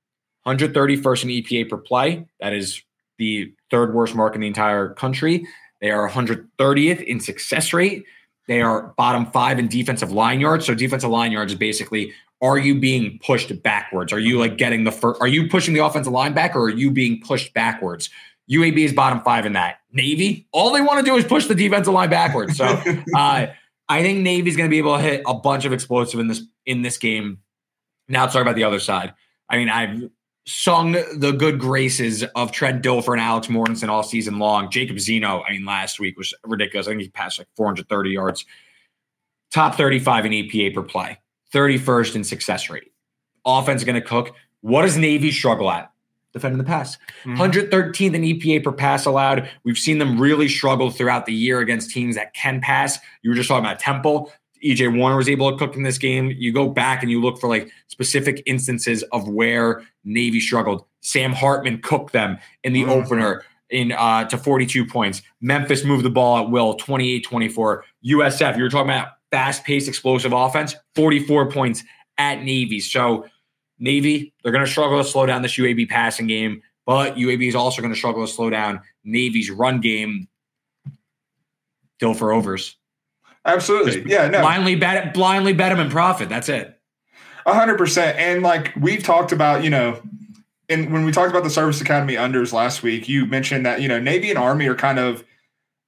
131st 0.47 1.25
in 1.25 1.31
EPA 1.31 1.69
per 1.69 1.77
play. 1.79 2.25
That 2.41 2.53
is 2.53 2.83
the 3.19 3.53
third 3.71 3.95
worst 3.95 4.15
mark 4.15 4.35
in 4.37 4.43
the 4.43 4.47
entire 4.47 4.91
country. 4.95 5.47
They 5.81 5.91
are 5.91 6.09
130th 6.09 7.03
in 7.03 7.19
success 7.19 7.73
rate. 7.73 8.05
They 8.47 8.63
are 8.63 8.95
bottom 8.97 9.27
five 9.27 9.59
in 9.59 9.69
defensive 9.69 10.13
line 10.13 10.41
yards. 10.41 10.67
So 10.67 10.75
defensive 10.75 11.11
line 11.11 11.33
yards 11.33 11.53
is 11.53 11.59
basically 11.59 12.13
are 12.43 12.59
you 12.59 12.79
being 12.79 13.19
pushed 13.25 13.63
backwards? 13.63 14.13
Are 14.13 14.19
you 14.19 14.39
like 14.39 14.59
getting 14.59 14.85
the 14.85 14.93
first? 14.93 15.21
Are 15.21 15.27
you 15.27 15.49
pushing 15.49 15.75
the 15.75 15.85
offensive 15.85 16.13
line 16.13 16.35
back, 16.35 16.55
or 16.55 16.65
are 16.65 16.71
you 16.71 16.91
being 16.91 17.21
pushed 17.21 17.55
backwards? 17.55 18.11
UAB 18.51 18.79
is 18.79 18.93
bottom 18.93 19.21
five 19.23 19.47
in 19.47 19.55
that. 19.55 19.79
Navy, 19.93 20.47
all 20.53 20.73
they 20.73 20.81
want 20.81 21.05
to 21.05 21.05
do 21.05 21.17
is 21.17 21.25
push 21.25 21.47
the 21.47 21.55
defensive 21.55 21.93
line 21.93 22.11
backwards. 22.11 22.57
So 22.57 22.65
uh, 23.15 23.47
I 23.89 24.03
think 24.03 24.21
Navy's 24.21 24.57
going 24.57 24.69
to 24.69 24.71
be 24.71 24.79
able 24.79 24.97
to 24.97 25.03
hit 25.03 25.23
a 25.27 25.35
bunch 25.35 25.65
of 25.65 25.73
explosive 25.73 26.21
in 26.21 26.29
this 26.29 26.43
in 26.65 26.83
this 26.83 26.99
game. 26.99 27.39
Now 28.09 28.27
talk 28.27 28.43
about 28.43 28.55
the 28.55 28.65
other 28.65 28.81
side. 28.81 29.15
I 29.49 29.57
mean, 29.57 29.69
I've 29.69 30.11
sung 30.47 30.93
the 30.93 31.33
good 31.33 31.59
graces 31.59 32.23
of 32.35 32.53
Trent 32.53 32.83
Dilfer 32.83 33.13
and 33.13 33.21
Alex 33.21 33.49
Mortensen 33.49 33.89
all 33.89 34.03
season 34.03 34.39
long. 34.39 34.71
Jacob 34.71 35.01
Zeno, 35.01 35.43
I 35.43 35.53
mean, 35.53 35.65
last 35.65 35.99
week 35.99 36.17
was 36.17 36.33
ridiculous. 36.45 36.87
I 36.87 36.91
think 36.91 37.03
he 37.03 37.09
passed 37.09 37.39
like 37.39 37.49
430 37.57 38.11
yards. 38.11 38.45
Top 39.53 39.75
35 39.75 40.27
in 40.27 40.33
EPA 40.33 40.75
per 40.75 40.83
play, 40.83 41.19
31st 41.53 42.17
in 42.17 42.25
success 42.25 42.71
rate. 42.71 42.93
Offense 43.45 43.81
is 43.83 43.85
going 43.85 44.01
to 44.01 44.07
cook. 44.07 44.35
What 44.61 44.83
does 44.83 44.97
Navy 44.97 45.31
struggle 45.31 45.71
at? 45.71 45.91
Defending 46.33 46.59
the 46.59 46.65
pass. 46.65 46.99
Mhm. 47.25 47.39
113th 47.39 48.15
in 48.15 48.23
EPA 48.23 48.63
per 48.63 48.73
pass 48.73 49.07
allowed. 49.07 49.49
We've 49.65 49.79
seen 49.79 49.99
them 49.99 50.21
really 50.21 50.49
struggle 50.49 50.91
throughout 50.91 51.27
the 51.27 51.33
year 51.33 51.61
against 51.61 51.91
teams 51.91 52.15
that 52.17 52.35
can 52.35 52.61
pass. 52.61 52.99
You 53.23 53.31
were 53.31 53.37
just 53.37 53.49
talking 53.49 53.65
about 53.65 53.79
Temple. 53.81 54.33
EJ 54.65 54.97
Warner 54.97 55.17
was 55.17 55.29
able 55.29 55.51
to 55.51 55.57
cook 55.57 55.77
in 55.77 55.83
this 55.83 55.99
game. 55.99 56.33
You 56.37 56.53
go 56.53 56.69
back 56.69 57.03
and 57.03 57.11
you 57.11 57.21
look 57.21 57.39
for 57.39 57.49
like 57.49 57.71
specific 57.89 58.43
instances 58.47 59.03
of 59.13 59.29
where 59.29 59.83
Navy 60.05 60.41
struggled. 60.41 60.85
Sam 61.01 61.33
Hartman 61.33 61.81
cooked 61.83 62.13
them 62.13 62.39
in 62.65 62.73
the 62.73 62.83
mm-hmm. 62.83 62.91
opener 62.91 63.45
in 63.71 63.93
uh, 63.93 64.25
to 64.29 64.39
42 64.39 64.87
points. 64.87 65.23
Memphis 65.41 65.85
moved 65.85 66.05
the 66.05 66.11
ball 66.11 66.39
at 66.39 66.51
will, 66.51 66.77
28-24. 66.77 67.83
USF, 68.07 68.57
you're 68.57 68.69
talking 68.69 68.91
about 68.91 69.09
fast-paced, 69.31 69.89
explosive 69.89 70.33
offense, 70.33 70.75
44 70.95 71.51
points 71.51 71.83
at 72.19 72.43
Navy. 72.43 72.81
So 72.81 73.27
Navy, 73.79 74.33
they're 74.43 74.53
going 74.53 74.65
to 74.65 74.71
struggle 74.71 75.03
to 75.03 75.09
slow 75.09 75.27
down 75.27 75.43
this 75.43 75.57
UAB 75.57 75.89
passing 75.89 76.27
game, 76.27 76.63
but 76.87 77.17
UAB 77.17 77.49
is 77.49 77.55
also 77.55 77.83
going 77.83 77.93
to 77.93 77.99
struggle 77.99 78.27
to 78.27 78.33
slow 78.33 78.51
down 78.51 78.81
Navy's 79.05 79.51
run 79.51 79.81
game. 79.81 80.29
Still 81.97 82.15
for 82.15 82.33
overs. 82.33 82.77
Absolutely. 83.47 83.93
Just 83.93 84.07
yeah. 84.07 84.29
No. 84.29 84.41
Blindly 84.41 84.75
bet 84.75 85.15
blindly 85.15 85.53
bet 85.53 85.71
them 85.71 85.81
and 85.81 85.91
profit. 85.91 86.29
That's 86.29 86.49
it. 86.49 86.79
hundred 87.47 87.79
percent. 87.79 88.19
And 88.19 88.43
like 88.43 88.75
we've 88.77 89.03
talked 89.03 89.33
about, 89.33 89.65
you 89.65 89.71
know, 89.71 90.03
and 90.69 90.93
when 90.93 91.05
we 91.05 91.13
talked 91.13 91.31
about 91.31 91.45
the 91.45 91.51
service 91.51 91.81
academy 91.81 92.15
unders 92.15 92.53
last 92.53 92.83
week, 92.83 93.09
you 93.09 93.25
mentioned 93.25 93.65
that, 93.65 93.81
you 93.81 93.89
know, 93.89 94.01
Navy 94.01 94.31
and 94.31 94.39
Army 94.39 94.67
are 94.67 94.75
kind 94.75 94.99
of 94.99 95.25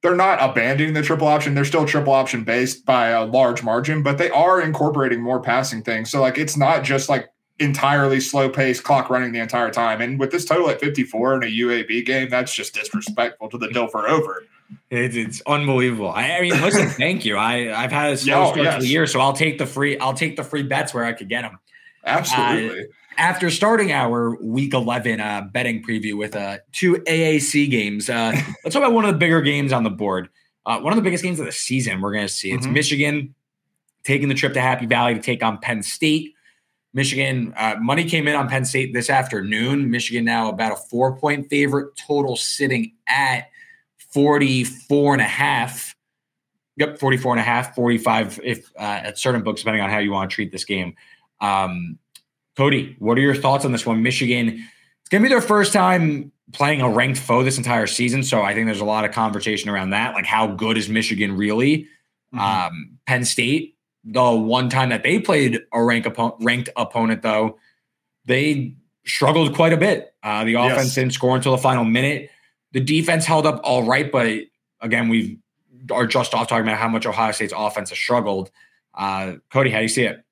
they're 0.03 0.15
not 0.15 0.39
abandoning 0.41 0.95
the 0.95 1.03
triple 1.03 1.27
option. 1.27 1.55
They're 1.55 1.65
still 1.65 1.85
triple 1.85 2.13
option 2.13 2.45
based 2.45 2.87
by 2.87 3.09
a 3.09 3.25
large 3.25 3.65
margin, 3.65 4.05
but 4.05 4.17
they 4.17 4.31
are 4.31 4.61
incorporating 4.61 5.21
more 5.21 5.41
passing 5.41 5.83
things. 5.83 6.11
So 6.11 6.21
like 6.21 6.39
it's 6.39 6.57
not 6.57 6.85
just 6.85 7.09
like 7.09 7.29
entirely 7.59 8.21
slow 8.21 8.49
pace 8.49 8.81
clock 8.81 9.11
running 9.11 9.33
the 9.33 9.41
entire 9.41 9.71
time. 9.71 10.01
And 10.01 10.21
with 10.21 10.31
this 10.31 10.45
total 10.45 10.71
at 10.71 10.79
54 10.79 11.37
in 11.37 11.43
a 11.43 11.47
UAB 11.47 12.07
game, 12.07 12.29
that's 12.29 12.55
just 12.55 12.75
disrespectful 12.75 13.49
to 13.49 13.59
the 13.59 13.67
Dilfer 13.69 14.09
over. 14.09 14.45
It's, 14.91 15.17
it's 15.17 15.43
unbelievable. 15.47 16.11
I, 16.11 16.39
I, 16.39 16.41
mean, 16.41 16.61
listen, 16.63 16.89
thank 16.89 17.25
you. 17.25 17.37
I 17.37 17.75
I've 17.75 17.93
had 17.93 18.13
a 18.13 18.17
slow 18.17 18.45
oh, 18.45 18.53
start 18.53 18.65
yes. 18.65 18.75
to 18.77 18.81
the 18.81 18.89
year, 18.89 19.07
so 19.07 19.21
I'll 19.21 19.35
take 19.35 19.59
the 19.59 19.67
free. 19.67 19.99
I'll 19.99 20.15
take 20.15 20.37
the 20.37 20.45
free 20.45 20.63
bets 20.63 20.95
where 20.95 21.05
I 21.05 21.13
could 21.13 21.29
get 21.29 21.43
them. 21.43 21.59
Absolutely. 22.05 22.81
Uh, 22.81 22.85
after 23.19 23.51
starting 23.51 23.93
our 23.93 24.37
week 24.41 24.73
11 24.73 25.21
uh, 25.21 25.43
betting 25.53 25.83
preview 25.83 26.17
with 26.17 26.37
uh, 26.37 26.59
two 26.73 26.95
AAC 26.95 27.69
games, 27.69 28.09
uh, 28.09 28.33
let's 28.65 28.75
talk 28.75 28.83
about 28.83 28.93
one 28.93 29.05
of 29.05 29.13
the 29.13 29.19
bigger 29.19 29.43
games 29.43 29.73
on 29.73 29.83
the 29.83 29.91
board. 29.91 30.31
Uh, 30.65 30.81
one 30.81 30.93
of 30.93 30.97
the 30.97 31.03
biggest 31.03 31.25
games 31.25 31.41
of 31.41 31.47
the 31.47 31.53
season 31.53 32.01
we're 32.01 32.13
going 32.13 32.27
to 32.27 32.33
see. 32.33 32.53
It's 32.53 32.65
mm-hmm. 32.65 32.75
Michigan 32.75 33.35
taking 34.05 34.29
the 34.29 34.35
trip 34.35 34.55
to 34.55 34.61
Happy 34.61 34.87
Valley 34.87 35.15
to 35.15 35.21
take 35.21 35.43
on 35.43 35.59
Penn 35.59 35.83
State. 35.83 36.35
Michigan 36.95 37.53
uh, 37.57 37.77
money 37.81 38.05
came 38.05 38.27
in 38.29 38.35
on 38.35 38.49
Penn 38.49 38.65
State 38.65 38.95
this 38.95 39.11
afternoon. 39.11 39.91
Michigan 39.91 40.25
now 40.25 40.49
about 40.49 40.73
a 40.73 40.77
four 40.77 41.17
point 41.17 41.49
favorite, 41.51 41.97
total 41.97 42.37
sitting 42.37 42.93
at 43.09 43.49
44 44.13 45.15
and 45.15 45.23
a 45.23 45.27
half. 45.27 45.95
Yep, 46.77 46.99
44 46.99 47.33
and 47.33 47.41
a 47.41 47.45
half, 47.45 47.75
45 47.75 48.41
if 48.45 48.71
uh, 48.79 48.83
at 48.83 49.19
certain 49.19 49.43
books, 49.43 49.63
depending 49.63 49.83
on 49.83 49.91
how 49.91 49.99
you 49.99 50.13
want 50.13 50.31
to 50.31 50.35
treat 50.35 50.53
this 50.53 50.65
game. 50.65 50.95
Um, 51.41 51.99
Cody, 52.57 52.97
what 52.99 53.19
are 53.19 53.21
your 53.21 53.35
thoughts 53.35 53.65
on 53.65 53.73
this 53.73 53.85
one? 53.85 54.03
Michigan, 54.03 54.49
it's 54.49 55.09
going 55.11 55.23
to 55.23 55.29
be 55.29 55.33
their 55.33 55.41
first 55.41 55.73
time 55.73 56.33
playing 56.53 56.81
a 56.81 56.89
ranked 56.89 57.19
foe 57.19 57.43
this 57.43 57.59
entire 57.59 57.87
season. 57.87 58.23
So 58.23 58.43
I 58.43 58.55
think 58.55 58.67
there's 58.67 58.81
a 58.81 58.85
lot 58.85 59.05
of 59.05 59.13
conversation 59.13 59.71
around 59.71 59.91
that. 59.91 60.15
Like, 60.15 60.27
how 60.27 60.47
good 60.47 60.79
is 60.79 60.89
Michigan 60.89 61.37
really? 61.37 61.89
Mm-hmm. 62.35 62.39
Um, 62.39 62.99
Penn 63.07 63.25
State, 63.25 63.77
the 64.05 64.31
one 64.33 64.69
time 64.69 64.89
that 64.91 65.03
they 65.03 65.19
played 65.19 65.61
a 65.73 65.83
rank 65.83 66.07
oppo- 66.07 66.37
ranked 66.41 66.71
opponent, 66.77 67.23
though, 67.23 67.59
they 68.25 68.75
struggled 69.05 69.55
quite 69.55 69.73
a 69.73 69.77
bit. 69.77 70.15
Uh, 70.23 70.45
the 70.45 70.55
offense 70.55 70.87
yes. 70.87 70.95
didn't 70.95 71.13
score 71.13 71.37
until 71.37 71.53
the 71.53 71.63
final 71.63 71.85
minute. 71.85 72.31
The 72.79 72.85
defense 72.85 73.27
held 73.27 73.45
up 73.45 73.61
all 73.65 73.83
right, 73.83 74.11
but 74.13 74.39
again, 74.81 75.09
we 75.09 75.41
are 75.91 76.07
just 76.07 76.33
off 76.33 76.47
talking 76.47 76.63
about 76.63 76.79
how 76.79 76.87
much 76.87 77.07
Ohio 77.07 77.33
State's 77.33 77.53
offense 77.57 77.89
has 77.89 77.99
struggled. 77.99 78.53
Uh, 78.95 79.39
Cody, 79.53 79.71
how 79.71 79.79
do 79.79 79.83
you 79.83 79.89
see 79.89 80.05
it? 80.05 80.23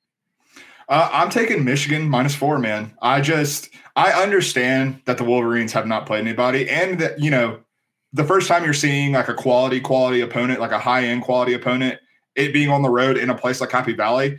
Uh, 0.88 1.10
I'm 1.12 1.28
taking 1.28 1.64
Michigan 1.64 2.08
minus 2.08 2.36
four, 2.36 2.60
man. 2.60 2.96
I 3.02 3.20
just 3.20 3.70
I 3.96 4.12
understand 4.12 5.00
that 5.06 5.18
the 5.18 5.24
Wolverines 5.24 5.72
have 5.72 5.88
not 5.88 6.06
played 6.06 6.20
anybody, 6.20 6.70
and 6.70 7.00
that 7.00 7.18
you 7.18 7.32
know 7.32 7.58
the 8.12 8.22
first 8.22 8.46
time 8.46 8.62
you're 8.62 8.74
seeing 8.74 9.10
like 9.10 9.26
a 9.26 9.34
quality 9.34 9.80
quality 9.80 10.20
opponent, 10.20 10.60
like 10.60 10.70
a 10.70 10.78
high 10.78 11.02
end 11.02 11.22
quality 11.22 11.52
opponent, 11.52 11.98
it 12.36 12.52
being 12.52 12.70
on 12.70 12.82
the 12.82 12.90
road 12.90 13.16
in 13.16 13.28
a 13.28 13.36
place 13.36 13.60
like 13.60 13.72
Happy 13.72 13.92
Valley, 13.92 14.38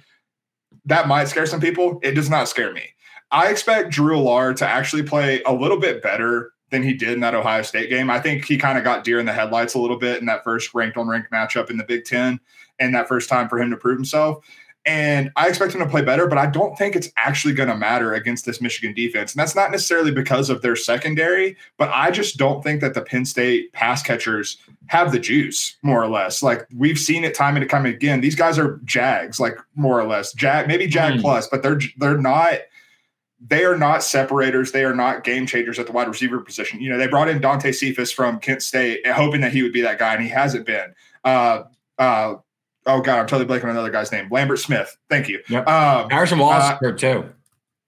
that 0.85 1.09
might 1.09 1.25
scare 1.25 1.45
some 1.45 1.59
people. 1.59 1.99
It 2.03 2.11
does 2.11 2.29
not 2.29 2.47
scare 2.47 2.71
me. 2.71 2.85
I 3.31 3.49
expect 3.49 3.89
Drew 3.89 4.15
Allar 4.15 4.55
to 4.55 4.65
actually 4.65 5.03
play 5.03 5.43
a 5.43 5.51
little 5.51 5.77
bit 5.77 6.01
better 6.01 6.53
than 6.69 6.83
he 6.83 6.93
did 6.93 7.13
in 7.13 7.19
that 7.21 7.35
Ohio 7.35 7.61
State 7.61 7.89
game. 7.89 8.09
I 8.09 8.19
think 8.19 8.45
he 8.45 8.57
kind 8.57 8.77
of 8.77 8.83
got 8.83 9.03
deer 9.03 9.19
in 9.19 9.25
the 9.25 9.33
headlights 9.33 9.73
a 9.73 9.79
little 9.79 9.97
bit 9.97 10.19
in 10.19 10.25
that 10.25 10.43
first 10.43 10.73
ranked 10.73 10.97
on 10.97 11.07
ranked 11.07 11.31
matchup 11.31 11.69
in 11.69 11.77
the 11.77 11.83
Big 11.83 12.05
Ten 12.05 12.39
and 12.79 12.93
that 12.93 13.07
first 13.07 13.29
time 13.29 13.47
for 13.49 13.59
him 13.59 13.69
to 13.71 13.77
prove 13.77 13.97
himself. 13.97 14.45
And 14.85 15.31
I 15.35 15.49
expect 15.49 15.73
him 15.73 15.81
to 15.81 15.89
play 15.89 16.01
better, 16.01 16.27
but 16.27 16.37
I 16.37 16.45
don't 16.45 16.77
think 16.77 16.95
it's 16.95 17.11
actually 17.17 17.53
going 17.53 17.67
to 17.67 17.75
matter 17.75 18.13
against 18.13 18.45
this 18.45 18.61
Michigan 18.61 18.93
defense. 18.93 19.33
And 19.33 19.39
that's 19.41 19.53
not 19.53 19.69
necessarily 19.69 20.11
because 20.11 20.49
of 20.49 20.61
their 20.61 20.77
secondary, 20.77 21.57
but 21.77 21.89
I 21.89 22.09
just 22.09 22.37
don't 22.37 22.63
think 22.63 22.79
that 22.79 22.93
the 22.93 23.01
Penn 23.01 23.25
State 23.25 23.73
pass 23.73 24.01
catchers 24.01 24.57
have 24.85 25.11
the 25.11 25.19
juice, 25.19 25.75
more 25.81 26.01
or 26.01 26.07
less. 26.07 26.41
Like 26.41 26.65
we've 26.73 26.97
seen 26.97 27.25
it 27.25 27.35
time 27.35 27.57
and 27.57 27.69
time 27.69 27.85
again. 27.85 28.21
These 28.21 28.35
guys 28.35 28.57
are 28.57 28.79
Jags, 28.85 29.41
like 29.41 29.57
more 29.75 29.99
or 29.99 30.07
less. 30.07 30.31
Jag, 30.31 30.69
maybe 30.69 30.87
Jag 30.87 31.15
mm. 31.15 31.21
plus, 31.21 31.49
but 31.49 31.63
they're 31.63 31.81
they're 31.97 32.17
not 32.17 32.59
they 33.39 33.65
are 33.65 33.77
not 33.77 34.03
separators. 34.03 34.71
They 34.71 34.83
are 34.83 34.95
not 34.95 35.23
game 35.23 35.45
changers 35.45 35.77
at 35.79 35.85
the 35.85 35.91
wide 35.91 36.07
receiver 36.07 36.39
position. 36.39 36.81
You 36.81 36.89
know, 36.89 36.97
they 36.97 37.07
brought 37.07 37.29
in 37.29 37.39
Dante 37.39 37.71
Cephas 37.71 38.11
from 38.11 38.39
Kent 38.39 38.63
State, 38.63 39.05
hoping 39.07 39.41
that 39.41 39.51
he 39.51 39.61
would 39.61 39.73
be 39.73 39.81
that 39.81 39.99
guy, 39.99 40.13
and 40.13 40.23
he 40.23 40.29
hasn't 40.29 40.65
been. 40.65 40.93
Uh, 41.23 41.63
uh, 41.99 42.35
oh 42.87 43.01
god, 43.01 43.19
I'm 43.19 43.27
totally 43.27 43.45
blanking 43.45 43.65
on 43.65 43.71
another 43.71 43.91
guy's 43.91 44.11
name. 44.11 44.27
Lambert 44.31 44.59
Smith. 44.59 44.97
Thank 45.09 45.29
you. 45.29 45.41
Yep. 45.49 45.67
Um, 45.67 46.09
Harrison 46.09 46.39
Wallace 46.39 46.81
uh, 46.81 46.91
too. 46.93 47.29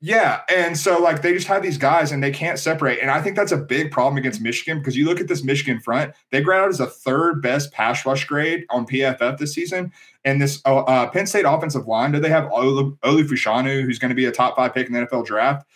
Yeah, 0.02 0.42
and 0.50 0.78
so 0.78 0.98
like 0.98 1.22
they 1.22 1.34
just 1.34 1.48
have 1.48 1.62
these 1.62 1.78
guys 1.78 2.14
and 2.14 2.24
they 2.24 2.32
can't 2.32 2.58
separate, 2.58 3.00
and 3.02 3.12
I 3.12 3.22
think 3.22 3.36
that's 3.36 3.52
a 3.52 3.58
big 3.58 3.92
problem 3.92 4.18
against 4.18 4.40
Michigan 4.40 4.80
because 4.80 4.96
you 4.96 5.06
look 5.06 5.20
at 5.20 5.28
this 5.28 5.44
Michigan 5.44 5.82
front, 5.82 6.14
they 6.32 6.42
grad 6.42 6.62
out 6.62 6.70
as 6.70 6.80
a 6.80 6.86
third 6.86 7.42
best 7.42 7.74
pass 7.74 8.06
rush 8.06 8.24
grade 8.24 8.66
on 8.70 8.88
PFF 8.88 9.38
this 9.38 9.54
season, 9.54 9.92
and 10.24 10.42
this 10.42 10.62
uh, 10.66 10.78
uh, 10.80 11.10
Penn 11.10 11.28
State 11.28 11.44
offensive 11.46 11.86
line. 11.86 12.14
Do 12.14 12.22
they 12.22 12.30
have 12.30 12.50
Olu, 12.50 12.98
Fashanu, 13.04 13.84
who's 13.84 14.00
going 14.00 14.10
to 14.10 14.16
be 14.16 14.24
a 14.24 14.32
top 14.32 14.56
five 14.56 14.74
pick 14.74 14.88
in 14.88 14.94
the 14.94 15.06
NFL 15.06 15.26
draft? 15.26 15.68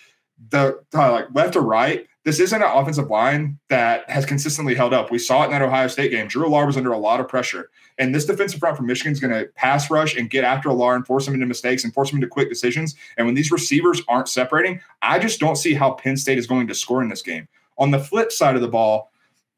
The 0.49 0.81
uh, 0.95 1.11
like 1.11 1.25
left 1.33 1.53
to 1.53 1.61
right, 1.61 2.07
this 2.23 2.39
isn't 2.39 2.61
an 2.61 2.71
offensive 2.71 3.09
line 3.09 3.59
that 3.67 4.09
has 4.09 4.25
consistently 4.25 4.73
held 4.73 4.93
up. 4.93 5.11
We 5.11 5.19
saw 5.19 5.41
it 5.43 5.47
in 5.47 5.51
that 5.51 5.61
Ohio 5.61 5.89
State 5.89 6.11
game. 6.11 6.29
Drew 6.29 6.47
Allar 6.47 6.65
was 6.65 6.77
under 6.77 6.93
a 6.93 6.97
lot 6.97 7.19
of 7.19 7.27
pressure. 7.27 7.69
And 7.97 8.13
this 8.13 8.25
defensive 8.25 8.59
front 8.59 8.77
from 8.77 8.87
Michigan 8.87 9.11
is 9.11 9.19
going 9.19 9.33
to 9.33 9.49
pass 9.55 9.89
rush 9.89 10.15
and 10.15 10.29
get 10.29 10.43
after 10.43 10.69
Allar 10.69 10.95
and 10.95 11.05
force 11.05 11.27
him 11.27 11.33
into 11.33 11.45
mistakes 11.45 11.83
and 11.83 11.93
force 11.93 12.11
him 12.11 12.17
into 12.17 12.27
quick 12.27 12.49
decisions. 12.49 12.95
And 13.17 13.25
when 13.25 13.35
these 13.35 13.51
receivers 13.51 14.01
aren't 14.07 14.29
separating, 14.29 14.79
I 15.01 15.19
just 15.19 15.39
don't 15.39 15.55
see 15.55 15.73
how 15.73 15.91
Penn 15.91 16.17
State 16.17 16.37
is 16.37 16.47
going 16.47 16.67
to 16.67 16.75
score 16.75 17.01
in 17.01 17.09
this 17.09 17.21
game. 17.21 17.47
On 17.77 17.91
the 17.91 17.99
flip 17.99 18.31
side 18.31 18.55
of 18.55 18.61
the 18.61 18.67
ball, 18.67 19.11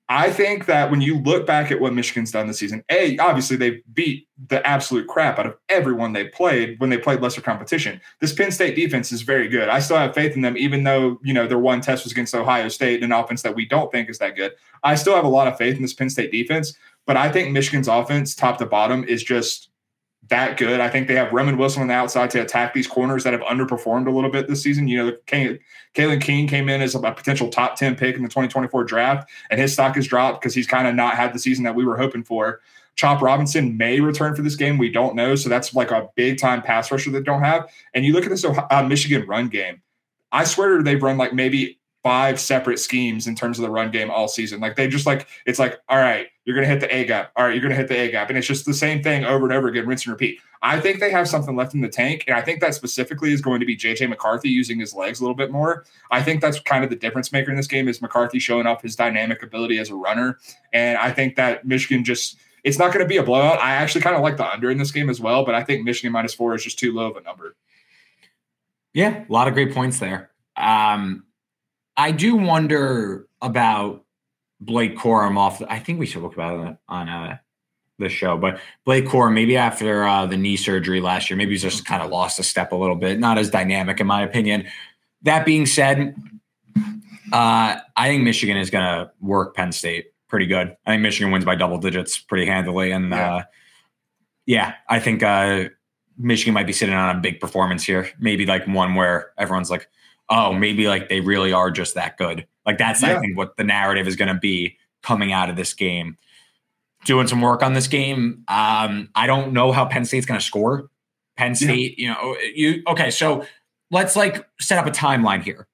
I 0.07 0.29
think 0.29 0.67
that 0.67 0.91
when 0.91 1.01
you 1.01 1.19
look 1.21 1.47
back 1.47 1.71
at 1.71 1.79
what 1.79 1.93
Michigan's 1.93 2.31
done 2.31 2.45
this 2.45 2.59
season, 2.59 2.83
A, 2.91 3.17
obviously 3.17 3.57
they 3.57 3.81
beat 3.93 4.27
the 4.49 4.65
absolute 4.65 5.07
crap 5.07 5.39
out 5.39 5.47
of 5.47 5.57
everyone 5.67 6.13
they 6.13 6.25
played 6.25 6.79
when 6.79 6.91
they 6.91 6.97
played 6.99 7.21
lesser 7.21 7.41
competition. 7.41 7.99
This 8.19 8.31
Penn 8.31 8.51
State 8.51 8.75
defense 8.75 9.11
is 9.11 9.23
very 9.23 9.47
good. 9.47 9.67
I 9.67 9.79
still 9.79 9.97
have 9.97 10.13
faith 10.13 10.35
in 10.35 10.43
them, 10.43 10.57
even 10.57 10.83
though, 10.83 11.19
you 11.23 11.33
know, 11.33 11.47
their 11.47 11.57
one 11.57 11.81
test 11.81 12.03
was 12.03 12.11
against 12.11 12.35
Ohio 12.35 12.69
State, 12.69 13.01
an 13.01 13.11
offense 13.11 13.41
that 13.41 13.55
we 13.55 13.65
don't 13.65 13.91
think 13.91 14.07
is 14.07 14.19
that 14.19 14.35
good. 14.35 14.51
I 14.83 14.93
still 14.93 15.15
have 15.15 15.25
a 15.25 15.29
lot 15.29 15.47
of 15.47 15.57
faith 15.57 15.75
in 15.75 15.81
this 15.81 15.93
Penn 15.93 16.11
State 16.11 16.31
defense, 16.31 16.77
but 17.05 17.17
I 17.17 17.31
think 17.31 17.51
Michigan's 17.51 17.87
offense, 17.87 18.35
top 18.35 18.57
to 18.59 18.65
bottom, 18.65 19.03
is 19.03 19.23
just 19.23 19.69
that 20.29 20.57
good. 20.57 20.79
I 20.79 20.89
think 20.89 21.07
they 21.07 21.15
have 21.15 21.31
Roman 21.31 21.57
Wilson 21.57 21.83
on 21.83 21.87
the 21.87 21.93
outside 21.93 22.31
to 22.31 22.41
attack 22.41 22.73
these 22.73 22.87
corners 22.87 23.23
that 23.23 23.33
have 23.33 23.43
underperformed 23.43 24.07
a 24.07 24.11
little 24.11 24.31
bit 24.31 24.47
this 24.47 24.63
season. 24.63 24.87
You 24.87 24.97
know, 25.05 25.17
Kalen 25.27 26.21
King 26.21 26.47
came 26.47 26.67
in 26.67 26.81
as 26.81 26.95
a 26.95 26.99
potential 26.99 27.49
top 27.49 27.75
10 27.75 27.95
pick 27.95 28.15
in 28.15 28.23
the 28.23 28.29
2024 28.29 28.83
draft, 28.85 29.29
and 29.49 29.59
his 29.59 29.73
stock 29.73 29.95
has 29.95 30.07
dropped 30.07 30.41
because 30.41 30.55
he's 30.55 30.67
kind 30.67 30.87
of 30.87 30.95
not 30.95 31.15
had 31.15 31.33
the 31.33 31.39
season 31.39 31.63
that 31.63 31.75
we 31.75 31.85
were 31.85 31.97
hoping 31.97 32.23
for. 32.23 32.61
Chop 32.95 33.21
Robinson 33.21 33.75
may 33.77 33.99
return 33.99 34.35
for 34.35 34.41
this 34.41 34.55
game. 34.55 34.77
We 34.77 34.89
don't 34.89 35.15
know. 35.15 35.35
So 35.35 35.49
that's 35.49 35.73
like 35.73 35.91
a 35.91 36.09
big 36.15 36.39
time 36.39 36.61
pass 36.61 36.91
rusher 36.91 37.11
that 37.11 37.25
don't 37.25 37.43
have. 37.43 37.69
And 37.93 38.05
you 38.05 38.13
look 38.13 38.23
at 38.23 38.29
this 38.29 38.45
uh, 38.45 38.83
Michigan 38.87 39.27
run 39.27 39.49
game. 39.49 39.81
I 40.31 40.45
swear 40.45 40.81
they've 40.81 41.01
run 41.01 41.17
like 41.17 41.33
maybe 41.33 41.79
five 42.03 42.39
separate 42.39 42.79
schemes 42.79 43.27
in 43.27 43.35
terms 43.35 43.59
of 43.59 43.63
the 43.63 43.69
run 43.69 43.91
game 43.91 44.09
all 44.09 44.27
season. 44.27 44.59
Like 44.61 44.75
they 44.75 44.87
just 44.87 45.05
like, 45.05 45.27
it's 45.45 45.59
like, 45.59 45.79
all 45.89 45.97
right, 45.97 46.27
you're 46.45 46.55
going 46.55 46.67
to 46.67 46.71
hit 46.71 46.79
the 46.79 46.95
A 46.95 47.05
gap. 47.05 47.31
All 47.35 47.43
right, 47.43 47.53
you're 47.53 47.61
going 47.61 47.71
to 47.71 47.75
hit 47.75 47.87
the 47.87 47.99
A 47.99 48.11
gap. 48.11 48.29
And 48.29 48.37
it's 48.37 48.47
just 48.47 48.65
the 48.65 48.73
same 48.73 49.01
thing 49.01 49.25
over 49.25 49.45
and 49.45 49.53
over 49.53 49.67
again, 49.67 49.87
rinse 49.87 50.05
and 50.05 50.11
repeat. 50.11 50.39
I 50.61 50.79
think 50.79 50.99
they 50.99 51.09
have 51.09 51.27
something 51.27 51.55
left 51.55 51.73
in 51.73 51.81
the 51.81 51.89
tank. 51.89 52.23
And 52.27 52.35
I 52.37 52.41
think 52.41 52.61
that 52.61 52.75
specifically 52.75 53.33
is 53.33 53.41
going 53.41 53.59
to 53.59 53.65
be 53.65 53.75
JJ 53.75 54.07
McCarthy 54.09 54.49
using 54.49 54.79
his 54.79 54.93
legs 54.93 55.19
a 55.19 55.23
little 55.23 55.35
bit 55.35 55.51
more. 55.51 55.85
I 56.11 56.21
think 56.21 56.41
that's 56.41 56.59
kind 56.59 56.83
of 56.83 56.91
the 56.91 56.95
difference 56.95 57.31
maker 57.31 57.49
in 57.49 57.57
this 57.57 57.67
game 57.67 57.87
is 57.87 57.99
McCarthy 58.01 58.37
showing 58.37 58.67
off 58.67 58.83
his 58.83 58.95
dynamic 58.95 59.41
ability 59.41 59.79
as 59.79 59.89
a 59.89 59.95
runner. 59.95 60.37
And 60.71 60.99
I 60.99 61.11
think 61.11 61.35
that 61.35 61.65
Michigan 61.65 62.03
just, 62.03 62.37
it's 62.63 62.77
not 62.77 62.93
going 62.93 63.03
to 63.03 63.09
be 63.09 63.17
a 63.17 63.23
blowout. 63.23 63.59
I 63.59 63.71
actually 63.71 64.01
kind 64.01 64.15
of 64.15 64.21
like 64.21 64.37
the 64.37 64.47
under 64.47 64.69
in 64.69 64.77
this 64.77 64.91
game 64.91 65.09
as 65.09 65.19
well, 65.19 65.45
but 65.45 65.55
I 65.55 65.63
think 65.63 65.83
Michigan 65.83 66.11
minus 66.11 66.35
four 66.35 66.53
is 66.53 66.63
just 66.63 66.77
too 66.77 66.93
low 66.93 67.09
of 67.09 67.17
a 67.17 67.21
number. 67.21 67.55
Yeah, 68.93 69.25
a 69.27 69.33
lot 69.33 69.47
of 69.47 69.55
great 69.55 69.73
points 69.73 69.99
there. 69.99 70.29
Um, 70.55 71.25
I 71.97 72.11
do 72.11 72.35
wonder 72.35 73.27
about 73.41 74.04
Blake 74.65 74.97
Corum 74.97 75.37
off. 75.37 75.59
The, 75.59 75.71
I 75.71 75.79
think 75.79 75.99
we 75.99 76.05
should 76.05 76.23
look 76.23 76.33
about 76.33 76.67
it 76.67 76.77
on 76.87 77.09
uh, 77.09 77.37
the 77.99 78.09
show, 78.09 78.37
but 78.37 78.59
Blake 78.83 79.05
Corum 79.05 79.33
maybe 79.33 79.55
after 79.55 80.05
uh, 80.05 80.25
the 80.25 80.37
knee 80.37 80.57
surgery 80.57 81.01
last 81.01 81.29
year, 81.29 81.37
maybe 81.37 81.51
he's 81.51 81.61
just 81.61 81.85
kind 81.85 82.01
of 82.01 82.09
lost 82.09 82.39
a 82.39 82.43
step 82.43 82.71
a 82.71 82.75
little 82.75 82.95
bit. 82.95 83.19
Not 83.19 83.37
as 83.37 83.49
dynamic, 83.49 83.99
in 83.99 84.07
my 84.07 84.23
opinion. 84.23 84.67
That 85.21 85.45
being 85.45 85.65
said, 85.65 86.15
Uh, 87.33 87.79
I 87.97 88.07
think 88.07 88.23
Michigan 88.23 88.55
is 88.55 88.69
going 88.69 88.85
to 88.85 89.11
work 89.19 89.55
Penn 89.55 89.71
State 89.71 90.13
pretty 90.27 90.45
good. 90.45 90.77
I 90.85 90.91
think 90.91 91.01
Michigan 91.01 91.31
wins 91.31 91.43
by 91.43 91.55
double 91.55 91.79
digits 91.79 92.19
pretty 92.19 92.45
handily, 92.45 92.91
and 92.91 93.09
yeah, 93.09 93.35
uh, 93.35 93.43
yeah 94.45 94.73
I 94.87 94.99
think 94.99 95.23
uh, 95.23 95.69
Michigan 96.17 96.53
might 96.53 96.67
be 96.67 96.71
sitting 96.71 96.93
on 96.93 97.15
a 97.15 97.19
big 97.19 97.39
performance 97.39 97.83
here. 97.83 98.09
Maybe 98.19 98.45
like 98.45 98.67
one 98.67 98.93
where 98.93 99.31
everyone's 99.37 99.71
like, 99.71 99.89
"Oh, 100.29 100.53
maybe 100.53 100.87
like 100.87 101.09
they 101.09 101.21
really 101.21 101.53
are 101.53 101.71
just 101.71 101.95
that 101.95 102.17
good." 102.17 102.47
Like 102.65 102.77
that's 102.77 103.01
yeah. 103.01 103.17
I 103.17 103.19
think 103.19 103.37
what 103.37 103.57
the 103.57 103.63
narrative 103.63 104.07
is 104.07 104.15
going 104.15 104.33
to 104.33 104.39
be 104.39 104.77
coming 105.03 105.31
out 105.31 105.49
of 105.49 105.55
this 105.55 105.73
game. 105.73 106.17
Doing 107.05 107.27
some 107.27 107.41
work 107.41 107.61
on 107.61 107.73
this 107.73 107.87
game. 107.87 108.43
Um, 108.47 109.09
I 109.13 109.27
don't 109.27 109.53
know 109.53 109.71
how 109.71 109.85
Penn 109.85 110.05
State's 110.05 110.25
going 110.25 110.39
to 110.39 110.45
score. 110.45 110.89
Penn 111.37 111.53
State, 111.53 111.99
yeah. 111.99 112.07
you 112.07 112.13
know, 112.13 112.37
you 112.55 112.83
okay. 112.87 113.11
So 113.11 113.45
let's 113.91 114.15
like 114.15 114.47
set 114.59 114.79
up 114.79 114.87
a 114.87 114.91
timeline 114.91 115.43
here. 115.43 115.67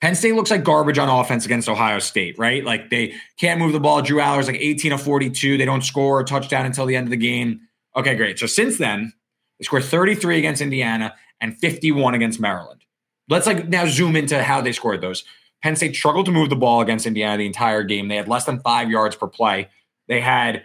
Penn 0.00 0.14
State 0.14 0.34
looks 0.34 0.50
like 0.50 0.64
garbage 0.64 0.98
on 0.98 1.08
offense 1.08 1.44
against 1.44 1.68
Ohio 1.68 1.98
State, 1.98 2.38
right? 2.38 2.64
Like 2.64 2.88
they 2.88 3.14
can't 3.38 3.60
move 3.60 3.72
the 3.72 3.80
ball. 3.80 4.00
Drew 4.00 4.20
Allar's 4.20 4.46
like 4.46 4.56
18 4.56 4.92
of 4.92 5.02
42. 5.02 5.58
They 5.58 5.64
don't 5.66 5.84
score 5.84 6.20
a 6.20 6.24
touchdown 6.24 6.64
until 6.64 6.86
the 6.86 6.96
end 6.96 7.06
of 7.06 7.10
the 7.10 7.16
game. 7.16 7.60
Okay, 7.96 8.14
great. 8.14 8.38
So 8.38 8.46
since 8.46 8.78
then, 8.78 9.12
they 9.58 9.64
scored 9.64 9.84
33 9.84 10.38
against 10.38 10.62
Indiana 10.62 11.14
and 11.40 11.56
51 11.56 12.14
against 12.14 12.40
Maryland. 12.40 12.84
Let's 13.30 13.46
like 13.46 13.68
now 13.68 13.86
zoom 13.86 14.16
into 14.16 14.42
how 14.42 14.60
they 14.60 14.72
scored 14.72 15.00
those. 15.00 15.24
Penn 15.62 15.76
State 15.76 15.94
struggled 15.94 16.26
to 16.26 16.32
move 16.32 16.50
the 16.50 16.56
ball 16.56 16.80
against 16.80 17.06
Indiana 17.06 17.38
the 17.38 17.46
entire 17.46 17.82
game. 17.82 18.08
They 18.08 18.16
had 18.16 18.28
less 18.28 18.44
than 18.44 18.60
five 18.60 18.90
yards 18.90 19.16
per 19.16 19.26
play. 19.26 19.68
They 20.08 20.20
had 20.20 20.64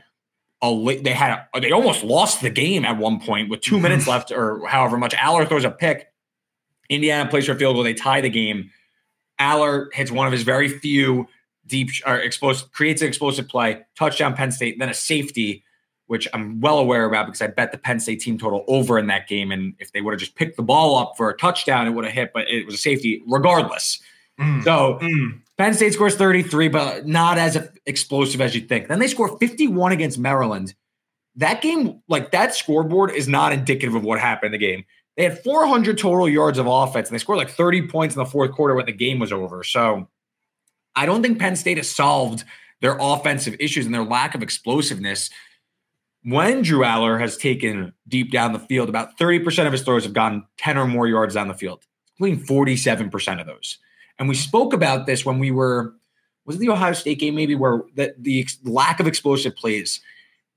a 0.61 0.99
they 1.01 1.13
had 1.13 1.45
a, 1.53 1.61
they 1.61 1.71
almost 1.71 2.03
lost 2.03 2.41
the 2.41 2.49
game 2.49 2.85
at 2.85 2.97
one 2.97 3.19
point 3.19 3.49
with 3.49 3.61
2 3.61 3.75
mm-hmm. 3.75 3.83
minutes 3.83 4.07
left 4.07 4.31
or 4.31 4.65
however 4.67 4.97
much. 4.97 5.13
Allar 5.13 5.47
throws 5.47 5.63
a 5.63 5.71
pick. 5.71 6.11
Indiana 6.89 7.29
plays 7.29 7.45
for 7.45 7.51
a 7.51 7.55
field 7.55 7.75
goal. 7.75 7.83
They 7.83 7.93
tie 7.93 8.21
the 8.21 8.29
game. 8.29 8.71
Allar 9.39 9.93
hits 9.93 10.11
one 10.11 10.27
of 10.27 10.33
his 10.33 10.43
very 10.43 10.69
few 10.69 11.27
deep 11.67 11.89
or 12.05 12.17
explosive 12.17 12.71
creates 12.71 13.01
an 13.01 13.07
explosive 13.07 13.47
play, 13.47 13.81
touchdown 13.97 14.33
Penn 14.33 14.51
State, 14.51 14.79
then 14.79 14.89
a 14.89 14.93
safety, 14.93 15.63
which 16.07 16.27
I'm 16.33 16.61
well 16.61 16.77
aware 16.77 17.05
about 17.05 17.25
because 17.25 17.41
I 17.41 17.47
bet 17.47 17.71
the 17.71 17.77
Penn 17.77 17.99
State 17.99 18.21
team 18.21 18.37
total 18.37 18.63
over 18.67 18.99
in 18.99 19.07
that 19.07 19.27
game. 19.27 19.51
And 19.51 19.73
if 19.79 19.91
they 19.91 20.01
would 20.01 20.13
have 20.13 20.19
just 20.19 20.35
picked 20.35 20.57
the 20.57 20.63
ball 20.63 20.97
up 20.97 21.13
for 21.17 21.29
a 21.29 21.37
touchdown, 21.37 21.87
it 21.87 21.91
would 21.91 22.05
have 22.05 22.13
hit, 22.13 22.31
but 22.33 22.47
it 22.47 22.65
was 22.65 22.75
a 22.75 22.77
safety 22.79 23.23
regardless. 23.27 23.99
Mm. 24.39 24.63
So 24.63 24.99
mm. 25.01 25.39
Penn 25.57 25.73
State 25.73 25.93
scores 25.93 26.15
33, 26.15 26.67
but 26.67 27.07
not 27.07 27.37
as 27.37 27.57
explosive 27.85 28.41
as 28.41 28.53
you 28.53 28.61
think. 28.61 28.87
Then 28.87 28.99
they 28.99 29.07
score 29.07 29.37
51 29.37 29.91
against 29.91 30.19
Maryland. 30.19 30.73
That 31.37 31.61
game, 31.61 32.01
like 32.07 32.31
that 32.31 32.55
scoreboard, 32.55 33.11
is 33.11 33.27
not 33.27 33.51
indicative 33.51 33.95
of 33.95 34.03
what 34.03 34.19
happened 34.19 34.53
in 34.53 34.59
the 34.59 34.65
game. 34.65 34.85
They 35.17 35.23
had 35.23 35.41
400 35.43 35.97
total 35.97 36.27
yards 36.27 36.57
of 36.57 36.67
offense, 36.67 37.07
and 37.07 37.15
they 37.15 37.19
scored 37.19 37.37
like 37.37 37.49
30 37.49 37.87
points 37.87 38.15
in 38.15 38.19
the 38.19 38.29
fourth 38.29 38.51
quarter 38.51 38.75
when 38.75 38.85
the 38.85 38.91
game 38.91 39.19
was 39.19 39.31
over. 39.31 39.63
So 39.63 40.09
I 40.95 41.05
don't 41.05 41.21
think 41.21 41.39
Penn 41.39 41.55
State 41.55 41.77
has 41.77 41.89
solved 41.89 42.43
their 42.81 42.97
offensive 42.99 43.55
issues 43.59 43.85
and 43.85 43.95
their 43.95 44.03
lack 44.03 44.35
of 44.35 44.43
explosiveness. 44.43 45.29
When 46.25 46.63
Drew 46.63 46.79
Allar 46.79 47.19
has 47.19 47.37
taken 47.37 47.93
deep 48.07 48.31
down 48.31 48.51
the 48.51 48.59
field, 48.59 48.89
about 48.89 49.15
30% 49.19 49.67
of 49.67 49.71
his 49.71 49.83
throws 49.83 50.05
have 50.05 50.13
gone 50.13 50.47
10 50.57 50.75
or 50.75 50.87
more 50.87 51.07
yards 51.07 51.35
down 51.35 51.47
the 51.47 51.53
field, 51.53 51.83
including 52.17 52.43
47% 52.43 53.39
of 53.39 53.45
those. 53.45 53.77
And 54.17 54.27
we 54.27 54.33
spoke 54.33 54.73
about 54.73 55.05
this 55.05 55.23
when 55.23 55.37
we 55.37 55.51
were, 55.51 55.93
was 56.45 56.55
it 56.55 56.59
the 56.59 56.69
Ohio 56.69 56.93
State 56.93 57.19
game 57.19 57.35
maybe, 57.35 57.53
where 57.53 57.83
the, 57.93 58.15
the 58.17 58.47
lack 58.63 58.99
of 58.99 59.05
explosive 59.05 59.55
plays. 59.55 60.01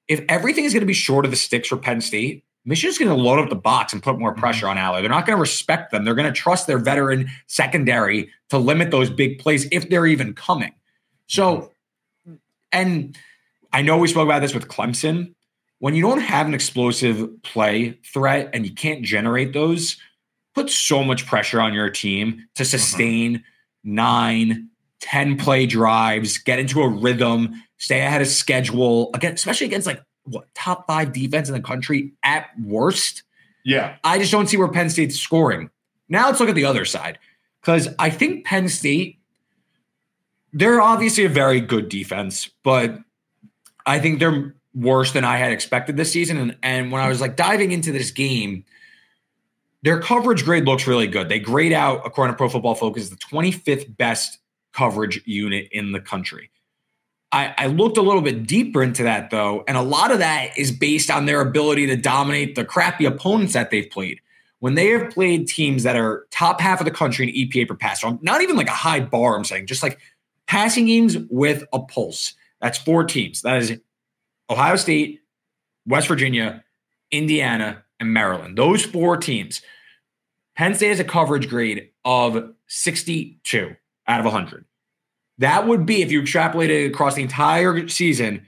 If 0.08 0.24
everything 0.30 0.64
is 0.64 0.72
going 0.72 0.80
to 0.80 0.86
be 0.86 0.94
short 0.94 1.26
of 1.26 1.30
the 1.30 1.36
sticks 1.36 1.68
for 1.68 1.76
Penn 1.76 2.00
State, 2.00 2.44
Michigan's 2.64 2.96
going 2.96 3.14
to 3.14 3.22
load 3.22 3.38
up 3.38 3.50
the 3.50 3.56
box 3.56 3.92
and 3.92 4.02
put 4.02 4.18
more 4.18 4.30
mm-hmm. 4.30 4.40
pressure 4.40 4.68
on 4.68 4.78
Allar. 4.78 5.00
They're 5.00 5.10
not 5.10 5.26
going 5.26 5.36
to 5.36 5.40
respect 5.40 5.90
them. 5.90 6.04
They're 6.04 6.14
going 6.14 6.32
to 6.32 6.38
trust 6.38 6.66
their 6.66 6.78
veteran 6.78 7.28
secondary 7.46 8.30
to 8.48 8.56
limit 8.56 8.90
those 8.90 9.10
big 9.10 9.38
plays 9.38 9.68
if 9.70 9.90
they're 9.90 10.06
even 10.06 10.32
coming. 10.32 10.74
So, 11.26 11.72
mm-hmm. 12.26 12.36
and 12.72 13.18
I 13.70 13.82
know 13.82 13.98
we 13.98 14.08
spoke 14.08 14.24
about 14.24 14.40
this 14.40 14.54
with 14.54 14.68
Clemson. 14.68 15.34
When 15.80 15.94
you 15.94 16.02
don't 16.02 16.20
have 16.20 16.46
an 16.46 16.54
explosive 16.54 17.30
play 17.42 17.98
threat 18.12 18.50
and 18.52 18.66
you 18.66 18.74
can't 18.74 19.02
generate 19.02 19.52
those, 19.52 19.96
put 20.54 20.70
so 20.70 21.04
much 21.04 21.26
pressure 21.26 21.60
on 21.60 21.72
your 21.72 21.88
team 21.88 22.48
to 22.56 22.62
mm-hmm. 22.62 22.68
sustain 22.68 23.34
mm-hmm. 23.34 23.94
nine, 23.94 24.68
10 25.00 25.38
play 25.38 25.66
drives, 25.66 26.38
get 26.38 26.58
into 26.58 26.82
a 26.82 26.88
rhythm, 26.88 27.62
stay 27.76 28.00
ahead 28.00 28.20
of 28.20 28.26
schedule, 28.26 29.10
again, 29.14 29.34
especially 29.34 29.66
against 29.66 29.86
like 29.86 30.02
what 30.24 30.52
top 30.54 30.86
five 30.86 31.12
defense 31.12 31.48
in 31.48 31.54
the 31.54 31.60
country 31.60 32.12
at 32.22 32.46
worst. 32.62 33.22
Yeah. 33.64 33.96
I 34.02 34.18
just 34.18 34.32
don't 34.32 34.48
see 34.48 34.56
where 34.56 34.68
Penn 34.68 34.90
State's 34.90 35.18
scoring. 35.18 35.70
Now 36.08 36.26
let's 36.26 36.40
look 36.40 36.48
at 36.48 36.54
the 36.54 36.64
other 36.64 36.84
side. 36.84 37.18
Because 37.60 37.88
I 37.98 38.10
think 38.10 38.44
Penn 38.44 38.68
State, 38.68 39.18
they're 40.52 40.80
obviously 40.80 41.24
a 41.24 41.28
very 41.28 41.60
good 41.60 41.88
defense, 41.88 42.50
but 42.62 42.98
I 43.84 43.98
think 43.98 44.20
they're 44.20 44.54
worse 44.74 45.12
than 45.12 45.24
I 45.24 45.36
had 45.36 45.52
expected 45.52 45.96
this 45.96 46.12
season. 46.12 46.36
And, 46.38 46.56
and 46.62 46.92
when 46.92 47.02
I 47.02 47.08
was 47.08 47.20
like 47.20 47.36
diving 47.36 47.72
into 47.72 47.92
this 47.92 48.10
game, 48.10 48.64
their 49.82 50.00
coverage 50.00 50.44
grade 50.44 50.64
looks 50.64 50.86
really 50.86 51.06
good. 51.06 51.28
They 51.28 51.38
grade 51.38 51.72
out, 51.72 52.02
according 52.04 52.34
to 52.34 52.36
Pro 52.36 52.48
Football 52.48 52.74
Focus, 52.74 53.08
the 53.08 53.16
25th 53.16 53.96
best 53.96 54.38
coverage 54.72 55.22
unit 55.24 55.68
in 55.72 55.92
the 55.92 56.00
country. 56.00 56.50
I, 57.30 57.54
I, 57.58 57.66
looked 57.66 57.98
a 57.98 58.02
little 58.02 58.22
bit 58.22 58.46
deeper 58.46 58.82
into 58.82 59.02
that 59.02 59.30
though, 59.30 59.62
and 59.68 59.76
a 59.76 59.82
lot 59.82 60.10
of 60.10 60.18
that 60.20 60.56
is 60.56 60.72
based 60.72 61.10
on 61.10 61.26
their 61.26 61.42
ability 61.42 61.86
to 61.88 61.96
dominate 61.96 62.54
the 62.54 62.64
crappy 62.64 63.04
opponents 63.04 63.52
that 63.52 63.70
they've 63.70 63.90
played. 63.90 64.20
When 64.60 64.74
they 64.74 64.88
have 64.88 65.12
played 65.12 65.46
teams 65.46 65.82
that 65.82 65.94
are 65.94 66.26
top 66.30 66.60
half 66.60 66.80
of 66.80 66.86
the 66.86 66.90
country 66.90 67.28
in 67.28 67.34
EPA 67.34 67.68
per 67.68 67.74
pass, 67.74 68.00
so 68.00 68.18
not 68.22 68.40
even 68.40 68.56
like 68.56 68.68
a 68.68 68.72
high 68.72 69.00
bar, 69.00 69.36
I'm 69.36 69.44
saying, 69.44 69.66
just 69.66 69.82
like 69.82 69.98
passing 70.46 70.86
games 70.86 71.18
with 71.28 71.64
a 71.72 71.80
pulse. 71.80 72.34
That's 72.60 72.78
four 72.78 73.04
teams. 73.04 73.42
That 73.42 73.58
is 73.58 73.78
Ohio 74.50 74.76
State, 74.76 75.20
West 75.86 76.08
Virginia, 76.08 76.64
Indiana, 77.10 77.84
and 78.00 78.12
Maryland. 78.12 78.56
Those 78.56 78.84
four 78.84 79.16
teams. 79.16 79.62
Penn 80.56 80.74
State 80.74 80.88
has 80.88 81.00
a 81.00 81.04
coverage 81.04 81.48
grade 81.48 81.90
of 82.04 82.52
62 82.66 83.76
out 84.06 84.20
of 84.20 84.24
100. 84.24 84.64
That 85.38 85.68
would 85.68 85.86
be, 85.86 86.02
if 86.02 86.10
you 86.10 86.20
extrapolated 86.20 86.88
across 86.88 87.14
the 87.14 87.22
entire 87.22 87.86
season, 87.88 88.46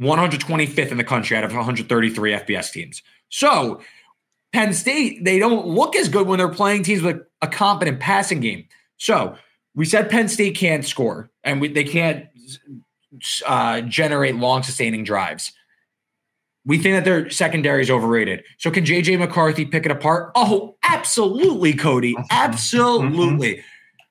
125th 0.00 0.90
in 0.90 0.98
the 0.98 1.04
country 1.04 1.36
out 1.36 1.44
of 1.44 1.50
133 1.50 2.32
FBS 2.32 2.72
teams. 2.72 3.02
So 3.28 3.80
Penn 4.52 4.72
State, 4.72 5.24
they 5.24 5.38
don't 5.38 5.66
look 5.66 5.96
as 5.96 6.08
good 6.08 6.26
when 6.26 6.38
they're 6.38 6.48
playing 6.48 6.84
teams 6.84 7.02
with 7.02 7.22
a 7.40 7.48
competent 7.48 8.00
passing 8.00 8.40
game. 8.40 8.66
So 8.98 9.36
we 9.74 9.84
said 9.84 10.10
Penn 10.10 10.28
State 10.28 10.56
can't 10.56 10.84
score 10.84 11.30
and 11.42 11.60
we, 11.60 11.68
they 11.68 11.84
can't 11.84 12.26
uh, 13.46 13.80
generate 13.82 14.36
long 14.36 14.62
sustaining 14.62 15.04
drives. 15.04 15.52
We 16.64 16.78
think 16.78 16.96
that 16.96 17.04
their 17.04 17.28
secondary 17.28 17.82
is 17.82 17.90
overrated. 17.90 18.44
So 18.58 18.70
can 18.70 18.84
JJ 18.84 19.18
McCarthy 19.18 19.64
pick 19.64 19.84
it 19.84 19.90
apart? 19.90 20.30
Oh, 20.36 20.76
absolutely, 20.84 21.72
Cody. 21.72 22.14
Absolutely. 22.30 23.64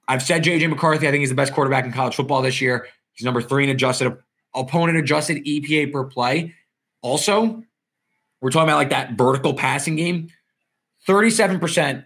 I've 0.07 0.21
said 0.21 0.43
JJ 0.43 0.69
McCarthy. 0.69 1.07
I 1.07 1.11
think 1.11 1.21
he's 1.21 1.29
the 1.29 1.35
best 1.35 1.53
quarterback 1.53 1.85
in 1.85 1.93
college 1.93 2.15
football 2.15 2.41
this 2.41 2.59
year. 2.59 2.87
He's 3.13 3.23
number 3.23 3.41
three 3.41 3.63
in 3.63 3.69
adjusted 3.69 4.17
opponent 4.53 4.97
adjusted 4.97 5.45
EPA 5.45 5.93
per 5.93 6.03
play. 6.03 6.53
Also, 7.01 7.63
we're 8.41 8.49
talking 8.49 8.69
about 8.69 8.77
like 8.77 8.89
that 8.89 9.13
vertical 9.13 9.53
passing 9.53 9.95
game. 9.95 10.29
37% 11.07 12.03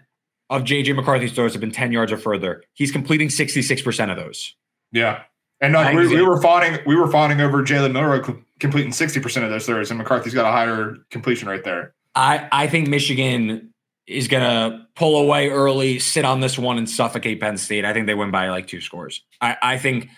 of 0.48 0.62
JJ 0.62 0.94
McCarthy's 0.94 1.32
throws 1.32 1.52
have 1.52 1.60
been 1.60 1.72
10 1.72 1.92
yards 1.92 2.12
or 2.12 2.16
further. 2.16 2.62
He's 2.74 2.92
completing 2.92 3.28
66% 3.28 4.10
of 4.10 4.16
those. 4.16 4.54
Yeah. 4.92 5.22
And 5.60 5.72
like 5.72 5.96
we, 5.96 6.08
we, 6.08 6.22
were 6.22 6.40
fawning, 6.40 6.78
we 6.86 6.96
were 6.96 7.10
fawning 7.10 7.40
over 7.40 7.62
Jalen 7.62 7.92
Milroe 7.92 8.42
completing 8.60 8.92
60% 8.92 9.42
of 9.42 9.50
those 9.50 9.66
throws, 9.66 9.90
and 9.90 9.98
McCarthy's 9.98 10.34
got 10.34 10.46
a 10.46 10.52
higher 10.52 10.96
completion 11.10 11.48
rate 11.48 11.64
there. 11.64 11.94
I, 12.14 12.48
I 12.52 12.66
think 12.66 12.88
Michigan 12.88 13.72
is 14.06 14.28
going 14.28 14.42
to 14.42 14.86
pull 14.94 15.18
away 15.18 15.48
early, 15.48 15.98
sit 15.98 16.24
on 16.24 16.40
this 16.40 16.58
one, 16.58 16.78
and 16.78 16.88
suffocate 16.88 17.40
Penn 17.40 17.56
State. 17.56 17.84
I 17.84 17.92
think 17.92 18.06
they 18.06 18.14
win 18.14 18.30
by 18.30 18.48
like 18.48 18.66
two 18.66 18.80
scores. 18.80 19.24
I, 19.40 19.56
I 19.62 19.78
think 19.78 20.08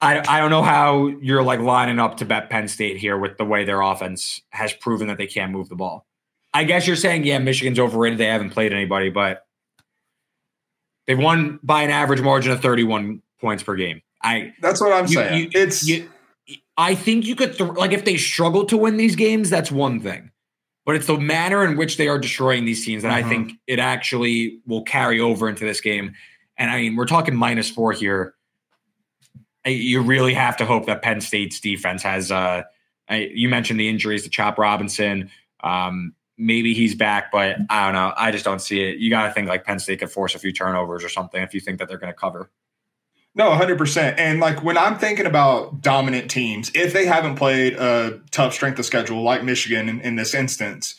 I, 0.00 0.22
I 0.28 0.40
don't 0.40 0.50
know 0.50 0.62
how 0.62 1.08
you're 1.20 1.42
like 1.42 1.60
lining 1.60 1.98
up 1.98 2.18
to 2.18 2.24
bet 2.24 2.50
Penn 2.50 2.68
State 2.68 2.98
here 2.98 3.16
with 3.16 3.36
the 3.36 3.44
way 3.44 3.64
their 3.64 3.80
offense 3.80 4.40
has 4.50 4.72
proven 4.72 5.08
that 5.08 5.18
they 5.18 5.26
can't 5.26 5.52
move 5.52 5.68
the 5.68 5.76
ball. 5.76 6.06
I 6.54 6.64
guess 6.64 6.86
you're 6.86 6.96
saying, 6.96 7.24
yeah, 7.24 7.38
Michigan's 7.38 7.78
overrated. 7.78 8.18
They 8.18 8.26
haven't 8.26 8.50
played 8.50 8.72
anybody, 8.72 9.10
but 9.10 9.46
they've 11.06 11.18
won 11.18 11.58
by 11.62 11.82
an 11.82 11.90
average 11.90 12.20
margin 12.20 12.52
of 12.52 12.60
31 12.60 13.22
points 13.40 13.62
per 13.62 13.74
game. 13.74 14.02
I 14.22 14.54
that's 14.60 14.80
what 14.80 14.92
I'm 14.92 15.06
you, 15.06 15.14
saying. 15.14 15.42
You, 15.42 15.50
it's 15.54 15.86
you, 15.86 16.08
I 16.76 16.94
think 16.94 17.26
you 17.26 17.36
could 17.36 17.56
th- 17.56 17.70
like 17.72 17.92
if 17.92 18.04
they 18.04 18.16
struggle 18.16 18.64
to 18.66 18.76
win 18.76 18.96
these 18.96 19.16
games, 19.16 19.50
that's 19.50 19.70
one 19.70 20.00
thing 20.00 20.30
but 20.88 20.96
it's 20.96 21.06
the 21.06 21.18
manner 21.18 21.66
in 21.66 21.76
which 21.76 21.98
they 21.98 22.08
are 22.08 22.18
destroying 22.18 22.64
these 22.64 22.82
teams 22.82 23.02
that 23.02 23.12
I 23.12 23.20
mm-hmm. 23.20 23.28
think 23.28 23.52
it 23.66 23.78
actually 23.78 24.58
will 24.66 24.84
carry 24.84 25.20
over 25.20 25.46
into 25.46 25.62
this 25.62 25.82
game. 25.82 26.14
And 26.56 26.70
I 26.70 26.78
mean, 26.78 26.96
we're 26.96 27.04
talking 27.04 27.36
minus 27.36 27.68
four 27.68 27.92
here. 27.92 28.34
You 29.66 30.00
really 30.00 30.32
have 30.32 30.56
to 30.56 30.64
hope 30.64 30.86
that 30.86 31.02
Penn 31.02 31.20
State's 31.20 31.60
defense 31.60 32.02
has. 32.04 32.32
Uh, 32.32 32.62
I, 33.06 33.30
you 33.34 33.50
mentioned 33.50 33.78
the 33.78 33.86
injuries 33.86 34.22
to 34.22 34.30
Chop 34.30 34.56
Robinson. 34.56 35.30
Um, 35.62 36.14
maybe 36.38 36.72
he's 36.72 36.94
back, 36.94 37.30
but 37.30 37.58
I 37.68 37.84
don't 37.84 37.92
know. 37.92 38.14
I 38.16 38.30
just 38.30 38.46
don't 38.46 38.62
see 38.62 38.80
it. 38.80 38.96
You 38.96 39.10
got 39.10 39.26
to 39.26 39.32
think 39.34 39.46
like 39.46 39.64
Penn 39.64 39.80
State 39.80 39.98
could 39.98 40.10
force 40.10 40.34
a 40.34 40.38
few 40.38 40.54
turnovers 40.54 41.04
or 41.04 41.10
something 41.10 41.42
if 41.42 41.52
you 41.52 41.60
think 41.60 41.80
that 41.80 41.90
they're 41.90 41.98
going 41.98 42.14
to 42.14 42.18
cover. 42.18 42.50
No, 43.38 43.50
100%. 43.50 44.14
And 44.18 44.40
like 44.40 44.64
when 44.64 44.76
I'm 44.76 44.98
thinking 44.98 45.24
about 45.24 45.80
dominant 45.80 46.28
teams, 46.28 46.72
if 46.74 46.92
they 46.92 47.06
haven't 47.06 47.36
played 47.36 47.74
a 47.74 48.20
tough 48.32 48.52
strength 48.52 48.80
of 48.80 48.84
schedule 48.84 49.22
like 49.22 49.44
Michigan 49.44 49.88
in, 49.88 50.00
in 50.00 50.16
this 50.16 50.34
instance, 50.34 50.96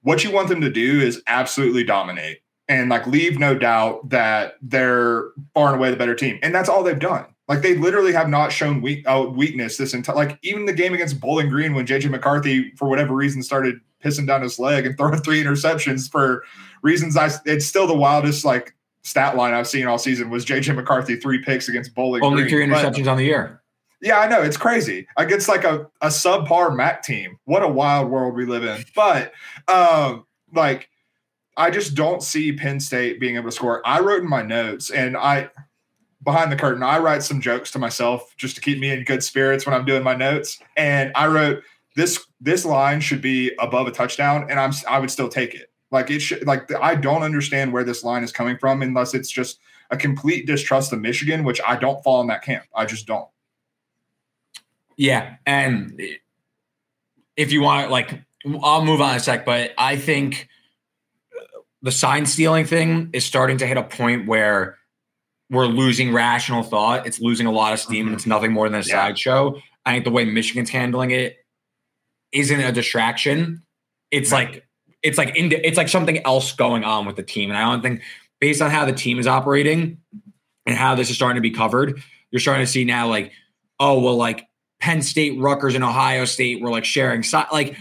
what 0.00 0.24
you 0.24 0.32
want 0.32 0.48
them 0.48 0.62
to 0.62 0.70
do 0.70 1.00
is 1.00 1.22
absolutely 1.26 1.84
dominate 1.84 2.38
and 2.68 2.88
like 2.88 3.06
leave 3.06 3.38
no 3.38 3.54
doubt 3.54 4.08
that 4.08 4.54
they're 4.62 5.24
far 5.52 5.68
and 5.68 5.76
away 5.76 5.90
the 5.90 5.96
better 5.96 6.14
team. 6.14 6.38
And 6.42 6.54
that's 6.54 6.70
all 6.70 6.82
they've 6.82 6.98
done. 6.98 7.26
Like 7.48 7.60
they 7.60 7.76
literally 7.76 8.14
have 8.14 8.30
not 8.30 8.50
shown 8.50 8.80
weak, 8.80 9.06
uh, 9.06 9.26
weakness 9.28 9.76
this 9.76 9.92
entire. 9.92 10.16
Like 10.16 10.38
even 10.42 10.64
the 10.64 10.72
game 10.72 10.94
against 10.94 11.20
Bowling 11.20 11.50
Green 11.50 11.74
when 11.74 11.86
JJ 11.86 12.08
McCarthy 12.08 12.72
for 12.76 12.88
whatever 12.88 13.14
reason 13.14 13.42
started 13.42 13.76
pissing 14.02 14.26
down 14.26 14.40
his 14.40 14.58
leg 14.58 14.86
and 14.86 14.96
throwing 14.98 15.20
three 15.20 15.42
interceptions 15.44 16.10
for 16.10 16.44
reasons 16.82 17.14
I. 17.14 17.30
It's 17.44 17.66
still 17.66 17.86
the 17.86 17.94
wildest 17.94 18.42
like 18.42 18.74
stat 19.02 19.36
line 19.36 19.54
I've 19.54 19.68
seen 19.68 19.86
all 19.86 19.98
season 19.98 20.30
was 20.30 20.44
JJ 20.44 20.74
McCarthy 20.74 21.16
three 21.16 21.42
picks 21.42 21.68
against 21.68 21.94
Bowling. 21.94 22.22
Only 22.22 22.42
Green. 22.42 22.50
three 22.50 22.66
interceptions 22.66 23.04
but, 23.04 23.12
on 23.12 23.16
the 23.16 23.24
year. 23.24 23.62
Yeah, 24.00 24.18
I 24.18 24.28
know 24.28 24.42
it's 24.42 24.56
crazy. 24.56 25.06
Against 25.16 25.48
like 25.48 25.64
a 25.64 25.86
a 26.00 26.08
subpar 26.08 26.74
MAC 26.74 27.02
team. 27.02 27.38
What 27.44 27.62
a 27.62 27.68
wild 27.68 28.10
world 28.10 28.34
we 28.34 28.46
live 28.46 28.64
in. 28.64 28.84
But 28.94 29.32
um, 29.68 30.26
like 30.54 30.88
I 31.56 31.70
just 31.70 31.94
don't 31.94 32.22
see 32.22 32.52
Penn 32.52 32.80
State 32.80 33.20
being 33.20 33.36
able 33.36 33.46
to 33.46 33.52
score. 33.52 33.86
I 33.86 34.00
wrote 34.00 34.22
in 34.22 34.28
my 34.28 34.42
notes, 34.42 34.90
and 34.90 35.16
I 35.16 35.50
behind 36.24 36.52
the 36.52 36.56
curtain, 36.56 36.82
I 36.82 36.98
write 36.98 37.22
some 37.22 37.40
jokes 37.40 37.70
to 37.72 37.78
myself 37.78 38.34
just 38.36 38.54
to 38.54 38.60
keep 38.60 38.78
me 38.78 38.90
in 38.90 39.04
good 39.04 39.22
spirits 39.22 39.66
when 39.66 39.74
I'm 39.74 39.84
doing 39.84 40.02
my 40.02 40.14
notes. 40.14 40.60
And 40.76 41.12
I 41.14 41.26
wrote 41.26 41.62
this 41.96 42.24
this 42.40 42.64
line 42.64 43.00
should 43.00 43.20
be 43.20 43.52
above 43.58 43.86
a 43.86 43.90
touchdown, 43.90 44.46
and 44.48 44.58
I'm 44.58 44.72
I 44.88 44.98
would 44.98 45.10
still 45.10 45.28
take 45.28 45.54
it. 45.54 45.71
Like 45.92 46.10
it 46.10 46.20
should 46.20 46.46
like 46.46 46.72
I 46.74 46.94
don't 46.94 47.22
understand 47.22 47.72
where 47.72 47.84
this 47.84 48.02
line 48.02 48.24
is 48.24 48.32
coming 48.32 48.56
from 48.58 48.82
unless 48.82 49.14
it's 49.14 49.30
just 49.30 49.60
a 49.90 49.96
complete 49.96 50.46
distrust 50.46 50.92
of 50.92 51.00
Michigan, 51.00 51.44
which 51.44 51.60
I 51.66 51.76
don't 51.76 52.02
fall 52.02 52.20
in 52.22 52.26
that 52.28 52.42
camp. 52.42 52.64
I 52.74 52.86
just 52.86 53.06
don't. 53.06 53.28
Yeah, 54.96 55.36
and 55.46 56.00
if 57.36 57.52
you 57.52 57.62
want, 57.62 57.90
like, 57.90 58.20
I'll 58.62 58.84
move 58.84 59.00
on 59.00 59.16
a 59.16 59.20
sec, 59.20 59.44
but 59.44 59.72
I 59.78 59.96
think 59.96 60.48
the 61.82 61.92
sign 61.92 62.26
stealing 62.26 62.64
thing 62.64 63.10
is 63.12 63.24
starting 63.24 63.58
to 63.58 63.66
hit 63.66 63.76
a 63.76 63.82
point 63.82 64.26
where 64.26 64.78
we're 65.50 65.66
losing 65.66 66.12
rational 66.12 66.62
thought. 66.62 67.06
It's 67.06 67.20
losing 67.20 67.46
a 67.46 67.52
lot 67.52 67.72
of 67.72 67.80
steam, 67.80 68.06
and 68.06 68.14
it's 68.14 68.22
mm-hmm. 68.22 68.30
nothing 68.30 68.52
more 68.52 68.68
than 68.68 68.80
a 68.80 68.84
yeah. 68.84 69.06
sideshow. 69.06 69.60
I 69.84 69.92
think 69.92 70.04
the 70.04 70.10
way 70.10 70.24
Michigan's 70.24 70.70
handling 70.70 71.10
it 71.10 71.44
isn't 72.32 72.60
a 72.60 72.72
distraction. 72.72 73.62
It's 74.10 74.30
like 74.32 74.66
it's 75.02 75.18
like 75.18 75.32
it's 75.34 75.76
like 75.76 75.88
something 75.88 76.24
else 76.24 76.52
going 76.52 76.84
on 76.84 77.06
with 77.06 77.16
the 77.16 77.22
team, 77.22 77.50
and 77.50 77.58
I 77.58 77.62
don't 77.62 77.82
think 77.82 78.02
based 78.40 78.62
on 78.62 78.70
how 78.70 78.84
the 78.84 78.92
team 78.92 79.18
is 79.18 79.26
operating 79.26 79.98
and 80.66 80.76
how 80.76 80.94
this 80.94 81.10
is 81.10 81.16
starting 81.16 81.36
to 81.36 81.40
be 81.40 81.50
covered, 81.50 82.02
you're 82.30 82.40
starting 82.40 82.64
to 82.64 82.70
see 82.70 82.84
now 82.84 83.08
like, 83.08 83.32
oh 83.80 84.00
well, 84.00 84.16
like 84.16 84.46
Penn 84.80 85.02
State, 85.02 85.38
Rutgers, 85.38 85.74
and 85.74 85.84
Ohio 85.84 86.24
State 86.24 86.60
were 86.60 86.70
like 86.70 86.84
sharing 86.84 87.24
like 87.52 87.76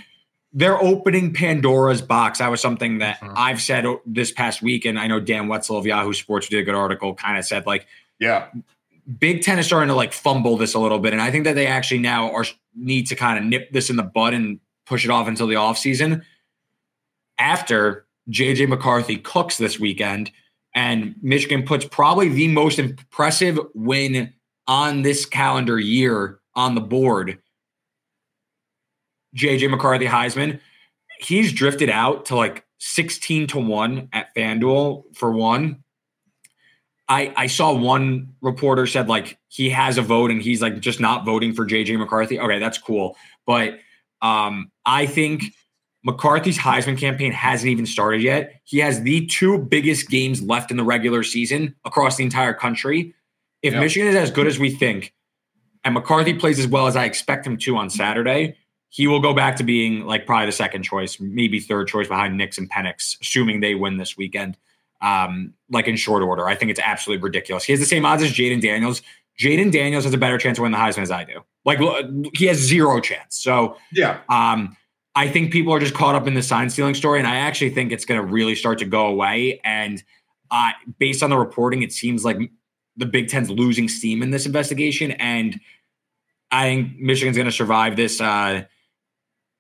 they're 0.54 0.82
opening 0.82 1.34
Pandora's 1.34 2.02
box. 2.02 2.40
That 2.40 2.52
was 2.52 2.60
something 2.60 2.98
that 2.98 3.20
mm-hmm. 3.20 3.34
I've 3.36 3.62
said 3.62 3.86
this 4.06 4.32
past 4.32 4.62
week, 4.62 4.86
and 4.86 5.00
I 5.00 5.08
know 5.08 5.20
Dan 5.20 5.48
Wetzel 5.48 5.78
of 5.78 5.86
Yahoo 5.86 6.14
Sports 6.14 6.50
did 6.50 6.60
a 6.60 6.64
good 6.64 6.76
article, 6.76 7.16
kind 7.16 7.38
of 7.38 7.46
said 7.46 7.66
like, 7.66 7.88
yeah, 8.20 8.48
Big 9.20 9.44
Ten 9.44 9.60
is 9.60 9.66
starting 9.66 9.90
to 9.90 9.96
like 9.96 10.14
fumble 10.14 10.58
this 10.58 10.74
a 10.74 10.80
little 10.80 11.00
bit, 11.00 11.14
and 11.14 11.22
I 11.22 11.32
think 11.32 11.46
that 11.46 11.56
they 11.56 11.68
actually 11.68 12.00
now 12.00 12.32
are 12.32 12.46
need 12.76 13.08
to 13.08 13.16
kind 13.16 13.38
of 13.38 13.46
nip 13.46 13.72
this 13.72 13.90
in 13.90 13.96
the 13.96 14.04
bud 14.04 14.34
and 14.34 14.60
push 14.86 15.06
it 15.06 15.12
off 15.12 15.28
until 15.28 15.48
the 15.48 15.56
offseason. 15.56 16.24
After 17.42 18.06
JJ 18.30 18.70
McCarthy 18.70 19.18
cooks 19.18 19.58
this 19.58 19.80
weekend, 19.80 20.32
and 20.74 21.16
Michigan 21.22 21.64
puts 21.64 21.86
probably 21.86 22.30
the 22.30 22.48
most 22.48 22.80
impressive 22.80 23.60
win 23.74 24.34
on 24.68 25.02
this 25.02 25.26
calendar 25.26 25.80
year 25.80 26.40
on 26.56 26.76
the 26.76 26.82
board 26.82 27.40
JJ 29.36 29.70
McCarthy 29.70 30.06
Heisman, 30.06 30.60
he's 31.20 31.54
drifted 31.54 31.90
out 31.90 32.26
to 32.26 32.36
like 32.36 32.66
16 32.80 33.48
to 33.48 33.60
1 33.60 34.10
at 34.14 34.34
FanDuel 34.36 35.16
for 35.16 35.32
one. 35.32 35.84
I, 37.08 37.34
I 37.36 37.48
saw 37.48 37.74
one 37.74 38.36
reporter 38.42 38.88
said 38.88 39.10
like 39.10 39.38
he 39.50 39.70
has 39.70 39.98
a 39.98 40.02
vote 40.02 40.32
and 40.32 40.42
he's 40.42 40.62
like 40.62 40.80
just 40.80 41.00
not 41.00 41.26
voting 41.26 41.54
for 41.54 41.66
JJ 41.66 41.98
McCarthy. 41.98 42.40
Okay, 42.40 42.60
that's 42.60 42.78
cool. 42.78 43.18
But 43.46 43.80
um, 44.22 44.72
I 44.86 45.06
think 45.06 45.44
McCarthy's 46.04 46.58
Heisman 46.58 46.98
campaign 46.98 47.32
hasn't 47.32 47.70
even 47.70 47.86
started 47.86 48.22
yet. 48.22 48.60
He 48.64 48.80
has 48.80 49.02
the 49.02 49.26
two 49.28 49.60
biggest 49.60 50.10
games 50.10 50.42
left 50.42 50.72
in 50.72 50.78
the 50.78 50.84
regular 50.84 51.24
season 51.24 51.76
across 51.86 52.18
the 52.18 52.24
entire 52.24 52.54
country. 52.54 53.14
If 53.62 53.74
yep. 53.74 53.82
Michigan 53.82 54.08
is 54.08 54.16
as 54.16 54.32
good 54.32 54.48
as 54.48 54.58
we 54.58 54.72
think, 54.72 55.14
and 55.84 55.94
McCarthy 55.94 56.34
plays 56.34 56.60
as 56.60 56.68
well 56.68 56.88
as 56.88 56.96
I 56.96 57.06
expect 57.06 57.46
him 57.46 57.58
to 57.58 57.78
on 57.78 57.90
Saturday, 57.90 58.56
he 58.90 59.08
will 59.08 59.20
go 59.20 59.34
back 59.34 59.56
to 59.58 59.64
being 59.64 60.06
like 60.06 60.26
probably 60.26 60.48
the 60.48 60.52
second 60.52 60.84
choice, 60.84 61.20
maybe 61.20 61.60
third 61.60 61.88
choice 61.88 62.08
behind 62.08 62.38
Nix 62.38 62.58
and 62.58 62.70
Penix, 62.70 63.20
assuming 63.22 63.60
they 63.60 63.76
win 63.76 63.98
this 63.98 64.18
weekend. 64.18 64.58
Um, 65.02 65.54
like 65.70 65.88
in 65.88 65.96
short 65.96 66.22
order, 66.22 66.48
I 66.48 66.56
think 66.56 66.70
it's 66.70 66.80
absolutely 66.80 67.24
ridiculous. 67.24 67.64
He 67.64 67.74
has 67.74 67.80
the 67.80 67.86
same 67.88 68.06
odds 68.06 68.22
as 68.22 68.32
Jayden 68.32 68.62
Daniels. 68.62 69.02
Jayden 69.40 69.72
Daniels 69.72 70.04
has 70.04 70.14
a 70.14 70.18
better 70.18 70.38
chance 70.38 70.58
to 70.58 70.64
win 70.64 70.72
the 70.72 70.78
Heisman 70.78 71.02
as 71.02 71.10
I 71.10 71.24
do. 71.24 71.42
Like 71.66 71.80
he 72.36 72.46
has 72.46 72.58
zero 72.58 73.00
chance. 73.00 73.38
So 73.38 73.78
yeah, 73.92 74.20
um, 74.30 74.76
I 75.16 75.28
think 75.28 75.52
people 75.52 75.74
are 75.74 75.80
just 75.80 75.94
caught 75.94 76.16
up 76.16 76.28
in 76.28 76.34
the 76.34 76.44
sign 76.44 76.70
stealing 76.70 76.96
story, 76.96 77.20
and 77.20 77.28
I 77.28 77.38
actually 77.38 77.72
think 77.72 77.92
it's 77.92 78.06
going 78.06 78.20
to 78.20 78.26
really 78.26 78.56
start 78.56 78.80
to 78.80 78.86
go 78.86 79.08
away. 79.08 79.60
And 79.64 80.02
uh, 80.50 80.72
based 81.00 81.22
on 81.22 81.30
the 81.30 81.38
reporting, 81.38 81.82
it 81.82 81.92
seems 81.92 82.24
like 82.24 82.38
the 82.98 83.06
Big 83.06 83.30
Ten's 83.30 83.50
losing 83.50 83.90
steam 83.90 84.22
in 84.22 84.32
this 84.32 84.46
investigation, 84.46 85.12
and 85.12 85.60
I 86.52 86.68
think 86.68 87.00
Michigan's 87.00 87.38
going 87.38 87.46
to 87.46 87.52
survive 87.52 87.96
this. 87.96 88.20
Uh, 88.22 88.64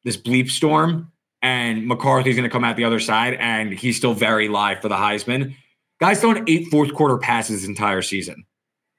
this 0.03 0.17
bleep 0.17 0.49
storm, 0.49 1.11
and 1.41 1.87
McCarthy's 1.87 2.35
going 2.35 2.49
to 2.49 2.51
come 2.51 2.63
out 2.63 2.75
the 2.75 2.85
other 2.85 2.99
side, 2.99 3.35
and 3.35 3.71
he's 3.71 3.97
still 3.97 4.13
very 4.13 4.47
live 4.47 4.81
for 4.81 4.89
the 4.89 4.95
Heisman. 4.95 5.55
Guys 5.99 6.21
throwing 6.21 6.43
eight 6.47 6.67
fourth 6.69 6.93
quarter 6.93 7.17
passes 7.17 7.61
this 7.61 7.69
entire 7.69 8.01
season. 8.01 8.45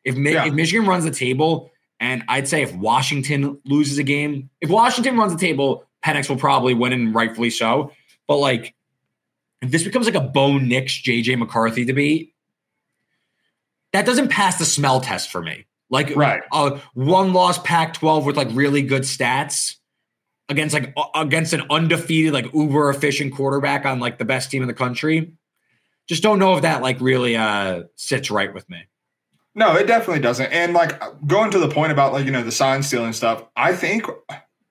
If, 0.04 0.16
yeah. 0.16 0.46
if 0.46 0.54
Michigan 0.54 0.86
runs 0.86 1.04
the 1.04 1.10
table, 1.10 1.70
and 2.00 2.24
I'd 2.28 2.48
say 2.48 2.62
if 2.62 2.74
Washington 2.74 3.60
loses 3.64 3.98
a 3.98 4.02
game, 4.02 4.50
if 4.60 4.70
Washington 4.70 5.16
runs 5.16 5.32
the 5.32 5.38
table, 5.38 5.84
Penix 6.04 6.28
will 6.28 6.36
probably 6.36 6.74
win, 6.74 6.92
and 6.92 7.14
rightfully 7.14 7.50
so. 7.50 7.92
But 8.26 8.38
like, 8.38 8.74
if 9.60 9.70
this 9.70 9.84
becomes 9.84 10.06
like 10.06 10.14
a 10.14 10.20
Bo 10.20 10.58
Nix, 10.58 10.92
JJ 11.00 11.38
McCarthy 11.38 11.84
debate, 11.84 12.34
that 13.92 14.06
doesn't 14.06 14.28
pass 14.28 14.58
the 14.58 14.64
smell 14.64 15.00
test 15.00 15.30
for 15.30 15.42
me. 15.42 15.66
Like, 15.90 16.16
right, 16.16 16.42
a 16.52 16.80
one 16.94 17.32
loss 17.32 17.58
Pac 17.58 17.94
12 17.94 18.24
with 18.24 18.36
like 18.36 18.48
really 18.52 18.82
good 18.82 19.02
stats 19.02 19.76
against 20.52 20.74
like 20.74 20.94
against 21.14 21.52
an 21.52 21.62
undefeated 21.70 22.32
like 22.32 22.52
uber 22.54 22.90
efficient 22.90 23.34
quarterback 23.34 23.84
on 23.84 24.00
like 24.00 24.18
the 24.18 24.24
best 24.24 24.50
team 24.50 24.62
in 24.62 24.68
the 24.68 24.74
country 24.74 25.32
just 26.08 26.22
don't 26.22 26.38
know 26.38 26.54
if 26.54 26.62
that 26.62 26.82
like 26.82 27.00
really 27.00 27.36
uh 27.36 27.82
sits 27.96 28.30
right 28.30 28.54
with 28.54 28.68
me 28.68 28.82
no 29.54 29.74
it 29.74 29.86
definitely 29.86 30.20
doesn't 30.20 30.52
and 30.52 30.74
like 30.74 31.00
going 31.26 31.50
to 31.50 31.58
the 31.58 31.68
point 31.68 31.92
about 31.92 32.12
like 32.12 32.24
you 32.24 32.30
know 32.30 32.42
the 32.42 32.52
sign 32.52 32.82
stealing 32.82 33.12
stuff 33.12 33.44
i 33.56 33.72
think 33.74 34.04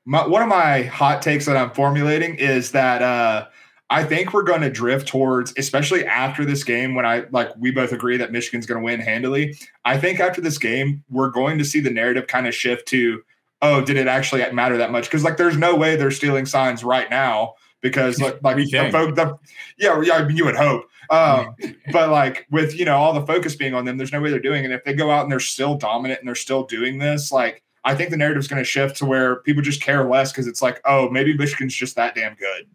my, 0.05 0.25
one 0.25 0.41
of 0.41 0.47
my 0.47 0.83
hot 0.83 1.21
takes 1.21 1.45
that 1.45 1.57
i'm 1.57 1.71
formulating 1.71 2.35
is 2.35 2.71
that 2.71 3.01
uh 3.01 3.47
I 3.91 4.05
think 4.05 4.33
we're 4.33 4.43
going 4.43 4.61
to 4.61 4.69
drift 4.69 5.09
towards, 5.09 5.53
especially 5.57 6.05
after 6.05 6.45
this 6.45 6.63
game, 6.63 6.95
when 6.95 7.05
I 7.05 7.25
like 7.31 7.49
we 7.59 7.71
both 7.71 7.91
agree 7.91 8.15
that 8.15 8.31
Michigan's 8.31 8.65
going 8.65 8.79
to 8.79 8.85
win 8.85 9.01
handily. 9.01 9.57
I 9.83 9.97
think 9.97 10.21
after 10.21 10.39
this 10.39 10.57
game, 10.57 11.03
we're 11.09 11.29
going 11.29 11.57
to 11.57 11.65
see 11.65 11.81
the 11.81 11.89
narrative 11.89 12.25
kind 12.27 12.47
of 12.47 12.55
shift 12.55 12.87
to 12.87 13.21
oh, 13.61 13.81
did 13.81 13.97
it 13.97 14.07
actually 14.07 14.49
matter 14.51 14.77
that 14.77 14.91
much? 14.91 15.05
Because 15.05 15.23
like, 15.23 15.37
there's 15.37 15.57
no 15.57 15.75
way 15.75 15.95
they're 15.95 16.11
stealing 16.11 16.45
signs 16.45 16.83
right 16.83 17.09
now 17.09 17.55
because 17.81 18.19
like, 18.19 18.41
like 18.41 18.57
the, 18.57 19.11
the, 19.13 19.37
yeah, 19.77 20.01
yeah, 20.01 20.27
you 20.27 20.45
would 20.45 20.55
hope. 20.55 20.85
Um, 21.09 21.55
but 21.91 22.09
like 22.09 22.47
with 22.49 22.77
you 22.77 22.85
know 22.85 22.97
all 22.97 23.13
the 23.13 23.25
focus 23.25 23.55
being 23.55 23.73
on 23.73 23.85
them, 23.85 23.97
there's 23.97 24.11
no 24.11 24.21
way 24.21 24.29
they're 24.29 24.39
doing 24.39 24.63
it. 24.63 24.71
If 24.71 24.83
they 24.83 24.93
go 24.93 25.11
out 25.11 25.23
and 25.23 25.31
they're 25.31 25.39
still 25.39 25.75
dominant 25.75 26.19
and 26.19 26.27
they're 26.27 26.35
still 26.35 26.63
doing 26.63 26.97
this, 26.97 27.31
like 27.31 27.63
I 27.83 27.95
think 27.95 28.11
the 28.11 28.17
narrative 28.17 28.41
is 28.41 28.47
going 28.47 28.61
to 28.61 28.65
shift 28.65 28.97
to 28.97 29.05
where 29.05 29.37
people 29.37 29.61
just 29.61 29.81
care 29.81 30.07
less 30.07 30.31
because 30.31 30.47
it's 30.47 30.61
like, 30.61 30.81
oh, 30.85 31.09
maybe 31.09 31.35
Michigan's 31.35 31.73
just 31.73 31.95
that 31.95 32.15
damn 32.15 32.35
good. 32.35 32.67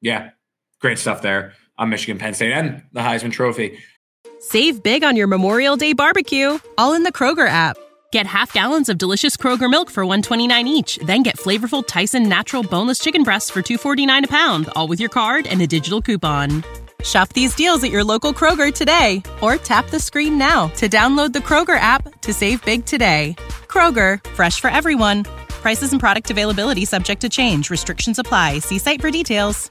Yeah, 0.00 0.30
great 0.80 0.98
stuff 0.98 1.22
there 1.22 1.54
on 1.76 1.90
Michigan 1.90 2.18
Penn 2.18 2.34
State 2.34 2.52
and 2.52 2.82
the 2.92 3.00
Heisman 3.00 3.32
Trophy. 3.32 3.78
Save 4.40 4.82
big 4.82 5.04
on 5.04 5.16
your 5.16 5.26
Memorial 5.26 5.76
Day 5.76 5.92
barbecue, 5.92 6.58
all 6.78 6.94
in 6.94 7.02
the 7.02 7.12
Kroger 7.12 7.48
app. 7.48 7.76
Get 8.12 8.26
half 8.26 8.52
gallons 8.52 8.88
of 8.88 8.98
delicious 8.98 9.36
Kroger 9.36 9.70
milk 9.70 9.90
for 9.90 10.04
129 10.04 10.66
each, 10.66 10.96
then 11.02 11.22
get 11.22 11.36
flavorful 11.36 11.86
Tyson 11.86 12.28
natural 12.28 12.62
boneless 12.62 12.98
chicken 12.98 13.22
breasts 13.22 13.50
for 13.50 13.62
249 13.62 14.24
a 14.24 14.28
pound, 14.28 14.68
all 14.74 14.88
with 14.88 14.98
your 14.98 15.10
card 15.10 15.46
and 15.46 15.60
a 15.62 15.66
digital 15.66 16.00
coupon. 16.00 16.64
Shop 17.04 17.32
these 17.32 17.54
deals 17.54 17.82
at 17.84 17.90
your 17.90 18.04
local 18.04 18.32
Kroger 18.32 18.72
today 18.72 19.22
or 19.40 19.56
tap 19.56 19.88
the 19.90 20.00
screen 20.00 20.36
now 20.36 20.68
to 20.68 20.88
download 20.88 21.32
the 21.32 21.38
Kroger 21.38 21.78
app 21.78 22.20
to 22.20 22.32
save 22.32 22.64
big 22.64 22.84
today. 22.84 23.36
Kroger, 23.70 24.22
fresh 24.30 24.60
for 24.60 24.68
everyone. 24.68 25.24
Prices 25.62 25.92
and 25.92 26.00
product 26.00 26.30
availability 26.30 26.84
subject 26.84 27.20
to 27.22 27.28
change. 27.28 27.70
Restrictions 27.70 28.18
apply. 28.18 28.58
See 28.58 28.78
site 28.78 29.00
for 29.00 29.10
details. 29.10 29.70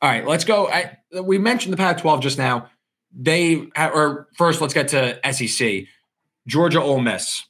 All 0.00 0.08
right, 0.08 0.24
let's 0.24 0.44
go. 0.44 0.68
I, 0.68 0.98
we 1.20 1.38
mentioned 1.38 1.72
the 1.72 1.76
Pac-12 1.76 2.20
just 2.20 2.38
now. 2.38 2.70
They 3.12 3.68
or 3.76 4.28
first, 4.36 4.60
let's 4.60 4.74
get 4.74 4.88
to 4.88 5.18
SEC. 5.32 5.84
Georgia, 6.46 6.80
Ole 6.80 7.00
Miss. 7.00 7.42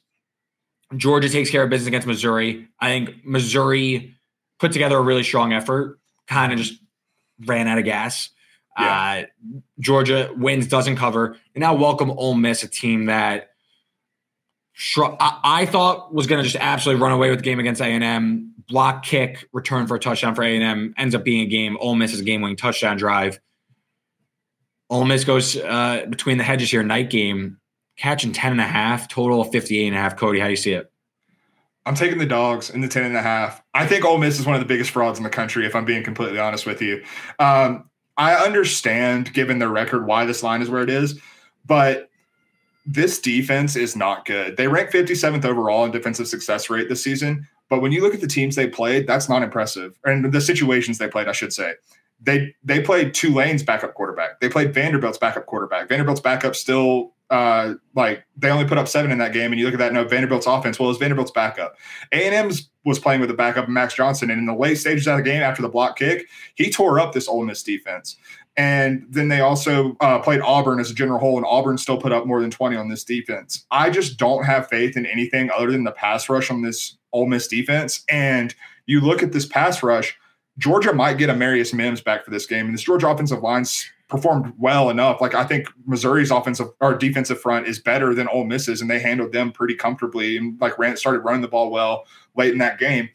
Georgia 0.97 1.29
takes 1.29 1.51
care 1.51 1.63
of 1.63 1.69
business 1.69 1.87
against 1.87 2.07
Missouri. 2.07 2.67
I 2.79 2.87
think 2.87 3.23
Missouri 3.23 4.15
put 4.59 4.71
together 4.71 4.97
a 4.97 5.01
really 5.01 5.23
strong 5.23 5.53
effort. 5.53 5.99
Kind 6.27 6.51
of 6.51 6.57
just 6.57 6.73
ran 7.45 7.67
out 7.67 7.77
of 7.77 7.85
gas. 7.85 8.29
Yeah. 8.77 9.23
Uh, 9.23 9.51
Georgia 9.79 10.31
wins, 10.35 10.67
doesn't 10.67 10.95
cover, 10.95 11.37
and 11.55 11.61
now 11.61 11.73
welcome 11.73 12.11
Ole 12.11 12.35
Miss, 12.35 12.63
a 12.63 12.67
team 12.67 13.05
that 13.05 13.49
I, 14.97 15.39
I 15.43 15.65
thought 15.65 16.13
was 16.13 16.27
going 16.27 16.39
to 16.39 16.49
just 16.49 16.61
absolutely 16.63 17.01
run 17.01 17.11
away 17.11 17.29
with 17.29 17.39
the 17.39 17.43
game 17.43 17.59
against 17.59 17.81
A 17.81 17.85
and 17.85 18.03
M. 18.03 18.53
Block 18.67 19.03
kick, 19.03 19.47
return 19.51 19.87
for 19.87 19.95
a 19.95 19.99
touchdown 19.99 20.35
for 20.35 20.43
A 20.43 20.55
and 20.55 20.63
M 20.63 20.93
ends 20.97 21.15
up 21.15 21.23
being 21.23 21.41
a 21.41 21.49
game. 21.49 21.77
Ole 21.81 21.95
Miss 21.95 22.13
is 22.13 22.19
a 22.19 22.23
game-winning 22.23 22.55
touchdown 22.55 22.97
drive. 22.97 23.39
Ole 24.89 25.05
Miss 25.05 25.23
goes 25.23 25.57
uh, 25.57 26.05
between 26.09 26.37
the 26.37 26.43
hedges 26.43 26.71
here, 26.71 26.83
night 26.83 27.09
game, 27.09 27.57
catching 27.97 28.31
10 28.31 28.53
and 28.53 28.61
a 28.61 28.65
half, 28.65 29.07
total 29.07 29.41
of 29.41 29.51
58 29.51 29.87
and 29.87 29.95
a 29.95 29.99
half. 29.99 30.15
Cody, 30.15 30.39
how 30.39 30.45
do 30.45 30.51
you 30.51 30.55
see 30.55 30.73
it? 30.73 30.91
I'm 31.85 31.95
taking 31.95 32.19
the 32.19 32.25
dogs 32.25 32.69
in 32.69 32.81
the 32.81 32.87
10 32.87 33.05
and 33.05 33.17
a 33.17 33.21
half. 33.21 33.63
I 33.73 33.87
think 33.87 34.05
Ole 34.05 34.19
Miss 34.19 34.39
is 34.39 34.45
one 34.45 34.55
of 34.55 34.61
the 34.61 34.67
biggest 34.67 34.91
frauds 34.91 35.17
in 35.17 35.23
the 35.23 35.29
country, 35.29 35.65
if 35.65 35.75
I'm 35.75 35.85
being 35.85 36.03
completely 36.03 36.37
honest 36.37 36.65
with 36.65 36.81
you. 36.81 37.03
Um, 37.39 37.88
I 38.19 38.35
understand, 38.35 39.33
given 39.33 39.59
their 39.59 39.69
record, 39.69 40.05
why 40.05 40.25
this 40.25 40.43
line 40.43 40.61
is 40.61 40.69
where 40.69 40.83
it 40.83 40.89
is, 40.89 41.17
but 41.65 42.09
this 42.85 43.19
defense 43.19 43.77
is 43.77 43.95
not 43.95 44.25
good. 44.25 44.57
They 44.57 44.67
rank 44.67 44.91
57th 44.91 45.45
overall 45.45 45.85
in 45.85 45.91
defensive 45.91 46.27
success 46.27 46.69
rate 46.69 46.89
this 46.89 47.01
season. 47.01 47.47
But 47.69 47.81
when 47.81 47.93
you 47.93 48.01
look 48.01 48.13
at 48.13 48.19
the 48.19 48.27
teams 48.27 48.57
they 48.57 48.67
played, 48.67 49.07
that's 49.07 49.29
not 49.29 49.41
impressive. 49.41 49.97
And 50.03 50.33
the 50.33 50.41
situations 50.41 50.97
they 50.97 51.07
played, 51.07 51.29
I 51.29 51.31
should 51.31 51.53
say 51.53 51.75
they 52.19 52.53
they 52.61 52.81
played 52.81 53.13
Tulane's 53.13 53.63
backup 53.63 53.93
quarterback. 53.93 54.41
They 54.41 54.49
played 54.49 54.73
Vanderbilt's 54.73 55.17
backup 55.17 55.45
quarterback. 55.45 55.87
Vanderbilt's 55.87 56.19
backup 56.19 56.55
still 56.55 57.13
uh, 57.29 57.75
like 57.95 58.23
they 58.37 58.49
only 58.49 58.65
put 58.65 58.77
up 58.77 58.87
seven 58.87 59.11
in 59.11 59.17
that 59.19 59.33
game, 59.33 59.51
and 59.51 59.59
you 59.59 59.65
look 59.65 59.73
at 59.73 59.79
that. 59.79 59.93
No, 59.93 60.03
Vanderbilt's 60.03 60.47
offense. 60.47 60.79
Well, 60.79 60.89
it's 60.89 60.99
Vanderbilt's 60.99 61.31
backup. 61.31 61.75
A 62.11 62.25
and 62.25 62.33
M's 62.33 62.69
was 62.85 62.99
playing 62.99 63.19
with 63.19 63.29
the 63.29 63.35
backup 63.35 63.69
Max 63.69 63.93
Johnson, 63.93 64.29
and 64.29 64.39
in 64.39 64.45
the 64.45 64.55
late 64.55 64.75
stages 64.75 65.07
of 65.07 65.17
the 65.17 65.23
game, 65.23 65.41
after 65.41 65.61
the 65.61 65.69
block 65.69 65.97
kick, 65.97 66.27
he 66.55 66.71
tore 66.71 66.99
up 66.99 67.13
this 67.13 67.27
Ole 67.27 67.45
Miss 67.45 67.61
defense. 67.61 68.17
And 68.57 69.05
then 69.09 69.29
they 69.29 69.39
also 69.39 69.95
uh, 70.01 70.19
played 70.19 70.41
Auburn 70.41 70.79
as 70.79 70.91
a 70.91 70.93
general 70.93 71.19
whole, 71.19 71.37
and 71.37 71.45
Auburn 71.45 71.77
still 71.77 71.97
put 71.97 72.11
up 72.11 72.25
more 72.25 72.41
than 72.41 72.51
20 72.51 72.75
on 72.75 72.89
this 72.89 73.03
defense. 73.03 73.65
I 73.71 73.89
just 73.89 74.17
don't 74.17 74.43
have 74.43 74.67
faith 74.67 74.97
in 74.97 75.05
anything 75.05 75.49
other 75.51 75.71
than 75.71 75.83
the 75.83 75.91
pass 75.91 76.27
rush 76.27 76.51
on 76.51 76.61
this 76.61 76.97
Ole 77.13 77.27
Miss 77.27 77.47
defense. 77.47 78.03
And 78.09 78.53
you 78.85 79.01
look 79.01 79.23
at 79.23 79.31
this 79.31 79.45
pass 79.45 79.81
rush, 79.81 80.17
Georgia 80.57 80.91
might 80.91 81.17
get 81.17 81.29
Amarius 81.29 81.73
Mims 81.73 82.01
back 82.01 82.25
for 82.25 82.31
this 82.31 82.45
game, 82.45 82.65
and 82.65 82.73
this 82.73 82.83
Georgia 82.83 83.07
offensive 83.07 83.41
line's 83.41 83.89
performed 84.09 84.53
well 84.57 84.89
enough. 84.89 85.21
Like 85.21 85.35
I 85.35 85.45
think 85.45 85.67
Missouri's 85.85 86.31
offensive 86.31 86.67
or 86.81 86.95
defensive 86.95 87.39
front 87.39 87.67
is 87.67 87.79
better 87.79 88.13
than 88.13 88.27
Ole 88.27 88.45
Miss's, 88.45 88.81
and 88.81 88.89
they 88.89 88.99
handled 88.99 89.31
them 89.31 89.51
pretty 89.51 89.75
comfortably 89.75 90.35
and 90.35 90.59
like 90.59 90.77
ran 90.77 90.97
started 90.97 91.19
running 91.19 91.41
the 91.41 91.47
ball 91.47 91.71
well 91.71 92.05
late 92.35 92.51
in 92.51 92.57
that 92.57 92.79
game. 92.79 93.09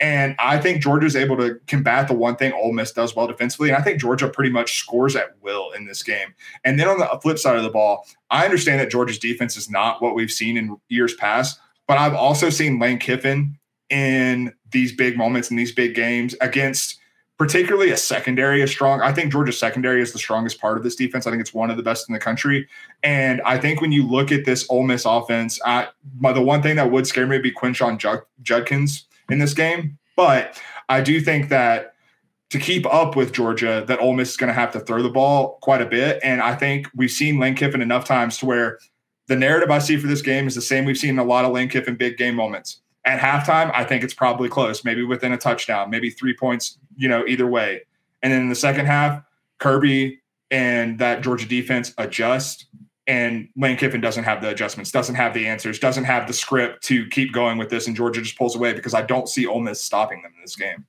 And 0.00 0.36
I 0.38 0.58
think 0.58 0.80
Georgia's 0.80 1.16
able 1.16 1.36
to 1.38 1.58
combat 1.66 2.06
the 2.06 2.14
one 2.14 2.36
thing 2.36 2.52
Ole 2.52 2.72
Miss 2.72 2.92
does 2.92 3.16
well 3.16 3.26
defensively. 3.26 3.70
And 3.70 3.76
I 3.76 3.82
think 3.82 4.00
Georgia 4.00 4.28
pretty 4.28 4.50
much 4.50 4.78
scores 4.78 5.16
at 5.16 5.34
will 5.42 5.72
in 5.72 5.86
this 5.86 6.04
game. 6.04 6.34
And 6.64 6.78
then 6.78 6.86
on 6.86 7.00
the 7.00 7.18
flip 7.20 7.36
side 7.36 7.56
of 7.56 7.64
the 7.64 7.70
ball, 7.70 8.06
I 8.30 8.44
understand 8.44 8.78
that 8.80 8.90
Georgia's 8.90 9.18
defense 9.18 9.56
is 9.56 9.68
not 9.68 10.00
what 10.00 10.14
we've 10.14 10.30
seen 10.30 10.56
in 10.56 10.76
years 10.88 11.14
past, 11.14 11.58
but 11.88 11.98
I've 11.98 12.14
also 12.14 12.48
seen 12.48 12.78
Lane 12.78 12.98
Kiffin 12.98 13.58
in 13.90 14.52
these 14.70 14.94
big 14.94 15.16
moments 15.16 15.50
in 15.50 15.56
these 15.56 15.72
big 15.72 15.96
games 15.96 16.36
against 16.40 17.00
particularly 17.38 17.90
a 17.90 17.96
secondary 17.96 18.62
is 18.62 18.70
strong. 18.70 19.00
I 19.00 19.12
think 19.12 19.30
Georgia's 19.30 19.58
secondary 19.58 20.02
is 20.02 20.12
the 20.12 20.18
strongest 20.18 20.60
part 20.60 20.76
of 20.76 20.82
this 20.82 20.96
defense. 20.96 21.26
I 21.26 21.30
think 21.30 21.40
it's 21.40 21.54
one 21.54 21.70
of 21.70 21.76
the 21.76 21.84
best 21.84 22.08
in 22.08 22.12
the 22.12 22.18
country. 22.18 22.68
And 23.04 23.40
I 23.42 23.58
think 23.58 23.80
when 23.80 23.92
you 23.92 24.04
look 24.04 24.32
at 24.32 24.44
this 24.44 24.66
Ole 24.68 24.82
Miss 24.82 25.04
offense, 25.04 25.58
the 25.60 26.42
one 26.42 26.62
thing 26.62 26.76
that 26.76 26.90
would 26.90 27.06
scare 27.06 27.26
me 27.26 27.36
would 27.36 27.42
be 27.42 27.52
Quinshon 27.52 28.24
Judkins 28.42 29.06
in 29.30 29.38
this 29.38 29.54
game. 29.54 29.96
But 30.16 30.60
I 30.88 31.00
do 31.00 31.20
think 31.20 31.48
that 31.50 31.94
to 32.50 32.58
keep 32.58 32.86
up 32.92 33.14
with 33.14 33.32
Georgia, 33.32 33.84
that 33.86 34.00
Ole 34.00 34.14
Miss 34.14 34.30
is 34.30 34.36
going 34.36 34.48
to 34.48 34.54
have 34.54 34.72
to 34.72 34.80
throw 34.80 35.02
the 35.02 35.08
ball 35.08 35.58
quite 35.62 35.80
a 35.80 35.86
bit. 35.86 36.18
And 36.24 36.42
I 36.42 36.56
think 36.56 36.88
we've 36.94 37.10
seen 37.10 37.38
Lane 37.38 37.54
Kiffin 37.54 37.82
enough 37.82 38.04
times 38.04 38.38
to 38.38 38.46
where 38.46 38.80
the 39.28 39.36
narrative 39.36 39.70
I 39.70 39.78
see 39.78 39.96
for 39.96 40.08
this 40.08 40.22
game 40.22 40.48
is 40.48 40.56
the 40.56 40.62
same 40.62 40.84
we've 40.84 40.98
seen 40.98 41.10
in 41.10 41.18
a 41.18 41.24
lot 41.24 41.44
of 41.44 41.52
Lane 41.52 41.68
Kiffin 41.68 41.94
big 41.94 42.16
game 42.16 42.34
moments 42.34 42.80
at 43.04 43.20
halftime, 43.20 43.70
I 43.74 43.84
think 43.84 44.04
it's 44.04 44.14
probably 44.14 44.48
close, 44.48 44.84
maybe 44.84 45.02
within 45.02 45.32
a 45.32 45.38
touchdown, 45.38 45.90
maybe 45.90 46.10
three 46.10 46.34
points, 46.34 46.78
you 46.96 47.08
know, 47.08 47.24
either 47.26 47.46
way. 47.46 47.82
And 48.22 48.32
then 48.32 48.42
in 48.42 48.48
the 48.48 48.54
second 48.54 48.86
half, 48.86 49.22
Kirby 49.58 50.20
and 50.50 50.98
that 50.98 51.22
Georgia 51.22 51.46
defense 51.46 51.94
adjust. 51.98 52.66
And 53.06 53.48
Lane 53.56 53.78
Kiffin 53.78 54.02
doesn't 54.02 54.24
have 54.24 54.42
the 54.42 54.50
adjustments, 54.50 54.90
doesn't 54.90 55.14
have 55.14 55.32
the 55.32 55.46
answers, 55.46 55.78
doesn't 55.78 56.04
have 56.04 56.26
the 56.26 56.34
script 56.34 56.82
to 56.84 57.06
keep 57.08 57.32
going 57.32 57.56
with 57.56 57.70
this. 57.70 57.86
And 57.86 57.96
Georgia 57.96 58.20
just 58.20 58.36
pulls 58.36 58.54
away 58.54 58.74
because 58.74 58.92
I 58.92 59.02
don't 59.02 59.28
see 59.28 59.46
Ole 59.46 59.60
Miss 59.60 59.82
stopping 59.82 60.20
them 60.22 60.32
in 60.36 60.42
this 60.42 60.56
game. 60.56 60.84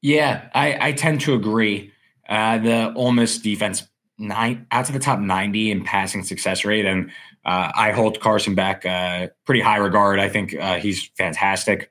Yeah, 0.00 0.48
I, 0.54 0.88
I 0.88 0.92
tend 0.92 1.20
to 1.22 1.34
agree. 1.34 1.92
Uh, 2.28 2.58
the 2.58 2.94
Ole 2.94 3.12
Miss 3.12 3.38
defense 3.38 3.86
nine 4.18 4.66
out 4.70 4.86
to 4.86 4.92
the 4.92 4.98
top 4.98 5.18
90 5.18 5.70
in 5.70 5.84
passing 5.84 6.22
success 6.22 6.64
rate. 6.64 6.86
And 6.86 7.10
uh, 7.44 7.72
I 7.74 7.92
hold 7.92 8.20
Carson 8.20 8.54
Beck 8.54 8.84
uh, 8.86 9.28
pretty 9.44 9.60
high 9.60 9.76
regard. 9.76 10.18
I 10.18 10.28
think 10.28 10.54
uh, 10.54 10.78
he's 10.78 11.08
fantastic. 11.16 11.90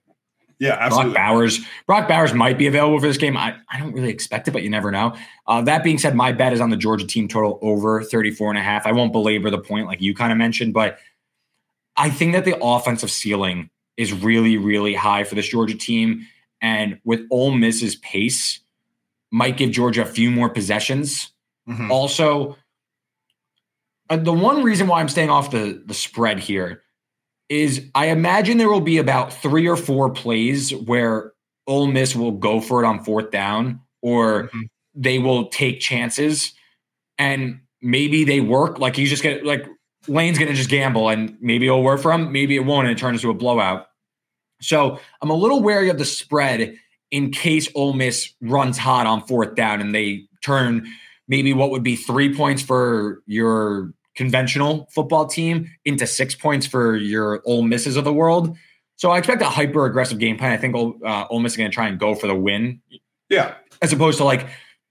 Yeah, 0.57 0.77
absolutely. 0.79 1.13
Brock 1.13 1.27
Bowers. 1.27 1.59
Brock 1.85 2.07
Bowers 2.07 2.33
might 2.33 2.57
be 2.57 2.67
available 2.67 2.99
for 2.99 3.07
this 3.07 3.17
game. 3.17 3.35
I, 3.35 3.55
I 3.69 3.77
don't 3.79 3.91
really 3.91 4.09
expect 4.09 4.47
it, 4.47 4.51
but 4.51 4.63
you 4.63 4.69
never 4.69 4.89
know. 4.89 5.15
Uh, 5.47 5.61
that 5.63 5.83
being 5.83 5.97
said, 5.97 6.15
my 6.15 6.31
bet 6.31 6.53
is 6.53 6.61
on 6.61 6.69
the 6.69 6.77
Georgia 6.77 7.05
team 7.05 7.27
total 7.27 7.59
over 7.61 8.01
34 8.01 8.51
and 8.51 8.57
a 8.57 8.61
half. 8.61 8.87
I 8.87 8.93
won't 8.93 9.11
belabor 9.11 9.49
the 9.49 9.59
point 9.59 9.87
like 9.87 10.01
you 10.01 10.15
kind 10.15 10.31
of 10.31 10.37
mentioned, 10.37 10.73
but 10.73 10.97
I 11.97 12.09
think 12.09 12.33
that 12.33 12.45
the 12.45 12.57
offensive 12.61 13.11
ceiling 13.11 13.69
is 13.97 14.13
really, 14.13 14.57
really 14.57 14.93
high 14.93 15.25
for 15.25 15.35
this 15.35 15.47
Georgia 15.47 15.77
team. 15.77 16.25
And 16.61 16.99
with 17.03 17.21
Ole 17.31 17.51
Miss's 17.51 17.95
pace, 17.97 18.59
might 19.31 19.57
give 19.57 19.71
Georgia 19.71 20.03
a 20.03 20.05
few 20.05 20.31
more 20.31 20.49
possessions 20.49 21.31
Mm-hmm. 21.69 21.91
Also, 21.91 22.57
uh, 24.09 24.17
the 24.17 24.33
one 24.33 24.63
reason 24.63 24.87
why 24.87 24.99
I'm 24.99 25.09
staying 25.09 25.29
off 25.29 25.51
the, 25.51 25.81
the 25.85 25.93
spread 25.93 26.39
here 26.39 26.83
is 27.49 27.89
I 27.95 28.07
imagine 28.07 28.57
there 28.57 28.69
will 28.69 28.81
be 28.81 28.97
about 28.97 29.33
three 29.33 29.67
or 29.67 29.75
four 29.75 30.09
plays 30.11 30.73
where 30.73 31.33
Ole 31.67 31.87
Miss 31.87 32.15
will 32.15 32.31
go 32.31 32.61
for 32.61 32.83
it 32.83 32.87
on 32.87 33.03
fourth 33.03 33.31
down 33.31 33.81
or 34.01 34.43
mm-hmm. 34.43 34.61
they 34.93 35.19
will 35.19 35.47
take 35.47 35.79
chances 35.79 36.53
and 37.17 37.61
maybe 37.81 38.23
they 38.23 38.41
work. 38.41 38.79
Like 38.79 38.97
you 38.97 39.07
just 39.07 39.23
get 39.23 39.45
like 39.45 39.65
Lane's 40.07 40.37
going 40.37 40.49
to 40.49 40.55
just 40.55 40.69
gamble 40.69 41.09
and 41.09 41.37
maybe 41.39 41.65
it'll 41.65 41.83
work 41.83 42.01
for 42.01 42.11
him. 42.11 42.31
Maybe 42.31 42.55
it 42.55 42.65
won't 42.65 42.87
and 42.87 42.95
it 42.95 42.99
turns 42.99 43.19
into 43.21 43.31
a 43.31 43.33
blowout. 43.33 43.87
So 44.61 44.99
I'm 45.21 45.29
a 45.29 45.35
little 45.35 45.61
wary 45.61 45.89
of 45.89 45.97
the 45.97 46.05
spread 46.05 46.75
in 47.11 47.31
case 47.31 47.69
Ole 47.75 47.93
Miss 47.93 48.31
runs 48.41 48.77
hot 48.77 49.07
on 49.07 49.21
fourth 49.21 49.55
down 49.55 49.81
and 49.81 49.95
they 49.95 50.27
turn– 50.41 50.87
maybe 51.27 51.53
what 51.53 51.71
would 51.71 51.83
be 51.83 51.95
three 51.95 52.33
points 52.33 52.61
for 52.61 53.21
your 53.25 53.93
conventional 54.15 54.87
football 54.91 55.25
team 55.25 55.69
into 55.83 56.07
six 56.07 56.35
points 56.35 56.65
for 56.65 56.95
your 56.95 57.41
Ole 57.45 57.63
Misses 57.63 57.97
of 57.97 58.03
the 58.03 58.13
world. 58.13 58.57
So 58.95 59.11
I 59.11 59.17
expect 59.17 59.41
a 59.41 59.49
hyper 59.49 59.85
aggressive 59.85 60.19
game 60.19 60.37
plan. 60.37 60.51
I 60.51 60.57
think 60.57 60.75
uh, 60.75 61.25
Ole 61.29 61.39
Miss 61.39 61.53
is 61.53 61.57
going 61.57 61.69
to 61.69 61.73
try 61.73 61.87
and 61.87 61.99
go 61.99 62.15
for 62.15 62.27
the 62.27 62.35
win. 62.35 62.81
Yeah. 63.29 63.55
As 63.81 63.91
opposed 63.91 64.17
to 64.19 64.23
like 64.23 64.47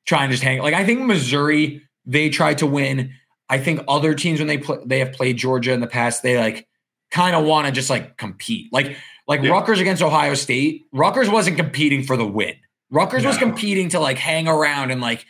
trying 0.07 0.29
to 0.29 0.35
just 0.35 0.43
hang. 0.43 0.61
Like 0.61 0.75
I 0.75 0.85
think 0.85 1.01
Missouri, 1.01 1.83
they 2.05 2.29
tried 2.29 2.59
to 2.59 2.67
win. 2.67 3.13
I 3.49 3.59
think 3.59 3.81
other 3.89 4.15
teams 4.15 4.41
when 4.41 4.47
they 4.47 4.59
play, 4.59 4.79
they 4.85 4.99
have 4.99 5.13
played 5.13 5.39
Georgia 5.39 5.73
in 5.73 5.81
the 5.81 5.87
past, 5.87 6.23
they 6.23 6.37
like 6.37 6.69
kind 7.11 7.35
of 7.35 7.45
want 7.45 7.67
to 7.67 7.73
just 7.73 7.89
like 7.89 8.17
compete. 8.19 8.71
Like 8.73 8.97
like 9.27 9.43
yeah. 9.43 9.51
Rutgers 9.51 9.81
against 9.81 10.03
Ohio 10.03 10.35
State. 10.35 10.85
Rutgers 10.93 11.31
wasn't 11.31 11.57
competing 11.57 12.03
for 12.03 12.17
the 12.17 12.27
win. 12.27 12.57
Rutgers 12.91 13.23
no. 13.23 13.31
was 13.31 13.39
competing 13.39 13.89
to 13.91 14.01
like 14.01 14.19
hang 14.19 14.49
around 14.49 14.91
and 14.91 15.01
like 15.01 15.25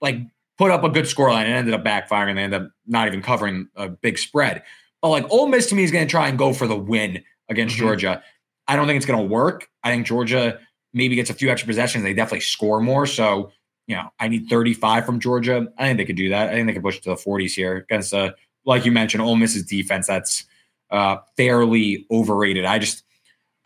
like 0.00 0.16
put 0.58 0.70
up 0.70 0.84
a 0.84 0.88
good 0.88 1.04
scoreline 1.04 1.44
and 1.44 1.54
ended 1.54 1.74
up 1.74 1.84
backfiring. 1.84 2.30
And 2.30 2.38
they 2.38 2.42
ended 2.42 2.62
up 2.62 2.70
not 2.86 3.06
even 3.06 3.22
covering 3.22 3.68
a 3.76 3.88
big 3.88 4.18
spread. 4.18 4.62
But 5.02 5.08
like 5.08 5.30
Ole 5.30 5.48
Miss 5.48 5.66
to 5.66 5.74
me 5.74 5.84
is 5.84 5.90
going 5.90 6.06
to 6.06 6.10
try 6.10 6.28
and 6.28 6.38
go 6.38 6.52
for 6.52 6.66
the 6.66 6.76
win 6.76 7.22
against 7.48 7.76
mm-hmm. 7.76 7.84
Georgia. 7.84 8.22
I 8.68 8.76
don't 8.76 8.86
think 8.86 8.96
it's 8.96 9.06
going 9.06 9.20
to 9.20 9.32
work. 9.32 9.68
I 9.84 9.90
think 9.90 10.06
Georgia 10.06 10.58
maybe 10.92 11.14
gets 11.14 11.30
a 11.30 11.34
few 11.34 11.50
extra 11.50 11.66
possessions. 11.66 12.02
They 12.02 12.14
definitely 12.14 12.40
score 12.40 12.80
more. 12.80 13.06
So, 13.06 13.52
you 13.86 13.94
know, 13.94 14.08
I 14.18 14.28
need 14.28 14.48
35 14.48 15.06
from 15.06 15.20
Georgia. 15.20 15.68
I 15.78 15.84
think 15.84 15.98
they 15.98 16.04
could 16.04 16.16
do 16.16 16.30
that. 16.30 16.48
I 16.48 16.52
think 16.52 16.66
they 16.66 16.72
could 16.72 16.82
push 16.82 16.98
to 17.00 17.10
the 17.10 17.16
40s 17.16 17.54
here 17.54 17.76
against, 17.76 18.12
uh, 18.12 18.32
like 18.64 18.84
you 18.84 18.90
mentioned, 18.90 19.22
Ole 19.22 19.36
Miss's 19.36 19.62
defense 19.62 20.08
that's 20.08 20.44
uh, 20.90 21.18
fairly 21.36 22.06
overrated. 22.10 22.64
I 22.64 22.78
just, 22.78 23.04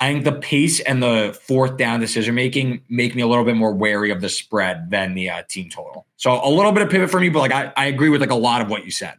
I 0.00 0.12
think 0.12 0.24
the 0.24 0.32
pace 0.32 0.80
and 0.80 1.02
the 1.02 1.38
fourth 1.42 1.76
down 1.76 2.00
decision 2.00 2.34
making 2.34 2.82
make 2.88 3.14
me 3.14 3.20
a 3.20 3.26
little 3.26 3.44
bit 3.44 3.54
more 3.54 3.72
wary 3.72 4.10
of 4.10 4.22
the 4.22 4.30
spread 4.30 4.90
than 4.90 5.14
the 5.14 5.28
uh, 5.28 5.42
team 5.48 5.68
total. 5.68 6.06
So 6.16 6.40
a 6.42 6.48
little 6.48 6.72
bit 6.72 6.82
of 6.82 6.90
pivot 6.90 7.10
for 7.10 7.20
me, 7.20 7.28
but 7.28 7.40
like 7.40 7.52
I, 7.52 7.72
I 7.76 7.86
agree 7.86 8.08
with 8.08 8.22
like 8.22 8.30
a 8.30 8.34
lot 8.34 8.62
of 8.62 8.70
what 8.70 8.84
you 8.84 8.90
said. 8.90 9.14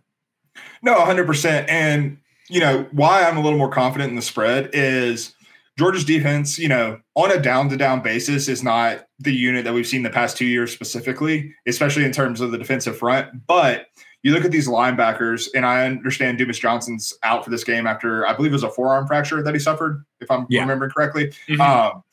No, 0.81 0.95
100%. 0.95 1.65
And, 1.69 2.17
you 2.49 2.59
know, 2.59 2.87
why 2.91 3.23
I'm 3.23 3.37
a 3.37 3.41
little 3.41 3.59
more 3.59 3.69
confident 3.69 4.09
in 4.09 4.15
the 4.15 4.23
spread 4.23 4.71
is 4.73 5.35
Georgia's 5.77 6.03
defense, 6.03 6.57
you 6.57 6.67
know, 6.67 6.99
on 7.15 7.31
a 7.31 7.39
down 7.39 7.69
to 7.69 7.77
down 7.77 8.01
basis 8.01 8.47
is 8.47 8.63
not 8.63 9.05
the 9.19 9.33
unit 9.33 9.63
that 9.65 9.73
we've 9.73 9.87
seen 9.87 10.03
the 10.03 10.09
past 10.09 10.35
two 10.35 10.45
years 10.45 10.71
specifically, 10.71 11.53
especially 11.67 12.05
in 12.05 12.11
terms 12.11 12.41
of 12.41 12.51
the 12.51 12.57
defensive 12.57 12.97
front. 12.97 13.45
But 13.45 13.87
you 14.23 14.33
look 14.33 14.45
at 14.45 14.51
these 14.51 14.67
linebackers, 14.67 15.47
and 15.55 15.65
I 15.65 15.85
understand 15.85 16.37
Dumas 16.37 16.59
Johnson's 16.59 17.13
out 17.23 17.43
for 17.43 17.49
this 17.49 17.63
game 17.63 17.87
after 17.87 18.27
I 18.27 18.33
believe 18.33 18.51
it 18.51 18.55
was 18.55 18.63
a 18.63 18.69
forearm 18.69 19.07
fracture 19.07 19.41
that 19.41 19.53
he 19.53 19.59
suffered, 19.59 20.05
if 20.19 20.29
I'm 20.29 20.45
yeah. 20.49 20.61
remembering 20.61 20.91
correctly. 20.91 21.33
Mm-hmm. 21.47 21.61
Um, 21.61 22.03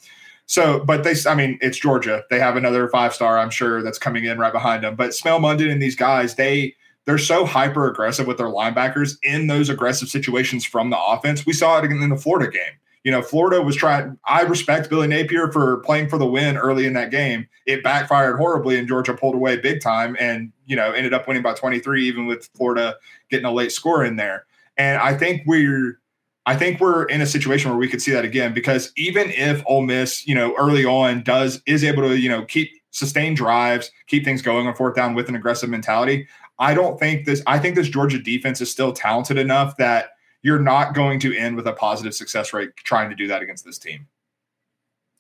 so, 0.46 0.82
but 0.82 1.04
they, 1.04 1.14
I 1.26 1.34
mean, 1.34 1.58
it's 1.60 1.76
Georgia. 1.76 2.24
They 2.30 2.40
have 2.40 2.56
another 2.56 2.88
five 2.88 3.12
star, 3.12 3.38
I'm 3.38 3.50
sure, 3.50 3.82
that's 3.82 3.98
coming 3.98 4.24
in 4.24 4.38
right 4.38 4.52
behind 4.52 4.82
them. 4.82 4.96
But 4.96 5.10
Smael 5.10 5.40
Mondon 5.40 5.70
and 5.70 5.82
these 5.82 5.96
guys, 5.96 6.36
they 6.36 6.74
they're 7.04 7.18
so 7.18 7.44
hyper 7.44 7.88
aggressive 7.88 8.26
with 8.26 8.38
their 8.38 8.48
linebackers 8.48 9.16
in 9.22 9.46
those 9.46 9.68
aggressive 9.68 10.08
situations 10.08 10.64
from 10.64 10.90
the 10.90 10.98
offense. 10.98 11.46
We 11.46 11.52
saw 11.52 11.78
it 11.78 11.84
in 11.84 12.08
the 12.08 12.16
Florida 12.16 12.50
game. 12.50 12.74
You 13.08 13.12
know, 13.12 13.22
Florida 13.22 13.62
was 13.62 13.74
trying. 13.74 14.18
I 14.26 14.42
respect 14.42 14.90
Billy 14.90 15.08
Napier 15.08 15.50
for 15.50 15.78
playing 15.78 16.10
for 16.10 16.18
the 16.18 16.26
win 16.26 16.58
early 16.58 16.84
in 16.84 16.92
that 16.92 17.10
game. 17.10 17.48
It 17.64 17.82
backfired 17.82 18.36
horribly, 18.36 18.78
and 18.78 18.86
Georgia 18.86 19.14
pulled 19.14 19.34
away 19.34 19.56
big 19.56 19.80
time, 19.80 20.14
and 20.20 20.52
you 20.66 20.76
know 20.76 20.92
ended 20.92 21.14
up 21.14 21.26
winning 21.26 21.42
by 21.42 21.54
23, 21.54 22.06
even 22.06 22.26
with 22.26 22.50
Florida 22.54 22.96
getting 23.30 23.46
a 23.46 23.50
late 23.50 23.72
score 23.72 24.04
in 24.04 24.16
there. 24.16 24.44
And 24.76 25.00
I 25.00 25.16
think 25.16 25.40
we're 25.46 25.98
I 26.44 26.54
think 26.54 26.80
we're 26.80 27.04
in 27.04 27.22
a 27.22 27.26
situation 27.26 27.70
where 27.70 27.78
we 27.78 27.88
could 27.88 28.02
see 28.02 28.10
that 28.10 28.26
again 28.26 28.52
because 28.52 28.92
even 28.98 29.30
if 29.30 29.62
Ole 29.64 29.80
Miss, 29.80 30.26
you 30.26 30.34
know, 30.34 30.54
early 30.58 30.84
on 30.84 31.22
does 31.22 31.62
is 31.64 31.84
able 31.84 32.02
to, 32.02 32.18
you 32.18 32.28
know, 32.28 32.44
keep 32.44 32.70
sustain 32.90 33.32
drives, 33.32 33.90
keep 34.06 34.22
things 34.22 34.42
going 34.42 34.66
on 34.66 34.74
fourth 34.74 34.96
down 34.96 35.14
with 35.14 35.30
an 35.30 35.34
aggressive 35.34 35.70
mentality, 35.70 36.28
I 36.58 36.74
don't 36.74 37.00
think 37.00 37.24
this 37.24 37.42
I 37.46 37.58
think 37.58 37.74
this 37.74 37.88
Georgia 37.88 38.18
defense 38.18 38.60
is 38.60 38.70
still 38.70 38.92
talented 38.92 39.38
enough 39.38 39.78
that 39.78 40.10
you're 40.48 40.58
not 40.58 40.94
going 40.94 41.20
to 41.20 41.36
end 41.36 41.56
with 41.56 41.66
a 41.66 41.74
positive 41.74 42.14
success 42.14 42.54
rate 42.54 42.70
trying 42.78 43.10
to 43.10 43.14
do 43.14 43.26
that 43.26 43.42
against 43.42 43.66
this 43.66 43.76
team. 43.76 44.06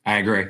I 0.06 0.16
agree. 0.16 0.46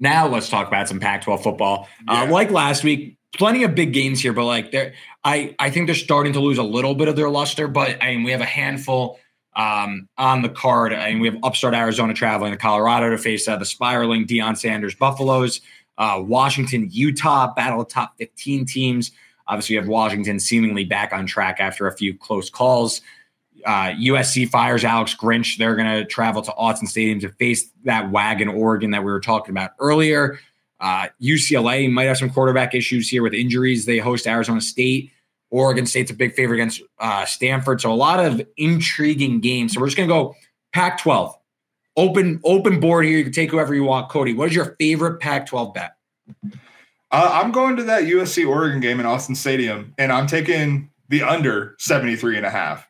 Now 0.00 0.26
let's 0.26 0.48
talk 0.48 0.66
about 0.66 0.88
some 0.88 0.98
Pac-12 0.98 1.44
football. 1.44 1.88
Uh, 2.08 2.14
yeah. 2.14 2.22
Uh, 2.22 2.30
like 2.32 2.50
last 2.50 2.82
week, 2.82 3.18
plenty 3.38 3.62
of 3.62 3.76
big 3.76 3.92
games 3.92 4.20
here, 4.20 4.32
but 4.32 4.46
like 4.46 4.72
they 4.72 4.94
I 5.22 5.54
I 5.60 5.70
think 5.70 5.86
they're 5.86 5.94
starting 5.94 6.32
to 6.32 6.40
lose 6.40 6.58
a 6.58 6.64
little 6.64 6.96
bit 6.96 7.06
of 7.06 7.14
their 7.14 7.30
luster. 7.30 7.68
But 7.68 8.02
I 8.02 8.16
mean, 8.16 8.24
we 8.24 8.32
have 8.32 8.40
a 8.40 8.46
handful 8.46 9.20
um, 9.54 10.08
on 10.18 10.42
the 10.42 10.48
card. 10.48 10.92
I 10.92 11.10
mean, 11.10 11.20
we 11.20 11.28
have 11.28 11.38
upstart 11.44 11.74
Arizona 11.74 12.12
traveling 12.12 12.50
to 12.50 12.58
Colorado 12.58 13.10
to 13.10 13.18
face 13.18 13.46
uh, 13.46 13.56
the 13.56 13.64
spiraling 13.64 14.26
Deion 14.26 14.58
Sanders 14.58 14.96
Buffaloes, 14.96 15.60
uh, 15.98 16.20
Washington, 16.20 16.88
Utah, 16.90 17.54
battle 17.54 17.82
of 17.82 17.88
top 17.88 18.16
15 18.18 18.66
teams. 18.66 19.12
Obviously, 19.46 19.74
you 19.74 19.80
have 19.80 19.88
Washington 19.88 20.40
seemingly 20.40 20.84
back 20.84 21.12
on 21.12 21.26
track 21.26 21.60
after 21.60 21.86
a 21.86 21.96
few 21.96 22.18
close 22.18 22.50
calls. 22.50 23.02
Uh, 23.64 23.90
USC 23.92 24.48
fires 24.48 24.84
Alex 24.84 25.14
Grinch. 25.14 25.56
They're 25.58 25.76
going 25.76 25.88
to 25.88 26.04
travel 26.04 26.42
to 26.42 26.50
Autzen 26.52 26.88
Stadium 26.88 27.20
to 27.20 27.28
face 27.30 27.70
that 27.84 28.10
wagon 28.10 28.48
Oregon 28.48 28.90
that 28.92 29.04
we 29.04 29.10
were 29.10 29.20
talking 29.20 29.52
about 29.52 29.72
earlier. 29.78 30.38
Uh, 30.80 31.08
UCLA 31.20 31.90
might 31.90 32.04
have 32.04 32.16
some 32.16 32.30
quarterback 32.30 32.74
issues 32.74 33.08
here 33.08 33.22
with 33.22 33.34
injuries. 33.34 33.84
They 33.84 33.98
host 33.98 34.26
Arizona 34.26 34.60
State. 34.60 35.12
Oregon 35.50 35.84
State's 35.84 36.10
a 36.10 36.14
big 36.14 36.34
favorite 36.34 36.56
against 36.56 36.82
uh, 36.98 37.24
Stanford. 37.26 37.80
So 37.80 37.92
a 37.92 37.94
lot 37.94 38.24
of 38.24 38.40
intriguing 38.56 39.40
games. 39.40 39.74
So 39.74 39.80
we're 39.80 39.88
just 39.88 39.96
going 39.96 40.08
to 40.08 40.14
go 40.14 40.36
Pac-12. 40.72 41.34
Open 41.96 42.40
open 42.44 42.80
board 42.80 43.04
here. 43.04 43.18
You 43.18 43.24
can 43.24 43.32
take 43.32 43.50
whoever 43.50 43.74
you 43.74 43.84
want. 43.84 44.08
Cody, 44.08 44.32
what 44.32 44.48
is 44.48 44.54
your 44.54 44.76
favorite 44.78 45.20
Pac-12 45.20 45.74
bet? 45.74 45.96
Uh, 47.10 47.40
I'm 47.42 47.50
going 47.50 47.76
to 47.76 47.82
that 47.82 48.04
USC 48.04 48.48
Oregon 48.48 48.80
game 48.80 49.00
in 49.00 49.06
Autzen 49.06 49.36
Stadium, 49.36 49.92
and 49.98 50.12
I'm 50.12 50.28
taking 50.28 50.90
the 51.08 51.22
under 51.22 51.74
73 51.80 52.36
and 52.36 52.46
a 52.46 52.50
half. 52.50 52.88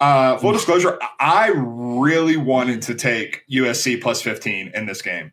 Uh, 0.00 0.38
full 0.38 0.52
disclosure, 0.52 0.98
I 1.18 1.52
really 1.54 2.36
wanted 2.36 2.82
to 2.82 2.94
take 2.94 3.42
USC 3.50 4.00
plus 4.00 4.22
15 4.22 4.70
in 4.74 4.86
this 4.86 5.02
game. 5.02 5.32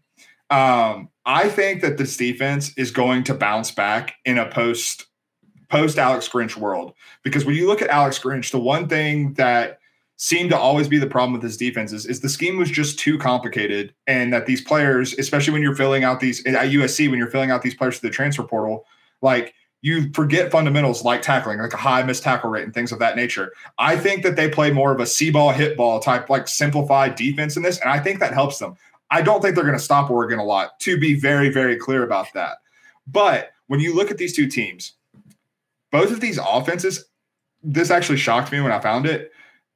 Um, 0.49 1.09
I 1.25 1.49
think 1.49 1.81
that 1.81 1.97
this 1.97 2.17
defense 2.17 2.71
is 2.77 2.91
going 2.91 3.23
to 3.25 3.33
bounce 3.33 3.71
back 3.71 4.15
in 4.25 4.37
a 4.37 4.49
post 4.49 5.05
post 5.69 5.97
Alex 5.97 6.29
Grinch 6.29 6.55
world. 6.55 6.93
Because 7.23 7.45
when 7.45 7.55
you 7.55 7.67
look 7.67 7.81
at 7.81 7.89
Alex 7.89 8.19
Grinch, 8.19 8.51
the 8.51 8.59
one 8.59 8.87
thing 8.87 9.33
that 9.33 9.79
seemed 10.17 10.49
to 10.51 10.57
always 10.57 10.87
be 10.87 10.97
the 10.97 11.07
problem 11.07 11.33
with 11.33 11.41
his 11.41 11.57
defense 11.57 11.91
is, 11.91 12.05
is 12.05 12.21
the 12.21 12.29
scheme 12.29 12.57
was 12.57 12.69
just 12.69 12.97
too 12.99 13.17
complicated. 13.17 13.93
And 14.07 14.31
that 14.31 14.45
these 14.45 14.61
players, 14.61 15.17
especially 15.17 15.53
when 15.53 15.61
you're 15.61 15.75
filling 15.75 16.03
out 16.03 16.19
these 16.19 16.45
at 16.45 16.69
USC, 16.69 17.09
when 17.09 17.19
you're 17.19 17.29
filling 17.29 17.51
out 17.51 17.61
these 17.61 17.75
players 17.75 17.97
to 17.97 18.01
the 18.03 18.11
transfer 18.11 18.43
portal, 18.43 18.85
like 19.21 19.53
you 19.85 20.11
forget 20.13 20.51
fundamentals 20.51 21.03
like 21.03 21.21
tackling, 21.21 21.59
like 21.59 21.71
a 21.71 21.77
high 21.77 22.01
missed 22.01 22.23
tackle 22.23 22.49
rate 22.49 22.63
and 22.63 22.73
things 22.73 22.91
of 22.91 22.97
that 22.97 23.15
nature. 23.15 23.53
I 23.77 23.95
think 23.95 24.23
that 24.23 24.35
they 24.35 24.49
play 24.49 24.71
more 24.71 24.91
of 24.91 24.99
a 24.99 25.05
C 25.05 25.29
ball, 25.29 25.51
hit 25.51 25.77
ball 25.77 25.99
type, 25.99 26.27
like 26.27 26.47
simplified 26.47 27.13
defense 27.13 27.55
in 27.55 27.61
this. 27.61 27.79
And 27.79 27.91
I 27.91 27.99
think 27.99 28.19
that 28.19 28.33
helps 28.33 28.57
them. 28.57 28.75
I 29.11 29.21
don't 29.21 29.43
think 29.43 29.53
they're 29.53 29.63
going 29.63 29.77
to 29.77 29.83
stop 29.83 30.09
Oregon 30.09 30.39
a 30.39 30.43
lot, 30.43 30.79
to 30.79 30.97
be 30.97 31.13
very, 31.13 31.49
very 31.49 31.77
clear 31.77 32.01
about 32.01 32.33
that. 32.33 32.57
But 33.05 33.51
when 33.67 33.79
you 33.79 33.93
look 33.93 34.09
at 34.09 34.17
these 34.17 34.35
two 34.35 34.47
teams, 34.47 34.93
both 35.91 36.09
of 36.09 36.19
these 36.19 36.39
offenses, 36.43 37.05
this 37.61 37.91
actually 37.91 38.17
shocked 38.17 38.51
me 38.51 38.61
when 38.61 38.71
I 38.71 38.79
found 38.79 39.05
it. 39.05 39.33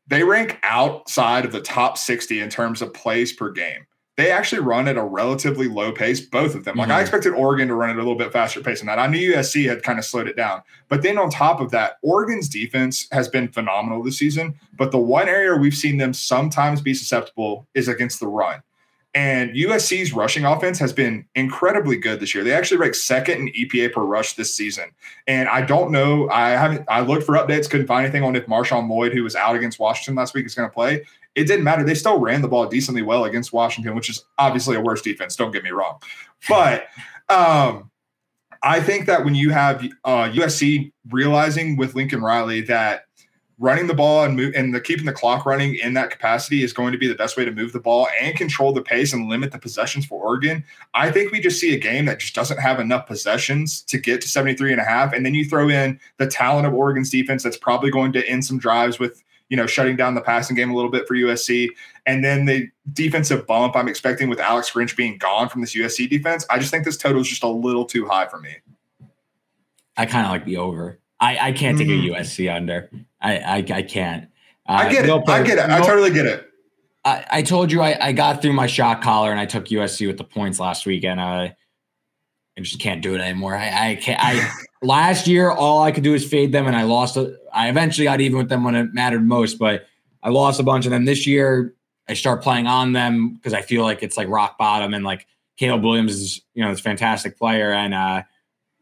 They 0.08 0.24
rank 0.24 0.58
outside 0.64 1.46
of 1.46 1.52
the 1.52 1.62
top 1.62 2.00
60 2.00 2.42
in 2.42 2.50
terms 2.50 2.82
of 2.82 2.96
plays 2.96 3.32
per 3.32 3.52
game. 3.52 3.86
They 4.20 4.32
actually 4.32 4.60
run 4.60 4.90
at 4.90 4.98
a 4.98 5.02
relatively 5.02 5.70
low 5.70 5.94
pace, 5.94 6.20
both 6.20 6.54
of 6.54 6.66
them. 6.66 6.76
Like 6.76 6.90
mm-hmm. 6.90 6.98
I 6.98 7.00
expected 7.00 7.32
Oregon 7.32 7.70
to 7.70 7.76
run 7.76 7.90
at 7.90 7.96
a 7.96 8.00
little 8.00 8.18
bit 8.18 8.34
faster 8.34 8.60
pace 8.60 8.82
than 8.82 8.88
that. 8.88 9.00
I 9.00 9.08
knew 9.08 9.34
USC 9.34 9.70
had 9.70 9.82
kind 9.82 9.98
of 9.98 10.04
slowed 10.04 10.28
it 10.28 10.36
down. 10.36 10.62
But 10.90 11.04
then 11.04 11.18
on 11.18 11.30
top 11.30 11.62
of 11.62 11.72
that, 11.72 12.00
Oregon's 12.02 12.50
defense 12.50 13.08
has 13.14 13.30
been 13.30 13.48
phenomenal 13.48 14.04
this 14.04 14.18
season. 14.18 14.60
But 14.78 14.92
the 14.92 14.98
one 14.98 15.30
area 15.30 15.56
we've 15.56 15.74
seen 15.74 15.96
them 15.96 16.14
sometimes 16.14 16.82
be 16.82 16.94
susceptible 16.94 17.66
is 17.74 17.88
against 17.88 18.20
the 18.20 18.28
run. 18.28 18.62
And 19.16 19.56
USC's 19.56 20.12
rushing 20.14 20.44
offense 20.44 20.78
has 20.80 20.92
been 20.92 21.26
incredibly 21.34 21.96
good 21.96 22.20
this 22.20 22.36
year. 22.36 22.44
They 22.44 22.52
actually 22.52 22.78
rank 22.78 22.96
second 22.96 23.40
in 23.40 23.54
EPA 23.54 23.94
per 23.94 24.02
rush 24.02 24.34
this 24.34 24.54
season. 24.54 24.92
And 25.28 25.50
I 25.50 25.62
don't 25.62 25.92
know, 25.92 26.30
I 26.30 26.50
haven't, 26.50 26.86
I 26.90 27.00
looked 27.00 27.24
for 27.24 27.36
updates, 27.36 27.70
couldn't 27.70 27.88
find 27.88 28.06
anything 28.06 28.24
on 28.24 28.36
if 28.36 28.46
Marshawn 28.46 28.90
Lloyd, 28.90 29.14
who 29.14 29.24
was 29.24 29.36
out 29.36 29.56
against 29.56 29.80
Washington 29.80 30.16
last 30.16 30.36
week, 30.36 30.46
is 30.46 30.54
going 30.54 30.70
to 30.70 30.74
play. 30.74 31.06
It 31.40 31.48
didn't 31.48 31.64
matter. 31.64 31.84
They 31.84 31.96
still 31.96 32.20
ran 32.20 32.42
the 32.42 32.48
ball 32.48 32.68
decently 32.68 33.02
well 33.02 33.26
against 33.26 33.54
Washington, 33.54 33.96
which 33.96 34.10
is 34.10 34.26
obviously 34.38 34.76
a 34.76 34.82
worse 34.82 35.02
defense. 35.02 35.36
Don't 35.36 35.52
get 35.52 35.64
me 35.64 35.70
wrong. 35.70 36.00
But, 36.48 36.88
um, 37.30 37.90
I 38.62 38.82
think 38.82 39.06
that 39.06 39.24
when 39.24 39.36
you 39.36 39.52
have 39.52 39.86
uh, 40.04 40.30
USC 40.30 40.92
realizing 41.12 41.78
with 41.78 41.96
Lincoln 41.96 42.22
Riley 42.22 42.60
that 42.62 43.06
running 43.60 43.88
the 43.88 43.94
ball 43.94 44.24
and 44.24 44.36
move 44.36 44.54
and 44.56 44.74
the 44.74 44.80
keeping 44.80 45.06
the 45.06 45.12
clock 45.12 45.46
running 45.46 45.76
in 45.76 45.94
that 45.94 46.10
capacity 46.10 46.64
is 46.64 46.72
going 46.72 46.94
to 46.94 46.98
be 46.98 47.08
the 47.08 47.16
best 47.16 47.36
way 47.36 47.44
to 47.44 47.52
move 47.52 47.74
the 47.74 47.80
ball 47.80 48.08
and 48.22 48.38
control 48.38 48.72
the 48.72 48.82
pace 48.82 49.12
and 49.12 49.30
limit 49.30 49.52
the 49.52 49.60
possessions 49.60 50.06
for 50.06 50.22
Oregon. 50.22 50.64
I 50.94 51.12
think 51.12 51.32
we 51.32 51.42
just 51.42 51.60
see 51.60 51.74
a 51.76 51.80
game 51.80 52.06
that 52.06 52.20
just 52.20 52.34
doesn't 52.34 52.60
have 52.60 52.80
enough 52.80 53.06
possessions 53.06 53.82
to 53.84 53.98
get 53.98 54.22
to 54.22 54.30
73 54.30 54.72
and 54.72 54.82
a 54.82 54.86
half. 54.86 55.14
And 55.14 55.26
then 55.26 55.34
you 55.34 55.44
throw 55.44 55.70
in 55.70 56.00
the 56.18 56.28
talent 56.28 56.68
of 56.68 56.74
Oregon's 56.74 57.10
defense 57.10 57.44
that's 57.44 57.58
probably 57.58 57.92
going 57.92 58.14
to 58.14 58.28
end 58.28 58.46
some 58.46 58.60
drives 58.60 58.98
with, 58.98 59.24
you 59.50 59.58
know, 59.58 59.66
shutting 59.66 59.96
down 59.96 60.16
the 60.16 60.22
passing 60.22 60.56
game 60.56 60.72
a 60.72 60.76
little 60.76 60.92
bit 60.92 61.08
for 61.08 61.16
USC. 61.16 61.70
And 62.06 62.24
then 62.24 62.46
the 62.46 62.70
defensive 62.94 63.46
bump 63.48 63.76
I'm 63.76 63.88
expecting 63.88 64.30
with 64.30 64.40
Alex 64.40 64.72
Grinch 64.72 64.96
being 64.96 65.18
gone 65.18 65.50
from 65.50 65.62
this 65.62 65.76
USC 65.76 66.10
defense. 66.10 66.46
I 66.50 66.60
just 66.60 66.72
think 66.72 66.86
this 66.86 66.98
total 66.98 67.22
is 67.22 67.28
just 67.28 67.44
a 67.44 67.48
little 67.48 67.86
too 67.86 68.08
high 68.08 68.28
for 68.28 68.40
me. 68.40 68.58
I 69.98 70.06
kind 70.06 70.26
of 70.26 70.32
like 70.32 70.46
the 70.46 70.58
over. 70.58 71.00
I, 71.20 71.50
I 71.50 71.52
can't 71.52 71.78
take 71.78 71.88
mm. 71.90 72.16
a 72.16 72.20
USC 72.20 72.54
under. 72.54 72.90
I 73.22 73.38
I, 73.38 73.56
I 73.58 73.82
can't. 73.82 74.30
Uh, 74.68 74.74
I 74.74 74.92
get 74.92 75.06
it. 75.06 75.12
I 75.28 75.44
get 75.44 75.58
it. 75.58 75.68
No, 75.68 75.76
I 75.76 75.82
totally 75.82 76.12
get 76.12 76.26
it. 76.26 76.46
I, 77.04 77.26
I 77.32 77.42
told 77.42 77.72
you 77.72 77.82
I, 77.82 78.08
I 78.08 78.12
got 78.12 78.42
through 78.42 78.54
my 78.54 78.68
shot 78.68 79.02
collar 79.02 79.32
and 79.32 79.40
I 79.40 79.46
took 79.46 79.66
USC 79.66 80.06
with 80.08 80.18
the 80.18 80.24
points 80.24 80.60
last 80.60 80.86
week 80.86 81.04
and 81.04 81.20
uh, 81.20 81.24
I 81.24 81.56
just 82.62 82.80
can't 82.80 83.02
do 83.02 83.16
it 83.16 83.22
anymore. 83.22 83.56
I, 83.56 83.92
I 83.92 83.96
can't. 83.96 84.20
I 84.22 84.50
last 84.82 85.28
year 85.28 85.50
all 85.50 85.84
I 85.84 85.92
could 85.92 86.04
do 86.04 86.14
is 86.14 86.28
fade 86.28 86.52
them 86.52 86.68
and 86.68 86.76
I 86.76 86.84
lost. 86.84 87.18
I 87.54 87.70
eventually 87.70 88.06
got 88.06 88.22
even 88.22 88.38
with 88.38 88.50
them 88.50 88.64
when 88.64 88.76
it 88.76 88.94
mattered 88.94 89.26
most, 89.26 89.60
but 89.60 89.86
I 90.24 90.30
lost 90.30 90.60
a 90.60 90.64
bunch 90.64 90.86
of 90.86 90.92
them 90.92 91.06
this 91.06 91.26
year. 91.26 91.74
I 92.08 92.14
start 92.14 92.42
playing 92.42 92.68
on 92.68 92.94
them 92.94 93.36
because 93.36 93.54
I 93.54 93.62
feel 93.62 93.84
like 93.84 94.02
it's 94.02 94.18
like 94.18 94.28
rock 94.28 94.58
bottom 94.58 94.94
and 94.94 95.06
like 95.06 95.28
Caleb 95.58 95.84
Williams 95.84 96.14
is 96.14 96.42
you 96.54 96.64
know 96.64 96.72
this 96.72 96.80
fantastic 96.80 97.38
player 97.38 97.72
and 97.72 97.94
uh, 97.94 98.24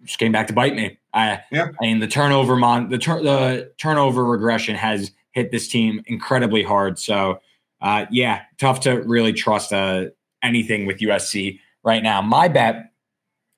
just 0.03 0.19
came 0.19 0.31
back 0.31 0.47
to 0.47 0.53
bite 0.53 0.75
me. 0.75 0.97
I, 1.13 1.41
yeah. 1.51 1.69
I 1.81 1.85
mean, 1.85 1.99
the 1.99 2.07
turnover 2.07 2.55
mon 2.55 2.89
the, 2.89 2.97
tur- 2.97 3.23
the 3.23 3.71
turnover 3.77 4.23
regression 4.23 4.75
has 4.75 5.11
hit 5.31 5.51
this 5.51 5.67
team 5.67 6.03
incredibly 6.05 6.63
hard. 6.63 6.99
So, 6.99 7.39
uh, 7.81 8.05
yeah, 8.11 8.43
tough 8.57 8.81
to 8.81 9.01
really 9.01 9.33
trust 9.33 9.73
uh, 9.73 10.05
anything 10.43 10.85
with 10.85 10.99
USC 10.99 11.59
right 11.83 12.03
now. 12.03 12.21
My 12.21 12.47
bet, 12.47 12.86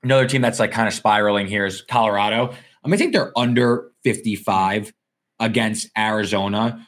another 0.04 0.28
team 0.28 0.42
that's 0.42 0.60
like 0.60 0.72
kind 0.72 0.88
of 0.88 0.94
spiraling 0.94 1.48
here 1.48 1.66
is 1.66 1.82
Colorado. 1.82 2.52
I 2.84 2.88
mean, 2.88 2.92
gonna 2.92 2.98
think 2.98 3.14
they're 3.14 3.38
under 3.38 3.92
55 4.04 4.94
against 5.40 5.90
Arizona. 5.98 6.86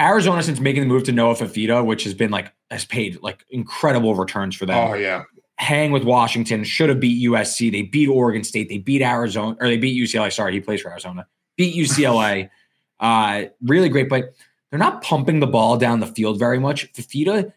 Arizona, 0.00 0.42
since 0.42 0.58
making 0.58 0.82
the 0.82 0.88
move 0.88 1.04
to 1.04 1.12
Noah 1.12 1.34
Fifita, 1.34 1.84
which 1.84 2.04
has 2.04 2.14
been 2.14 2.30
like 2.30 2.52
has 2.70 2.84
paid 2.84 3.20
like 3.22 3.44
incredible 3.50 4.14
returns 4.14 4.56
for 4.56 4.66
them. 4.66 4.76
Oh 4.76 4.94
yeah, 4.94 5.24
hang 5.56 5.92
with 5.92 6.04
Washington, 6.04 6.64
should 6.64 6.88
have 6.88 6.98
beat 6.98 7.24
USC. 7.28 7.70
They 7.70 7.82
beat 7.82 8.08
Oregon 8.08 8.42
State. 8.42 8.68
They 8.68 8.78
beat 8.78 9.02
Arizona, 9.02 9.56
or 9.60 9.68
they 9.68 9.76
beat 9.76 10.00
UCLA. 10.00 10.32
Sorry, 10.32 10.52
he 10.52 10.60
plays 10.60 10.80
for 10.80 10.90
Arizona. 10.90 11.26
Beat 11.56 11.76
UCLA. 11.76 12.48
uh, 13.00 13.44
really 13.62 13.88
great 13.88 14.08
play. 14.08 14.24
They're 14.70 14.78
not 14.78 15.02
pumping 15.02 15.40
the 15.40 15.46
ball 15.46 15.76
down 15.76 16.00
the 16.00 16.06
field 16.06 16.38
very 16.38 16.58
much. 16.58 16.90
Fifita 16.94 17.52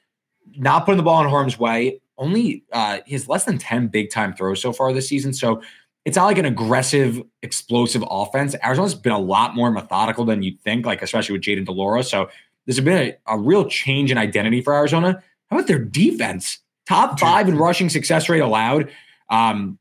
not 0.57 0.85
putting 0.85 0.97
the 0.97 1.03
ball 1.03 1.23
in 1.23 1.29
harm's 1.29 1.57
way. 1.57 2.01
Only 2.17 2.63
uh, 2.71 2.99
he 3.05 3.13
has 3.13 3.27
less 3.27 3.43
than 3.43 3.57
10 3.57 3.87
big 3.87 4.09
time 4.09 4.33
throws 4.33 4.61
so 4.61 4.71
far 4.71 4.93
this 4.93 5.09
season. 5.09 5.33
So 5.33 5.61
it's 6.05 6.15
not 6.15 6.25
like 6.25 6.37
an 6.37 6.45
aggressive, 6.45 7.21
explosive 7.41 8.03
offense. 8.09 8.55
Arizona's 8.63 8.95
been 8.95 9.11
a 9.11 9.19
lot 9.19 9.55
more 9.55 9.71
methodical 9.71 10.23
than 10.23 10.43
you'd 10.43 10.61
think, 10.61 10.85
like 10.85 11.01
especially 11.01 11.33
with 11.33 11.41
Jayden 11.41 11.65
de 11.65 11.71
Laura. 11.71 12.03
So 12.03 12.29
there's 12.65 12.79
been 12.79 13.15
a, 13.27 13.33
a 13.33 13.39
real 13.39 13.67
change 13.67 14.11
in 14.11 14.17
identity 14.17 14.61
for 14.61 14.73
Arizona. 14.73 15.21
How 15.49 15.57
about 15.57 15.67
their 15.67 15.79
defense? 15.79 16.59
Top 16.87 17.19
five 17.19 17.49
in 17.49 17.57
rushing 17.57 17.89
success 17.89 18.29
rate 18.29 18.39
allowed. 18.39 18.91
Um, 19.29 19.79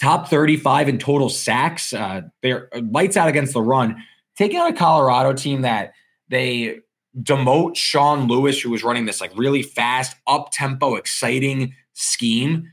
top 0.00 0.28
35 0.28 0.90
in 0.90 0.98
total 0.98 1.30
sacks. 1.30 1.92
Uh, 1.92 2.22
they're 2.42 2.68
lights 2.90 3.16
out 3.16 3.28
against 3.28 3.54
the 3.54 3.62
run. 3.62 4.02
Taking 4.36 4.60
on 4.60 4.72
a 4.72 4.76
Colorado 4.76 5.32
team 5.32 5.62
that 5.62 5.94
they 6.28 6.80
demote 7.22 7.76
Sean 7.76 8.26
Lewis, 8.26 8.60
who 8.60 8.70
was 8.70 8.82
running 8.82 9.06
this 9.06 9.20
like 9.20 9.36
really 9.36 9.62
fast, 9.62 10.16
up 10.26 10.50
tempo, 10.52 10.96
exciting 10.96 11.74
scheme. 11.92 12.70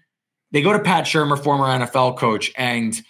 They 0.51 0.61
go 0.61 0.73
to 0.73 0.79
Pat 0.79 1.05
Shurmur, 1.05 1.41
former 1.41 1.65
NFL 1.65 2.17
coach, 2.17 2.51
and 2.57 3.01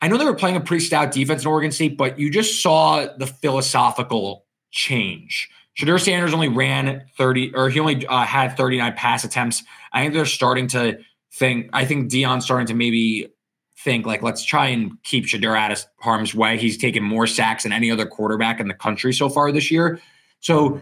I 0.00 0.08
know 0.08 0.18
they 0.18 0.24
were 0.24 0.34
playing 0.34 0.56
a 0.56 0.60
pretty 0.60 0.84
stout 0.84 1.12
defense 1.12 1.42
in 1.42 1.48
Oregon 1.48 1.70
State, 1.70 1.96
but 1.96 2.18
you 2.18 2.30
just 2.30 2.62
saw 2.62 3.06
the 3.16 3.26
philosophical 3.26 4.44
change. 4.70 5.48
Shedeur 5.78 6.00
Sanders 6.00 6.34
only 6.34 6.48
ran 6.48 7.04
30, 7.16 7.54
or 7.54 7.68
he 7.68 7.80
only 7.80 8.06
uh, 8.06 8.24
had 8.24 8.56
39 8.56 8.92
pass 8.94 9.24
attempts. 9.24 9.64
I 9.92 10.02
think 10.02 10.14
they're 10.14 10.26
starting 10.26 10.66
to 10.68 10.98
think, 11.32 11.70
I 11.72 11.84
think 11.84 12.10
Deion's 12.10 12.44
starting 12.44 12.66
to 12.68 12.74
maybe 12.74 13.28
think 13.78 14.06
like, 14.06 14.22
let's 14.22 14.44
try 14.44 14.66
and 14.68 15.02
keep 15.02 15.24
Shedeur 15.24 15.56
out 15.56 15.72
of 15.72 15.84
harm's 16.00 16.34
way. 16.34 16.58
He's 16.58 16.78
taken 16.78 17.02
more 17.02 17.26
sacks 17.26 17.64
than 17.64 17.72
any 17.72 17.90
other 17.90 18.06
quarterback 18.06 18.60
in 18.60 18.68
the 18.68 18.74
country 18.74 19.12
so 19.12 19.28
far 19.28 19.50
this 19.52 19.70
year. 19.70 20.00
So 20.44 20.78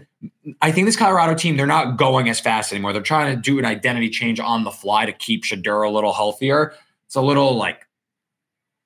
I 0.60 0.72
think 0.72 0.86
this 0.86 0.96
Colorado 0.96 1.34
team, 1.34 1.56
they're 1.56 1.66
not 1.66 1.96
going 1.96 2.28
as 2.28 2.40
fast 2.40 2.72
anymore. 2.72 2.92
They're 2.92 3.00
trying 3.00 3.36
to 3.36 3.40
do 3.40 3.60
an 3.60 3.64
identity 3.64 4.10
change 4.10 4.40
on 4.40 4.64
the 4.64 4.72
fly 4.72 5.06
to 5.06 5.12
keep 5.12 5.44
Shedeur 5.44 5.86
a 5.86 5.90
little 5.90 6.12
healthier. 6.12 6.74
It's 7.06 7.14
a 7.14 7.20
little 7.20 7.54
like 7.54 7.86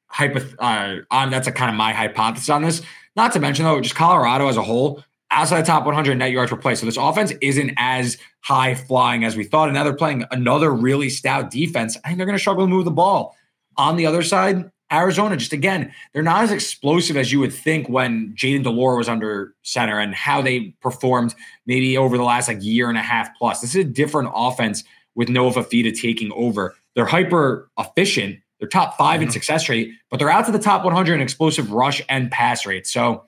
hypo, 0.09 0.41
uh, 0.59 0.97
on 1.11 1.31
that's 1.31 1.47
a 1.47 1.53
kind 1.53 1.70
of 1.70 1.77
my 1.77 1.95
hypothesis 1.95 2.51
on 2.51 2.61
this. 2.61 2.83
Not 3.16 3.33
to 3.33 3.41
mention 3.41 3.64
though, 3.64 3.81
just 3.81 3.95
Colorado 3.95 4.49
as 4.49 4.59
a 4.59 4.62
whole, 4.62 5.03
outside 5.31 5.62
the 5.62 5.66
top 5.66 5.87
100 5.87 6.18
net 6.18 6.31
yards 6.31 6.51
per 6.51 6.59
play. 6.59 6.74
So 6.74 6.85
this 6.85 6.99
offense 6.99 7.33
isn't 7.41 7.72
as 7.79 8.18
high 8.41 8.74
flying 8.74 9.24
as 9.24 9.35
we 9.35 9.45
thought. 9.45 9.68
And 9.68 9.74
now 9.74 9.83
they're 9.83 9.95
playing 9.95 10.27
another 10.31 10.70
really 10.70 11.09
stout 11.09 11.51
defense. 11.51 11.97
I 12.05 12.09
think 12.09 12.18
they're 12.18 12.27
going 12.27 12.37
to 12.37 12.41
struggle 12.41 12.66
to 12.66 12.70
move 12.70 12.85
the 12.85 12.91
ball. 12.91 13.35
On 13.79 13.97
the 13.97 14.05
other 14.05 14.22
side, 14.22 14.70
Arizona, 14.93 15.37
just 15.37 15.53
again, 15.53 15.93
they're 16.12 16.22
not 16.22 16.45
as 16.45 16.53
explosive 16.53 17.16
as 17.16 17.32
you 17.32 17.41
would 17.41 17.53
think 17.53 17.89
when 17.89 18.32
Jayden 18.34 18.62
de 18.62 18.70
Laura 18.70 18.97
was 18.97 19.09
under 19.09 19.55
center 19.62 19.99
and 19.99 20.14
how 20.14 20.41
they 20.41 20.74
performed 20.80 21.34
maybe 21.66 21.99
over 21.99 22.16
the 22.16 22.22
last 22.22 22.47
like 22.47 22.62
year 22.62 22.89
and 22.89 22.97
a 22.97 23.03
half 23.03 23.28
plus. 23.37 23.61
This 23.61 23.70
is 23.70 23.84
a 23.84 23.84
different 23.84 24.30
offense 24.34 24.84
with 25.16 25.28
Noah 25.28 25.53
Fifita 25.53 25.99
taking 26.01 26.30
over. 26.32 26.76
They're 26.95 27.05
hyper 27.05 27.68
efficient. 27.78 28.39
They're 28.59 28.68
top 28.68 28.97
5 28.97 29.14
mm-hmm. 29.14 29.24
in 29.24 29.30
success 29.30 29.68
rate, 29.68 29.91
but 30.11 30.18
they're 30.18 30.30
out 30.30 30.47
to 30.47 30.53
the 30.53 30.59
top 30.59 30.84
100 30.84 31.14
in 31.14 31.20
explosive 31.20 31.72
rush 31.72 32.01
and 32.09 32.30
pass 32.30 32.64
rate. 32.64 32.87
So 32.87 33.24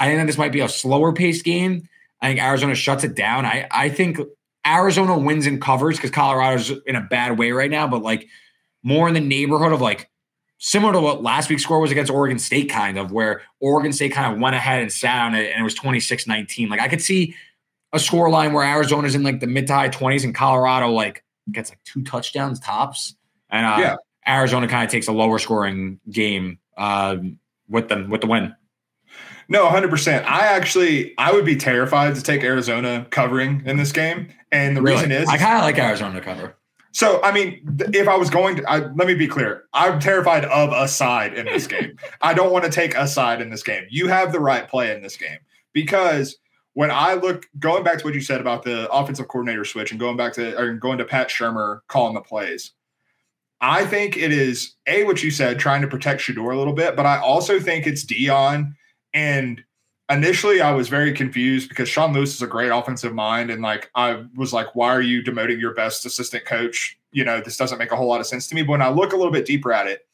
I 0.00 0.06
think 0.06 0.26
this 0.26 0.38
might 0.38 0.52
be 0.52 0.60
a 0.60 0.68
slower 0.68 1.12
paced 1.12 1.44
game. 1.44 1.88
I 2.20 2.28
think 2.28 2.40
Arizona 2.40 2.74
shuts 2.74 3.04
it 3.04 3.14
down. 3.14 3.46
I, 3.46 3.68
I 3.70 3.88
think 3.90 4.18
Arizona 4.66 5.16
wins 5.16 5.46
and 5.46 5.62
covers 5.62 5.96
because 5.96 6.10
Colorado's 6.10 6.72
in 6.86 6.96
a 6.96 7.00
bad 7.00 7.38
way 7.38 7.52
right 7.52 7.70
now, 7.70 7.86
but 7.86 8.02
like 8.02 8.28
more 8.82 9.06
in 9.06 9.14
the 9.14 9.20
neighborhood 9.20 9.72
of 9.72 9.80
like 9.80 10.10
similar 10.58 10.92
to 10.92 11.00
what 11.00 11.22
last 11.22 11.48
week's 11.48 11.62
score 11.62 11.80
was 11.80 11.90
against 11.90 12.10
Oregon 12.10 12.38
State, 12.38 12.70
kind 12.70 12.98
of 12.98 13.12
where 13.12 13.42
Oregon 13.60 13.92
State 13.92 14.12
kind 14.12 14.32
of 14.32 14.40
went 14.40 14.56
ahead 14.56 14.82
and 14.82 14.92
sat 14.92 15.26
on 15.26 15.34
it 15.34 15.50
and 15.50 15.60
it 15.60 15.64
was 15.64 15.74
26 15.74 16.26
19. 16.26 16.68
Like 16.68 16.80
I 16.80 16.88
could 16.88 17.02
see 17.02 17.34
a 17.92 17.98
score 17.98 18.30
line 18.30 18.52
where 18.52 18.64
Arizona's 18.64 19.14
in 19.14 19.22
like 19.22 19.40
the 19.40 19.46
mid 19.46 19.66
to 19.68 19.74
high 19.74 19.88
20s 19.88 20.24
and 20.24 20.34
Colorado 20.34 20.90
like 20.90 21.24
gets 21.50 21.70
like 21.70 21.82
two 21.84 22.02
touchdowns 22.02 22.60
tops. 22.60 23.14
And 23.50 23.66
uh, 23.66 23.76
yeah. 23.78 23.96
Arizona 24.26 24.66
kind 24.66 24.84
of 24.84 24.90
takes 24.90 25.08
a 25.08 25.12
lower 25.12 25.38
scoring 25.38 26.00
game 26.10 26.58
uh, 26.76 27.16
with 27.68 27.88
them 27.88 28.10
with 28.10 28.20
the 28.20 28.26
win. 28.26 28.54
No, 29.48 29.66
100%. 29.66 30.24
I 30.24 30.46
actually 30.46 31.14
I 31.18 31.32
would 31.32 31.44
be 31.44 31.56
terrified 31.56 32.16
to 32.16 32.22
take 32.22 32.42
Arizona 32.42 33.06
covering 33.10 33.62
in 33.64 33.76
this 33.76 33.92
game. 33.92 34.28
And 34.50 34.76
the 34.76 34.82
really? 34.82 34.96
reason 34.96 35.12
is 35.12 35.28
I 35.28 35.38
kind 35.38 35.56
of 35.56 35.62
like 35.62 35.78
Arizona 35.78 36.18
to 36.18 36.24
cover. 36.24 36.56
So, 36.96 37.20
I 37.22 37.30
mean, 37.30 37.60
if 37.92 38.08
I 38.08 38.16
was 38.16 38.30
going 38.30 38.56
to, 38.56 38.64
I, 38.64 38.78
let 38.78 39.06
me 39.06 39.12
be 39.12 39.28
clear. 39.28 39.64
I'm 39.74 40.00
terrified 40.00 40.46
of 40.46 40.72
a 40.72 40.88
side 40.88 41.34
in 41.34 41.44
this 41.44 41.66
game. 41.76 41.98
I 42.22 42.32
don't 42.32 42.50
want 42.50 42.64
to 42.64 42.70
take 42.70 42.94
a 42.94 43.06
side 43.06 43.42
in 43.42 43.50
this 43.50 43.62
game. 43.62 43.84
You 43.90 44.08
have 44.08 44.32
the 44.32 44.40
right 44.40 44.66
play 44.66 44.90
in 44.96 45.02
this 45.02 45.14
game 45.14 45.36
because 45.74 46.38
when 46.72 46.90
I 46.90 47.12
look, 47.12 47.44
going 47.58 47.84
back 47.84 47.98
to 47.98 48.04
what 48.06 48.14
you 48.14 48.22
said 48.22 48.40
about 48.40 48.62
the 48.62 48.90
offensive 48.90 49.28
coordinator 49.28 49.66
switch 49.66 49.90
and 49.90 50.00
going 50.00 50.16
back 50.16 50.32
to, 50.34 50.58
or 50.58 50.72
going 50.72 50.96
to 50.96 51.04
Pat 51.04 51.28
Shurmur 51.28 51.80
calling 51.86 52.14
the 52.14 52.22
plays, 52.22 52.72
I 53.60 53.84
think 53.84 54.16
it 54.16 54.32
is 54.32 54.74
a 54.86 55.04
what 55.04 55.22
you 55.22 55.30
said, 55.30 55.58
trying 55.58 55.82
to 55.82 55.88
protect 55.88 56.22
Shedeur 56.22 56.54
a 56.54 56.56
little 56.56 56.72
bit, 56.72 56.96
but 56.96 57.04
I 57.04 57.18
also 57.18 57.60
think 57.60 57.86
it's 57.86 58.06
Deion 58.06 58.72
and 59.12 59.62
initially 60.10 60.60
I 60.60 60.72
was 60.72 60.88
very 60.88 61.12
confused 61.12 61.68
because 61.68 61.88
Sean 61.88 62.12
Lewis 62.12 62.34
is 62.34 62.42
a 62.42 62.46
great 62.46 62.70
offensive 62.70 63.14
mind. 63.14 63.50
And 63.50 63.62
like, 63.62 63.90
I 63.94 64.24
was 64.34 64.52
like, 64.52 64.74
why 64.74 64.88
are 64.88 65.02
you 65.02 65.22
demoting 65.22 65.60
your 65.60 65.74
best 65.74 66.06
assistant 66.06 66.44
coach? 66.44 66.98
You 67.12 67.24
know, 67.24 67.40
this 67.40 67.56
doesn't 67.56 67.78
make 67.78 67.92
a 67.92 67.96
whole 67.96 68.08
lot 68.08 68.20
of 68.20 68.26
sense 68.26 68.46
to 68.48 68.54
me. 68.54 68.62
But 68.62 68.72
when 68.72 68.82
I 68.82 68.88
look 68.88 69.12
a 69.12 69.16
little 69.16 69.32
bit 69.32 69.46
deeper 69.46 69.72
at 69.72 69.86
it, 69.86 70.06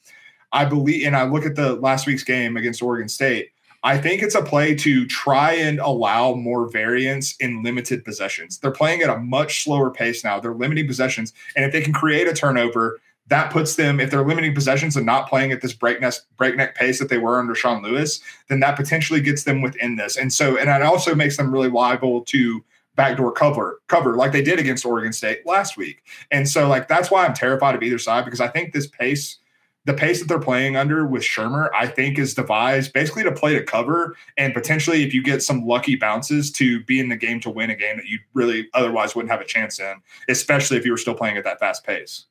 I 0.53 0.65
believe, 0.65 1.07
and 1.07 1.17
I 1.17 1.25
look 1.25 1.47
at 1.47 1.57
the 1.57 1.75
last 1.77 2.07
week's 2.07 2.25
game 2.25 2.57
against 2.57 2.83
Oregon 2.83 3.09
State, 3.09 3.51
I 3.85 3.99
think 3.99 4.23
it's 4.23 4.37
a 4.37 4.43
play 4.43 4.77
to 4.77 5.07
try 5.07 5.55
and 5.55 5.81
allow 5.81 6.35
more 6.35 6.71
variance 6.71 7.35
in 7.37 7.65
limited 7.65 8.05
possessions. 8.05 8.59
They're 8.59 8.71
playing 8.71 9.03
at 9.03 9.11
a 9.11 9.19
much 9.19 9.65
slower 9.65 9.91
pace 9.91 10.23
now. 10.23 10.39
They're 10.39 10.55
limiting 10.55 10.87
possessions. 10.87 11.33
And 11.57 11.65
if 11.65 11.73
they 11.73 11.81
can 11.81 11.93
create 11.93 12.29
a 12.29 12.33
turnover, 12.33 13.01
that 13.29 13.53
puts 13.53 13.77
them, 13.77 14.01
if 14.01 14.11
they're 14.11 14.27
limiting 14.27 14.55
possessions 14.55 14.97
and 14.97 15.07
not 15.07 15.29
playing 15.29 15.53
at 15.53 15.61
this 15.61 15.73
breakneck 15.73 16.15
breakneck 16.37 16.75
pace 16.75 16.99
that 16.99 17.09
they 17.09 17.19
were 17.19 17.39
under 17.39 17.55
Sean 17.55 17.83
Lewis, 17.83 18.21
then 18.49 18.61
that 18.61 18.77
potentially 18.77 19.21
gets 19.21 19.45
them 19.45 19.63
within 19.63 19.97
this. 19.97 20.17
And 20.17 20.33
so, 20.33 20.57
and 20.57 20.69
it 20.69 20.83
also 20.83 21.15
makes 21.15 21.37
them 21.37 21.53
really 21.53 21.71
liable 21.71 22.23
to 22.23 22.65
backdoor 22.95 23.33
cover 23.33 23.81
cover 23.89 24.17
like 24.17 24.33
they 24.33 24.43
did 24.43 24.59
against 24.59 24.85
Oregon 24.85 25.13
State 25.13 25.47
last 25.47 25.77
week. 25.77 26.03
And 26.31 26.49
so, 26.49 26.69
like 26.69 26.89
that's 26.89 27.11
why 27.11 27.25
I'm 27.25 27.35
terrified 27.35 27.75
of 27.75 27.83
either 27.83 27.99
side 27.99 28.25
because 28.25 28.41
I 28.41 28.49
think 28.49 28.73
this 28.73 28.89
pace, 28.89 29.39
the 29.85 29.95
pace 29.95 30.19
that 30.19 30.29
they're 30.29 30.39
playing 30.39 30.77
under 30.77 31.07
with 31.07 31.23
Shurmur, 31.23 31.71
I 31.75 31.87
think 31.87 32.19
is 32.19 32.35
devised 32.35 32.93
basically 32.93 33.23
to 33.23 33.33
play 33.33 33.55
to 33.55 33.63
cover 33.63 34.17
and 34.37 34.53
potentially 34.53 35.05
if 35.05 35.15
you 35.15 35.23
get 35.23 35.43
some 35.43 35.67
lucky 35.67 35.97
bounces 35.97 36.51
to 36.53 36.83
be 36.85 37.01
in 37.01 37.09
the 37.09 37.17
game 37.17 37.41
to 37.41 37.51
win 37.51 37.71
a 37.71 37.77
game 37.77 37.97
that 37.97 38.07
you 38.07 38.19
really 38.35 38.69
otherwise 38.75 39.15
wouldn't 39.15 39.33
have 39.33 39.41
a 39.41 39.47
chance 39.47 39.81
in, 39.81 39.95
especially 40.29 40.77
if 40.77 40.85
you 40.85 40.91
were 40.91 40.99
still 40.99 41.15
playing 41.15 41.37
at 41.37 41.45
that 41.45 41.61
fast 41.61 41.85
pace. 41.85 42.27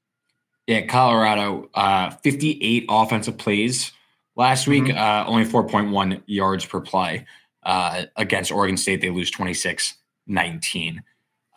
Yeah, 0.68 0.86
Colorado, 0.86 1.70
uh, 1.74 2.12
58 2.12 2.86
offensive 2.90 3.38
plays 3.38 3.92
last 4.36 4.68
week, 4.68 4.86
mm-hmm. 4.86 4.98
uh, 4.98 5.30
only 5.30 5.46
4.1 5.46 6.22
yards 6.26 6.66
per 6.66 6.80
play. 6.80 7.26
Uh, 7.64 8.06
against 8.16 8.52
Oregon 8.52 8.76
State, 8.76 9.02
they 9.02 9.12
lose 9.12 9.30
26 9.30 9.96
19. 10.28 11.04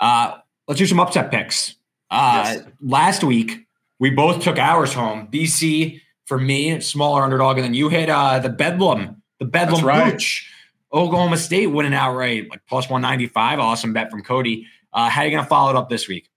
Uh, 0.01 0.37
let's 0.69 0.79
do 0.79 0.87
some 0.87 1.01
upset 1.01 1.31
picks. 1.31 1.77
Uh, 2.11 2.43
yes. 2.45 2.65
Last 2.83 3.25
week, 3.25 3.67
we 3.99 4.11
both 4.11 4.43
took 4.43 4.59
ours 4.59 4.93
home. 4.93 5.29
BC, 5.33 6.01
for 6.27 6.39
me, 6.39 6.81
smaller 6.81 7.23
underdog, 7.23 7.57
and 7.57 7.65
then 7.65 7.75
you 7.75 7.89
hit 7.89 8.11
uh, 8.11 8.39
the 8.39 8.51
Bedlam, 8.51 9.23
the 9.39 9.47
Bedlam 9.47 9.85
right. 9.85 10.13
Pooch. 10.13 10.51
Oklahoma 10.93 11.37
State 11.37 11.67
winning 11.67 11.95
outright, 11.95 12.49
like 12.51 12.61
plus 12.69 12.89
195. 12.89 13.59
Awesome 13.59 13.93
bet 13.93 14.11
from 14.11 14.23
Cody. 14.23 14.67
Uh, 14.93 15.09
how 15.09 15.23
are 15.23 15.25
you 15.25 15.31
going 15.33 15.43
to 15.43 15.49
follow 15.49 15.71
it 15.71 15.77
up 15.77 15.89
this 15.89 16.07
week? 16.07 16.31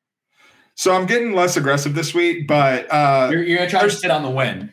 So 0.78 0.94
I'm 0.94 1.08
getting 1.08 1.34
less 1.34 1.58
aggressive 1.58 1.96
this 1.96 2.14
week, 2.14 2.48
but 2.48 2.86
uh, 2.94 3.30
you're, 3.32 3.42
you're 3.42 3.58
gonna 3.58 3.70
try 3.70 3.82
to 3.82 3.90
sit 3.90 4.12
on 4.12 4.22
the 4.22 4.30
win. 4.30 4.72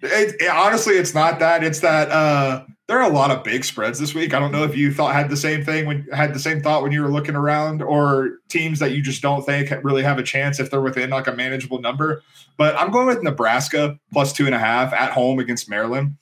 It, 0.00 0.34
it, 0.40 0.48
honestly, 0.48 0.94
it's 0.94 1.14
not 1.14 1.40
that. 1.40 1.62
It's 1.62 1.80
that 1.80 2.10
uh, 2.10 2.64
there 2.86 2.98
are 2.98 3.10
a 3.10 3.12
lot 3.12 3.30
of 3.30 3.44
big 3.44 3.62
spreads 3.62 3.98
this 3.98 4.14
week. 4.14 4.32
I 4.32 4.38
don't 4.38 4.50
know 4.50 4.64
if 4.64 4.74
you 4.74 4.94
thought 4.94 5.14
had 5.14 5.28
the 5.28 5.36
same 5.36 5.62
thing 5.62 5.84
when 5.84 6.08
had 6.10 6.32
the 6.32 6.38
same 6.38 6.62
thought 6.62 6.82
when 6.82 6.90
you 6.90 7.02
were 7.02 7.10
looking 7.10 7.36
around, 7.36 7.82
or 7.82 8.38
teams 8.48 8.78
that 8.78 8.92
you 8.92 9.02
just 9.02 9.20
don't 9.20 9.44
think 9.44 9.70
really 9.84 10.02
have 10.02 10.18
a 10.18 10.22
chance 10.22 10.58
if 10.58 10.70
they're 10.70 10.80
within 10.80 11.10
like 11.10 11.26
a 11.26 11.32
manageable 11.36 11.82
number. 11.82 12.22
But 12.56 12.74
I'm 12.76 12.90
going 12.90 13.06
with 13.06 13.22
Nebraska 13.22 13.98
plus 14.14 14.32
two 14.32 14.46
and 14.46 14.54
a 14.54 14.58
half 14.58 14.94
at 14.94 15.12
home 15.12 15.38
against 15.38 15.68
Maryland. 15.68 16.16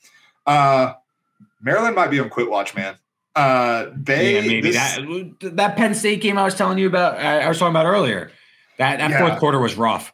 Uh, 0.45 0.91
Maryland 1.61 1.95
might 1.95 2.11
be 2.11 2.19
on 2.19 2.29
quit 2.29 2.49
watch, 2.49 2.75
man. 2.75 2.95
Uh, 3.33 3.91
they 3.95 4.35
yeah, 4.35 4.41
maybe 4.41 4.71
this, 4.71 4.75
that 4.75 5.55
that 5.55 5.77
Penn 5.77 5.95
State 5.95 6.19
game 6.19 6.37
I 6.37 6.43
was 6.43 6.55
telling 6.55 6.77
you 6.77 6.87
about. 6.87 7.17
I 7.17 7.47
was 7.47 7.57
talking 7.57 7.71
about 7.71 7.85
earlier 7.85 8.29
that 8.77 8.99
that 8.99 9.09
yeah. 9.09 9.19
fourth 9.19 9.39
quarter 9.39 9.59
was 9.59 9.75
rough. 9.75 10.13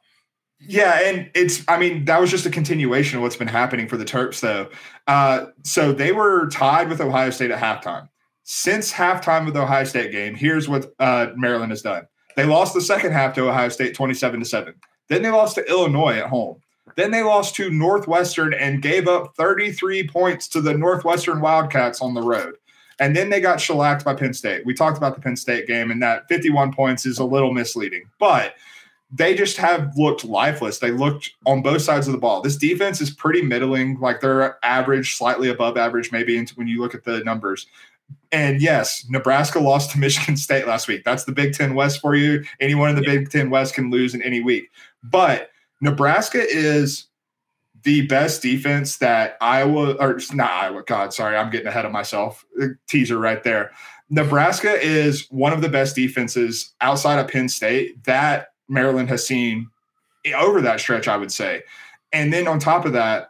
Yeah, 0.59 0.99
and 1.03 1.29
it's 1.33 1.63
I 1.67 1.77
mean 1.79 2.05
that 2.05 2.21
was 2.21 2.29
just 2.29 2.45
a 2.45 2.49
continuation 2.49 3.17
of 3.17 3.23
what's 3.23 3.35
been 3.35 3.47
happening 3.47 3.87
for 3.87 3.97
the 3.97 4.05
Terps 4.05 4.39
though. 4.41 4.69
Uh, 5.07 5.47
so 5.63 5.91
they 5.91 6.11
were 6.11 6.47
tied 6.49 6.89
with 6.89 7.01
Ohio 7.01 7.31
State 7.31 7.51
at 7.51 7.59
halftime. 7.59 8.09
Since 8.43 8.91
halftime 8.91 9.47
of 9.47 9.53
the 9.53 9.61
Ohio 9.61 9.83
State 9.85 10.11
game, 10.11 10.35
here's 10.35 10.69
what 10.69 10.93
uh, 10.99 11.27
Maryland 11.35 11.71
has 11.71 11.81
done. 11.81 12.07
They 12.35 12.45
lost 12.45 12.73
the 12.73 12.81
second 12.81 13.11
half 13.11 13.33
to 13.35 13.49
Ohio 13.49 13.69
State 13.69 13.95
27 13.95 14.39
to 14.39 14.45
7. 14.45 14.73
Then 15.09 15.21
they 15.21 15.29
lost 15.29 15.55
to 15.55 15.69
Illinois 15.69 16.17
at 16.17 16.27
home. 16.27 16.61
Then 16.95 17.11
they 17.11 17.23
lost 17.23 17.55
to 17.55 17.69
Northwestern 17.69 18.53
and 18.53 18.81
gave 18.81 19.07
up 19.07 19.33
33 19.37 20.07
points 20.07 20.47
to 20.49 20.61
the 20.61 20.73
Northwestern 20.73 21.41
Wildcats 21.41 22.01
on 22.01 22.13
the 22.13 22.21
road. 22.21 22.55
And 23.01 23.15
then 23.15 23.31
they 23.31 23.41
got 23.41 23.59
shellacked 23.59 24.05
by 24.05 24.13
Penn 24.13 24.33
State. 24.33 24.63
We 24.63 24.75
talked 24.75 24.95
about 24.95 25.15
the 25.15 25.21
Penn 25.21 25.35
State 25.35 25.65
game, 25.65 25.89
and 25.89 26.01
that 26.03 26.27
51 26.27 26.71
points 26.71 27.03
is 27.07 27.17
a 27.17 27.25
little 27.25 27.51
misleading, 27.51 28.03
but 28.19 28.53
they 29.11 29.33
just 29.33 29.57
have 29.57 29.91
looked 29.97 30.23
lifeless. 30.23 30.77
They 30.77 30.91
looked 30.91 31.31
on 31.47 31.63
both 31.63 31.81
sides 31.81 32.07
of 32.07 32.13
the 32.13 32.19
ball. 32.19 32.41
This 32.41 32.55
defense 32.55 33.01
is 33.01 33.09
pretty 33.09 33.41
middling, 33.41 33.99
like 33.99 34.21
they're 34.21 34.63
average, 34.63 35.15
slightly 35.15 35.49
above 35.49 35.77
average, 35.77 36.11
maybe 36.11 36.45
when 36.55 36.67
you 36.67 36.79
look 36.79 36.93
at 36.93 37.03
the 37.03 37.23
numbers. 37.23 37.65
And 38.31 38.61
yes, 38.61 39.03
Nebraska 39.09 39.59
lost 39.59 39.89
to 39.91 39.99
Michigan 39.99 40.37
State 40.37 40.67
last 40.67 40.87
week. 40.87 41.03
That's 41.03 41.23
the 41.23 41.33
Big 41.33 41.55
Ten 41.55 41.73
West 41.73 42.01
for 42.01 42.13
you. 42.13 42.45
Anyone 42.59 42.91
in 42.91 42.95
the 42.95 43.01
yeah. 43.01 43.17
Big 43.17 43.31
Ten 43.31 43.49
West 43.49 43.73
can 43.73 43.89
lose 43.89 44.13
in 44.13 44.21
any 44.21 44.41
week. 44.41 44.69
But 45.03 45.49
Nebraska 45.81 46.45
is 46.47 47.07
the 47.83 48.05
best 48.07 48.41
defense 48.41 48.97
that 48.97 49.37
Iowa 49.41 49.93
or 49.93 50.19
not 50.33 50.51
Iowa. 50.51 50.83
God, 50.83 51.13
sorry, 51.13 51.35
I'm 51.35 51.49
getting 51.49 51.67
ahead 51.67 51.85
of 51.85 51.91
myself. 51.91 52.45
Teaser 52.87 53.17
right 53.17 53.43
there. 53.43 53.71
Nebraska 54.09 54.73
is 54.73 55.25
one 55.29 55.53
of 55.53 55.61
the 55.61 55.69
best 55.69 55.95
defenses 55.95 56.73
outside 56.81 57.19
of 57.19 57.27
Penn 57.29 57.47
State 57.47 58.03
that 58.03 58.47
Maryland 58.67 59.09
has 59.09 59.25
seen 59.25 59.69
over 60.35 60.61
that 60.61 60.79
stretch, 60.79 61.07
I 61.07 61.17
would 61.17 61.31
say. 61.31 61.63
And 62.11 62.31
then 62.31 62.47
on 62.47 62.59
top 62.59 62.85
of 62.85 62.93
that, 62.93 63.29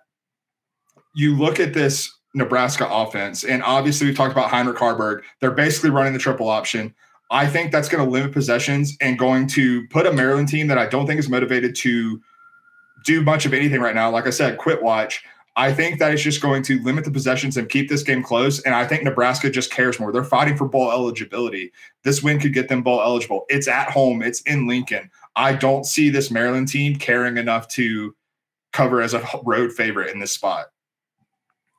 you 1.13 1.37
look 1.37 1.59
at 1.59 1.73
this 1.73 2.11
Nebraska 2.33 2.87
offense, 2.89 3.43
and 3.43 3.61
obviously 3.63 4.07
we 4.07 4.13
talked 4.13 4.31
about 4.31 4.49
Heinrich 4.49 4.77
Haarberg. 4.77 5.21
They're 5.39 5.51
basically 5.51 5.89
running 5.89 6.13
the 6.13 6.19
triple 6.19 6.49
option. 6.49 6.95
I 7.29 7.47
think 7.47 7.71
that's 7.71 7.87
going 7.87 8.03
to 8.03 8.09
limit 8.09 8.31
possessions 8.31 8.97
and 9.01 9.19
going 9.19 9.47
to 9.47 9.87
put 9.87 10.05
a 10.05 10.11
Maryland 10.11 10.49
team 10.49 10.67
that 10.67 10.77
I 10.77 10.85
don't 10.87 11.07
think 11.07 11.19
is 11.19 11.29
motivated 11.29 11.75
to 11.77 12.21
do 13.03 13.21
much 13.21 13.45
of 13.45 13.53
anything 13.53 13.81
right 13.81 13.95
now. 13.95 14.09
Like 14.09 14.27
I 14.27 14.31
said, 14.31 14.57
quit 14.57 14.81
watch. 14.81 15.23
I 15.57 15.73
think 15.73 15.99
that 15.99 16.13
is 16.13 16.23
just 16.23 16.41
going 16.41 16.63
to 16.63 16.81
limit 16.81 17.03
the 17.03 17.11
possessions 17.11 17.57
and 17.57 17.67
keep 17.67 17.89
this 17.89 18.03
game 18.03 18.23
close. 18.23 18.61
And 18.61 18.73
I 18.73 18.87
think 18.87 19.03
Nebraska 19.03 19.49
just 19.49 19.69
cares 19.69 19.99
more. 19.99 20.11
They're 20.11 20.23
fighting 20.23 20.55
for 20.55 20.67
bowl 20.67 20.91
eligibility. 20.91 21.71
This 22.03 22.23
win 22.23 22.39
could 22.39 22.53
get 22.53 22.69
them 22.69 22.83
bowl 22.83 23.01
eligible. 23.01 23.45
It's 23.49 23.67
at 23.67 23.91
home, 23.91 24.21
it's 24.21 24.41
in 24.41 24.65
Lincoln. 24.65 25.09
I 25.35 25.53
don't 25.53 25.85
see 25.85 26.09
this 26.09 26.31
Maryland 26.31 26.69
team 26.69 26.95
caring 26.95 27.37
enough 27.37 27.67
to 27.69 28.15
cover 28.71 29.01
as 29.01 29.13
a 29.13 29.21
road 29.43 29.73
favorite 29.73 30.11
in 30.11 30.19
this 30.19 30.31
spot. 30.31 30.67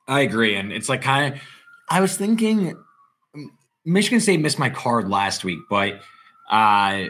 I 0.07 0.21
agree. 0.21 0.55
And 0.55 0.71
it's 0.71 0.89
like 0.89 1.01
kind 1.01 1.33
of, 1.33 1.41
I 1.89 1.99
was 2.01 2.15
thinking 2.15 2.77
Michigan 3.85 4.19
State 4.19 4.39
missed 4.39 4.59
my 4.59 4.69
card 4.69 5.09
last 5.09 5.43
week, 5.43 5.59
but 5.69 5.99
uh, 6.51 7.05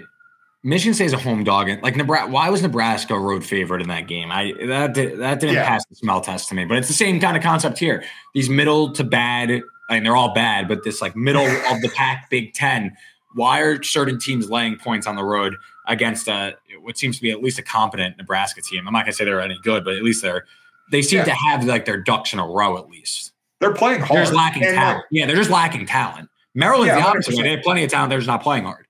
Michigan 0.64 0.94
State 0.94 1.06
is 1.06 1.14
a 1.14 1.18
home 1.18 1.44
dog. 1.44 1.68
And 1.68 1.82
like 1.84 1.96
Nebraska, 1.96 2.32
why 2.32 2.50
was 2.50 2.62
Nebraska 2.62 3.16
a 3.16 3.20
road 3.20 3.44
favorite 3.44 3.82
in 3.82 3.90
that 3.90 4.08
game? 4.08 4.32
I 4.32 4.54
that 4.68 4.94
did, 4.94 5.20
that 5.20 5.40
didn't 5.40 5.56
yeah. 5.56 5.68
pass 5.68 5.86
the 5.86 5.96
smell 5.96 6.22
test 6.22 6.48
to 6.50 6.56
me. 6.56 6.64
But 6.66 6.78
it's 6.78 6.88
the 6.88 6.94
same 6.94 7.20
kind 7.20 7.36
of 7.36 7.44
concept 7.44 7.78
here. 7.78 8.04
These 8.34 8.50
middle 8.50 8.94
to 8.94 9.04
bad, 9.04 9.62
I 9.90 9.96
mean 9.96 10.04
they're 10.04 10.16
all 10.16 10.34
bad, 10.34 10.70
but 10.70 10.84
this 10.84 11.02
like 11.02 11.16
middle 11.16 11.46
of 11.70 11.82
the 11.82 11.92
pack 11.94 12.30
Big 12.30 12.54
Ten. 12.54 12.96
Why 13.36 13.60
are 13.60 13.82
certain 13.84 14.20
teams 14.20 14.50
laying 14.50 14.78
points 14.78 15.08
on 15.08 15.16
the 15.16 15.24
road 15.24 15.56
against 15.88 16.28
a 16.28 16.56
what 16.82 16.98
seems 16.98 17.18
to 17.18 17.22
be 17.22 17.32
at 17.32 17.42
least 17.42 17.60
a 17.60 17.64
competent 17.64 18.18
Nebraska 18.18 18.62
team? 18.62 18.88
I'm 18.88 18.94
not 18.94 19.02
gonna 19.02 19.14
say 19.14 19.26
they're 19.26 19.42
any 19.42 19.60
good, 19.64 19.84
but 19.84 19.96
at 19.96 20.04
least 20.04 20.22
they're 20.22 20.46
they 20.92 21.02
seem 21.02 21.20
yeah. 21.20 21.26
to 21.26 21.34
have 21.34 21.66
like 21.66 21.86
their 21.86 21.98
ducks 21.98 22.32
in 22.32 22.40
a 22.40 22.48
row 22.48 22.78
at 22.78 22.88
least. 22.88 23.34
They're 23.60 23.74
playing 23.74 24.00
hard. 24.00 24.18
They're 24.18 24.24
just 24.24 24.34
lacking 24.34 24.64
and 24.64 24.78
uh, 24.78 24.82
talent. 24.82 24.98
Like, 24.98 25.06
yeah, 25.12 25.26
they're 25.26 25.36
just 25.36 25.50
lacking 25.50 25.86
talent. 25.88 26.30
Maryland's 26.54 26.90
yeah, 26.90 27.02
the 27.02 27.08
opposite. 27.08 27.42
They 27.42 27.52
have 27.52 27.64
plenty 27.64 27.84
of 27.84 27.90
talent. 27.90 28.10
They're 28.10 28.20
just 28.20 28.28
not 28.28 28.44
playing 28.44 28.66
hard. 28.66 28.83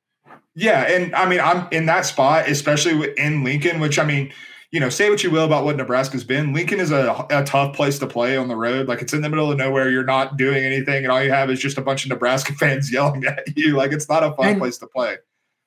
Yeah, 0.56 0.84
and 0.84 1.16
I 1.16 1.28
mean, 1.28 1.40
I'm 1.40 1.68
in 1.72 1.86
that 1.88 2.06
spot, 2.06 2.48
especially 2.48 3.12
in 3.18 3.44
Lincoln, 3.44 3.80
which 3.80 3.98
I 3.98 4.06
mean, 4.06 4.32
you 4.72 4.80
know, 4.80 4.90
say 4.90 5.10
what 5.10 5.24
you 5.24 5.32
will 5.32 5.46
about 5.46 5.66
what 5.66 5.78
Nebraska's 5.78 6.24
been. 6.24 6.54
Lincoln 6.54 6.80
is 6.80 6.92
a, 6.92 7.26
a 7.30 7.44
tough 7.44 7.76
place 7.76 8.00
to 8.00 8.08
play 8.08 8.38
on 8.38 8.48
the 8.48 8.56
road. 8.56 8.88
Like 8.88 9.02
it's 9.02 9.14
in 9.14 9.22
the 9.22 9.30
middle 9.30 9.52
of 9.52 9.58
nowhere. 9.58 9.90
You're 9.90 10.04
not 10.04 10.38
doing 10.38 10.64
anything, 10.64 11.04
and 11.04 11.12
all 11.12 11.24
you 11.24 11.32
have 11.32 11.50
is 11.50 11.60
just 11.60 11.78
a 11.78 11.82
bunch 11.82 12.06
of 12.06 12.10
Nebraska 12.10 12.54
fans 12.60 12.92
yelling 12.92 13.26
at 13.26 13.58
you. 13.58 13.76
Like 13.76 13.92
it's 13.92 14.10
not 14.10 14.24
a 14.24 14.32
fun 14.34 14.48
and, 14.48 14.60
place 14.60 14.78
to 14.80 14.88
play. 14.88 15.18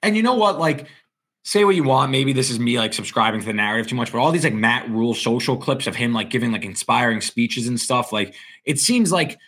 And 0.02 0.16
you 0.16 0.22
know 0.22 0.34
what? 0.34 0.58
Like 0.58 0.86
say 1.46 1.64
what 1.64 1.76
you 1.76 1.84
want. 1.84 2.10
Maybe 2.10 2.32
this 2.32 2.50
is 2.50 2.58
me 2.58 2.76
like 2.76 2.92
subscribing 2.92 3.38
to 3.38 3.46
the 3.46 3.52
narrative 3.52 3.86
too 3.86 3.94
much, 3.94 4.10
but 4.10 4.18
all 4.18 4.32
these 4.32 4.42
like 4.42 4.52
Matt 4.52 4.90
Rhule 4.90 5.14
social 5.14 5.56
clips 5.56 5.86
of 5.86 5.94
him 5.94 6.12
like 6.12 6.28
giving 6.28 6.50
like 6.50 6.64
inspiring 6.64 7.20
speeches 7.20 7.68
and 7.68 7.80
stuff, 7.80 8.12
like 8.12 8.34
it 8.64 8.80
seems 8.80 9.12
like 9.12 9.38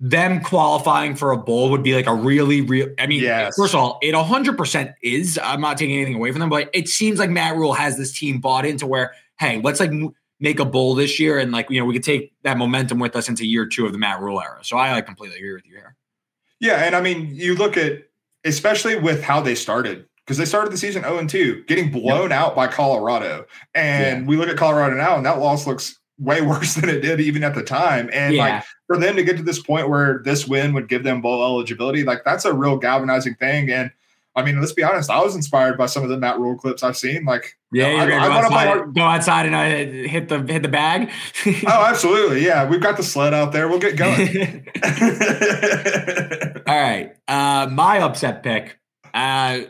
them 0.00 0.40
qualifying 0.40 1.16
for 1.16 1.32
a 1.32 1.36
bowl 1.36 1.70
would 1.70 1.82
be 1.82 1.94
like 1.94 2.06
a 2.06 2.14
really 2.14 2.60
real. 2.60 2.88
I 2.98 3.06
mean, 3.06 3.22
yes. 3.22 3.56
first 3.56 3.74
of 3.74 3.80
all, 3.80 3.98
it 4.00 4.14
100% 4.14 4.94
is. 5.02 5.38
I'm 5.42 5.60
not 5.60 5.76
taking 5.76 5.96
anything 5.96 6.14
away 6.14 6.30
from 6.30 6.40
them, 6.40 6.50
but 6.50 6.70
it 6.72 6.88
seems 6.88 7.18
like 7.18 7.30
Matt 7.30 7.56
Rhule 7.56 7.72
has 7.72 7.96
this 7.96 8.16
team 8.16 8.40
bought 8.40 8.64
into 8.64 8.86
where, 8.86 9.12
hey, 9.40 9.60
let's 9.62 9.80
like 9.80 9.90
make 10.40 10.60
a 10.60 10.64
bowl 10.64 10.94
this 10.94 11.18
year, 11.18 11.38
and 11.38 11.50
like 11.50 11.68
you 11.68 11.80
know 11.80 11.86
we 11.86 11.94
could 11.94 12.04
take 12.04 12.32
that 12.42 12.56
momentum 12.56 12.98
with 12.98 13.16
us 13.16 13.28
into 13.28 13.44
year 13.44 13.66
two 13.66 13.86
of 13.86 13.92
the 13.92 13.98
Matt 13.98 14.20
Rhule 14.20 14.40
era. 14.40 14.58
So 14.62 14.76
I 14.76 14.92
like 14.92 15.06
completely 15.06 15.38
agree 15.38 15.54
with 15.54 15.66
you 15.66 15.74
here. 15.74 15.96
Yeah, 16.60 16.84
and 16.84 16.94
I 16.94 17.00
mean, 17.00 17.30
you 17.34 17.56
look 17.56 17.76
at 17.76 18.04
especially 18.44 18.96
with 18.96 19.22
how 19.22 19.40
they 19.40 19.54
started 19.54 20.06
because 20.28 20.36
they 20.36 20.44
started 20.44 20.70
the 20.72 20.76
season 20.76 21.02
0 21.02 21.18
and 21.18 21.30
2, 21.30 21.64
getting 21.64 21.90
blown 21.90 22.30
yep. 22.30 22.38
out 22.38 22.54
by 22.54 22.66
Colorado. 22.66 23.46
And 23.74 24.20
yeah. 24.20 24.28
we 24.28 24.36
look 24.36 24.48
at 24.48 24.58
Colorado 24.58 24.94
now, 24.94 25.16
and 25.16 25.24
that 25.24 25.38
loss 25.38 25.66
looks 25.66 25.98
way 26.18 26.42
worse 26.46 26.74
than 26.74 26.88
it 26.88 27.00
did 27.00 27.20
even 27.20 27.42
at 27.42 27.54
the 27.54 27.62
time. 27.62 28.10
And 28.12 28.34
yeah. 28.34 28.56
like 28.56 28.64
for 28.88 28.96
them 28.96 29.14
to 29.14 29.22
get 29.22 29.36
to 29.36 29.44
this 29.44 29.60
point 29.60 29.88
where 29.88 30.20
this 30.24 30.48
win 30.48 30.72
would 30.72 30.88
give 30.88 31.04
them 31.04 31.20
bowl 31.20 31.44
eligibility, 31.44 32.02
like 32.02 32.24
that's 32.24 32.44
a 32.44 32.52
real 32.52 32.76
galvanizing 32.76 33.36
thing. 33.36 33.70
And 33.70 33.92
I 34.34 34.42
mean, 34.42 34.58
let's 34.58 34.72
be 34.72 34.82
honest, 34.82 35.10
I 35.10 35.22
was 35.22 35.36
inspired 35.36 35.76
by 35.76 35.86
some 35.86 36.02
of 36.02 36.08
the 36.08 36.16
Matt 36.16 36.38
Rhule 36.38 36.56
clips 36.56 36.82
I've 36.82 36.96
seen. 36.96 37.24
Like, 37.24 37.58
yeah, 37.70 37.90
you 37.90 37.96
know, 38.08 38.16
I, 38.16 38.24
I 38.24 38.28
go, 38.28 38.34
outside, 38.34 38.94
go 38.94 39.02
outside 39.02 39.46
and 39.46 39.54
uh, 39.54 40.08
hit 40.08 40.28
the 40.28 40.40
hit 40.50 40.62
the 40.62 40.68
bag. 40.68 41.10
oh, 41.46 41.86
absolutely, 41.86 42.44
yeah. 42.44 42.66
We've 42.66 42.80
got 42.80 42.96
the 42.96 43.02
sled 43.02 43.34
out 43.34 43.52
there. 43.52 43.68
We'll 43.68 43.78
get 43.78 43.96
going. 43.96 44.66
All 46.66 46.80
right, 46.80 47.14
uh, 47.28 47.68
my 47.70 48.00
upset 48.00 48.42
pick. 48.42 48.78
Uh, 49.06 49.68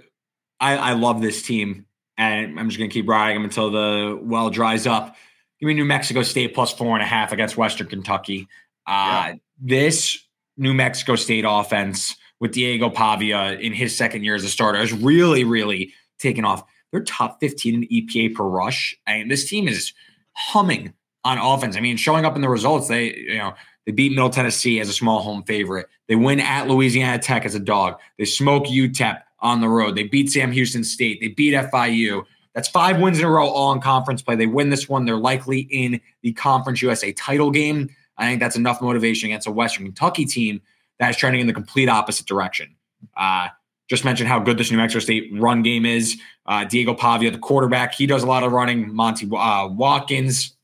I, 0.61 0.77
I 0.77 0.93
love 0.93 1.23
this 1.23 1.43
team, 1.43 1.87
and 2.17 2.59
I'm 2.59 2.69
just 2.69 2.79
going 2.79 2.91
to 2.91 2.95
keep 2.95 3.09
riding 3.09 3.37
them 3.37 3.45
until 3.45 3.71
the 3.71 4.19
well 4.23 4.51
dries 4.51 4.87
up. 4.87 5.17
Give 5.61 5.67
me 5.67 5.75
New 5.75 5.87
Mexico 5.87 6.23
State 6.23 6.55
plus 6.55 6.73
four 6.73 6.95
and 6.95 7.03
a 7.03 7.07
half 7.07 7.33
against 7.33 7.57
Western 7.57 7.89
Kentucky. 7.89 8.49
Uh, 8.89 8.91
yeah. 8.91 9.35
This 9.61 10.19
New 10.57 10.75
Mexico 10.75 11.15
State 11.15 11.45
offense 11.47 12.17
with 12.41 12.53
Diego 12.53 12.89
Pavia 12.89 13.53
in 13.59 13.73
his 13.73 13.97
second 13.97 14.25
year 14.25 14.35
as 14.35 14.45
a 14.45 14.49
starter 14.49 14.79
has 14.79 14.93
really, 14.93 15.45
really 15.45 15.93
taken 16.19 16.45
off. 16.45 16.65
They're 16.91 17.03
top 17.03 17.39
15 17.41 17.75
in 17.75 17.89
EPA 17.89 18.35
per 18.35 18.45
rush. 18.45 18.97
and 19.07 19.31
this 19.31 19.49
team 19.49 19.69
is 19.69 19.93
humming 20.33 20.95
on 21.25 21.39
offense. 21.39 21.77
I 21.77 21.81
mean, 21.81 21.97
showing 21.97 22.25
up 22.25 22.35
in 22.35 22.43
the 22.43 22.49
results, 22.49 22.89
they, 22.89 23.15
you 23.15 23.39
know, 23.39 23.55
they 23.85 23.93
beat 23.93 24.13
Middle 24.13 24.31
Tennessee 24.31 24.81
as 24.81 24.89
a 24.89 24.93
small 24.93 25.21
home 25.21 25.43
favorite. 25.43 25.87
They 26.09 26.17
win 26.17 26.41
at 26.41 26.69
Louisiana 26.69 27.19
Tech 27.19 27.45
as 27.45 27.55
a 27.55 27.61
dog. 27.61 27.99
They 28.19 28.25
smoke 28.25 28.67
UTEP 28.67 29.21
on 29.41 29.61
the 29.61 29.69
road. 29.69 29.97
They 29.97 30.05
beat 30.05 30.31
Sam 30.31 30.53
Houston 30.53 30.85
State. 30.85 31.21
They 31.21 31.29
beat 31.29 31.55
FIU. 31.55 32.25
That's 32.55 32.69
five 32.69 33.01
wins 33.01 33.19
in 33.19 33.25
a 33.25 33.31
row, 33.31 33.49
all 33.49 33.73
in 33.73 33.81
conference 33.81 34.23
play. 34.23 34.37
They 34.37 34.47
win 34.47 34.71
this 34.71 34.89
one. 34.89 35.05
They're 35.05 35.17
likely 35.17 35.61
in 35.71 36.01
the 36.23 36.33
Conference 36.33 36.83
USA 36.83 37.13
title 37.13 37.51
game. 37.51 37.89
I 38.19 38.27
think 38.27 38.41
that's 38.41 38.57
enough 38.57 38.83
motivation 38.83 39.29
against 39.29 39.47
a 39.47 39.51
Western 39.51 39.85
Kentucky 39.87 40.25
team 40.25 40.61
that 40.99 41.11
is 41.11 41.17
trending 41.17 41.41
in 41.41 41.47
the 41.47 41.53
complete 41.53 41.89
opposite 41.89 42.27
direction. 42.27 42.75
Uh, 43.17 43.49
just 43.89 44.05
mentioned 44.05 44.29
how 44.29 44.39
good 44.39 44.59
this 44.59 44.71
New 44.71 44.77
Mexico 44.77 45.01
State 45.01 45.31
run 45.33 45.63
game 45.63 45.87
is. 45.87 46.21
Uh, 46.47 46.65
Diego 46.65 46.95
Pavia, 46.95 47.31
the 47.31 47.39
quarterback, 47.39 47.95
he 47.95 48.07
does 48.07 48.23
a 48.23 48.27
lot 48.27 48.43
of 48.43 48.53
running. 48.53 48.95
Monty 48.95 49.29
uh, 49.35 49.69
Watkins, 49.69 50.57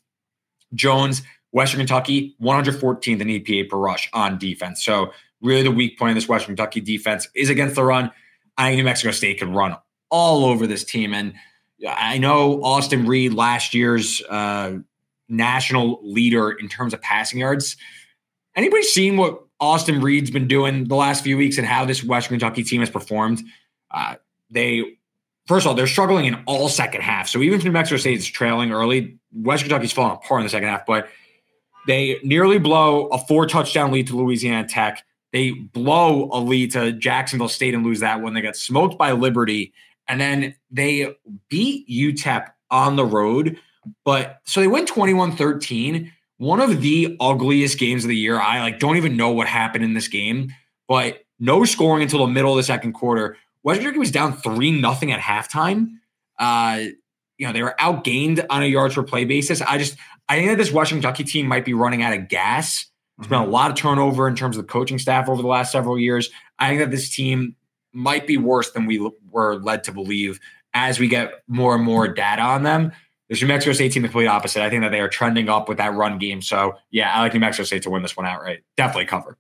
Jones, 0.74 1.22
Western 1.52 1.78
Kentucky, 1.78 2.36
114th 2.42 3.20
in 3.20 3.28
EPA 3.28 3.68
per 3.68 3.78
rush 3.78 4.10
on 4.12 4.38
defense. 4.38 4.84
So 4.84 5.12
really 5.40 5.62
the 5.62 5.70
weak 5.70 5.98
point 5.98 6.10
of 6.10 6.14
this 6.16 6.28
Western 6.28 6.56
Kentucky 6.56 6.80
defense 6.80 7.28
is 7.34 7.48
against 7.48 7.76
the 7.76 7.84
run. 7.84 8.10
I 8.58 8.68
think 8.68 8.78
New 8.78 8.84
Mexico 8.84 9.12
State 9.12 9.38
could 9.38 9.48
run 9.48 9.76
all 10.10 10.44
over 10.44 10.66
this 10.66 10.84
team. 10.84 11.14
And 11.14 11.34
I 11.88 12.18
know 12.18 12.62
Austin 12.62 13.06
Reed, 13.06 13.34
last 13.34 13.74
year's 13.74 14.22
uh, 14.28 14.78
national 15.28 16.00
leader 16.02 16.50
in 16.50 16.68
terms 16.68 16.94
of 16.94 17.00
passing 17.00 17.40
yards. 17.40 17.76
Anybody 18.56 18.82
seen 18.82 19.16
what 19.16 19.42
Austin 19.60 20.00
Reed's 20.00 20.30
been 20.30 20.46
doing 20.46 20.86
the 20.86 20.94
last 20.94 21.24
few 21.24 21.36
weeks 21.36 21.58
and 21.58 21.66
how 21.66 21.84
this 21.84 22.04
Western 22.04 22.38
Kentucky 22.38 22.62
team 22.62 22.80
has 22.80 22.90
performed? 22.90 23.42
Uh, 23.90 24.16
they, 24.50 24.98
first 25.46 25.64
of 25.64 25.70
all, 25.70 25.74
they're 25.74 25.86
struggling 25.86 26.26
in 26.26 26.42
all 26.46 26.68
second 26.68 27.02
half. 27.02 27.28
So 27.28 27.40
even 27.40 27.58
if 27.58 27.64
New 27.64 27.72
Mexico 27.72 27.96
State 27.96 28.18
is 28.18 28.26
trailing 28.26 28.72
early, 28.72 29.18
Western 29.32 29.68
Kentucky's 29.68 29.92
falling 29.92 30.12
apart 30.12 30.40
in 30.40 30.46
the 30.46 30.50
second 30.50 30.68
half. 30.68 30.86
But 30.86 31.08
they 31.86 32.18
nearly 32.22 32.58
blow 32.58 33.06
a 33.08 33.18
four 33.18 33.46
touchdown 33.46 33.92
lead 33.92 34.06
to 34.08 34.16
Louisiana 34.16 34.66
Tech. 34.66 35.04
They 35.32 35.50
blow 35.50 36.30
a 36.32 36.38
lead 36.38 36.72
to 36.72 36.92
Jacksonville 36.92 37.48
State 37.48 37.74
and 37.74 37.84
lose 37.84 38.00
that 38.00 38.20
one. 38.20 38.34
They 38.34 38.40
got 38.40 38.56
smoked 38.56 38.96
by 38.96 39.12
Liberty. 39.12 39.72
And 40.06 40.20
then 40.20 40.54
they 40.70 41.14
beat 41.48 41.88
UTEP 41.88 42.50
on 42.70 42.96
the 42.96 43.04
road. 43.04 43.58
But 44.04 44.40
so 44.44 44.60
they 44.60 44.68
went 44.68 44.88
21 44.88 45.36
13. 45.36 46.12
One 46.38 46.60
of 46.60 46.80
the 46.80 47.16
ugliest 47.20 47.78
games 47.78 48.04
of 48.04 48.08
the 48.08 48.16
year. 48.16 48.40
I 48.40 48.60
like 48.60 48.78
don't 48.78 48.96
even 48.96 49.16
know 49.16 49.30
what 49.30 49.46
happened 49.46 49.84
in 49.84 49.94
this 49.94 50.08
game, 50.08 50.52
but 50.88 51.24
no 51.38 51.64
scoring 51.64 52.02
until 52.02 52.20
the 52.20 52.32
middle 52.32 52.52
of 52.52 52.56
the 52.56 52.62
second 52.62 52.92
quarter. 52.92 53.36
West 53.62 53.80
Virginia 53.80 54.00
was 54.00 54.10
down 54.10 54.36
3 54.36 54.80
nothing 54.80 55.10
at 55.12 55.20
halftime. 55.20 55.92
Uh, 56.38 56.84
you 57.38 57.46
know, 57.46 57.52
they 57.52 57.62
were 57.62 57.74
outgained 57.80 58.44
on 58.50 58.62
a 58.62 58.66
yards 58.66 58.94
per 58.94 59.02
play 59.02 59.24
basis. 59.24 59.62
I 59.62 59.78
just 59.78 59.96
I 60.28 60.36
think 60.36 60.50
that 60.50 60.58
this 60.58 60.72
Western 60.72 60.98
Kentucky 60.98 61.24
team 61.24 61.46
might 61.46 61.64
be 61.64 61.74
running 61.74 62.02
out 62.02 62.14
of 62.14 62.28
gas 62.28 62.86
There's 63.18 63.28
been 63.28 63.40
a 63.40 63.46
lot 63.46 63.70
of 63.70 63.76
turnover 63.76 64.26
in 64.28 64.34
terms 64.34 64.56
of 64.56 64.66
the 64.66 64.72
coaching 64.72 64.98
staff 64.98 65.28
over 65.28 65.42
the 65.42 65.48
last 65.48 65.72
several 65.72 65.98
years. 65.98 66.30
I 66.58 66.68
think 66.68 66.80
that 66.80 66.90
this 66.90 67.14
team 67.14 67.56
might 67.92 68.26
be 68.26 68.36
worse 68.36 68.72
than 68.72 68.86
we 68.86 69.10
were 69.30 69.56
led 69.56 69.84
to 69.84 69.92
believe 69.92 70.40
as 70.72 70.98
we 70.98 71.08
get 71.08 71.42
more 71.46 71.74
and 71.74 71.84
more 71.84 72.08
data 72.08 72.42
on 72.42 72.64
them. 72.64 72.92
This 73.28 73.40
New 73.40 73.48
Mexico 73.48 73.72
State 73.72 73.92
team, 73.92 74.02
the 74.02 74.08
complete 74.08 74.26
opposite. 74.26 74.62
I 74.62 74.68
think 74.68 74.82
that 74.82 74.90
they 74.90 75.00
are 75.00 75.08
trending 75.08 75.48
up 75.48 75.68
with 75.68 75.78
that 75.78 75.94
run 75.94 76.18
game. 76.18 76.42
So, 76.42 76.74
yeah, 76.90 77.12
I 77.12 77.20
like 77.20 77.32
New 77.32 77.40
Mexico 77.40 77.64
State 77.64 77.82
to 77.84 77.90
win 77.90 78.02
this 78.02 78.16
one 78.16 78.26
outright. 78.26 78.62
Definitely 78.76 79.06
cover. 79.06 79.38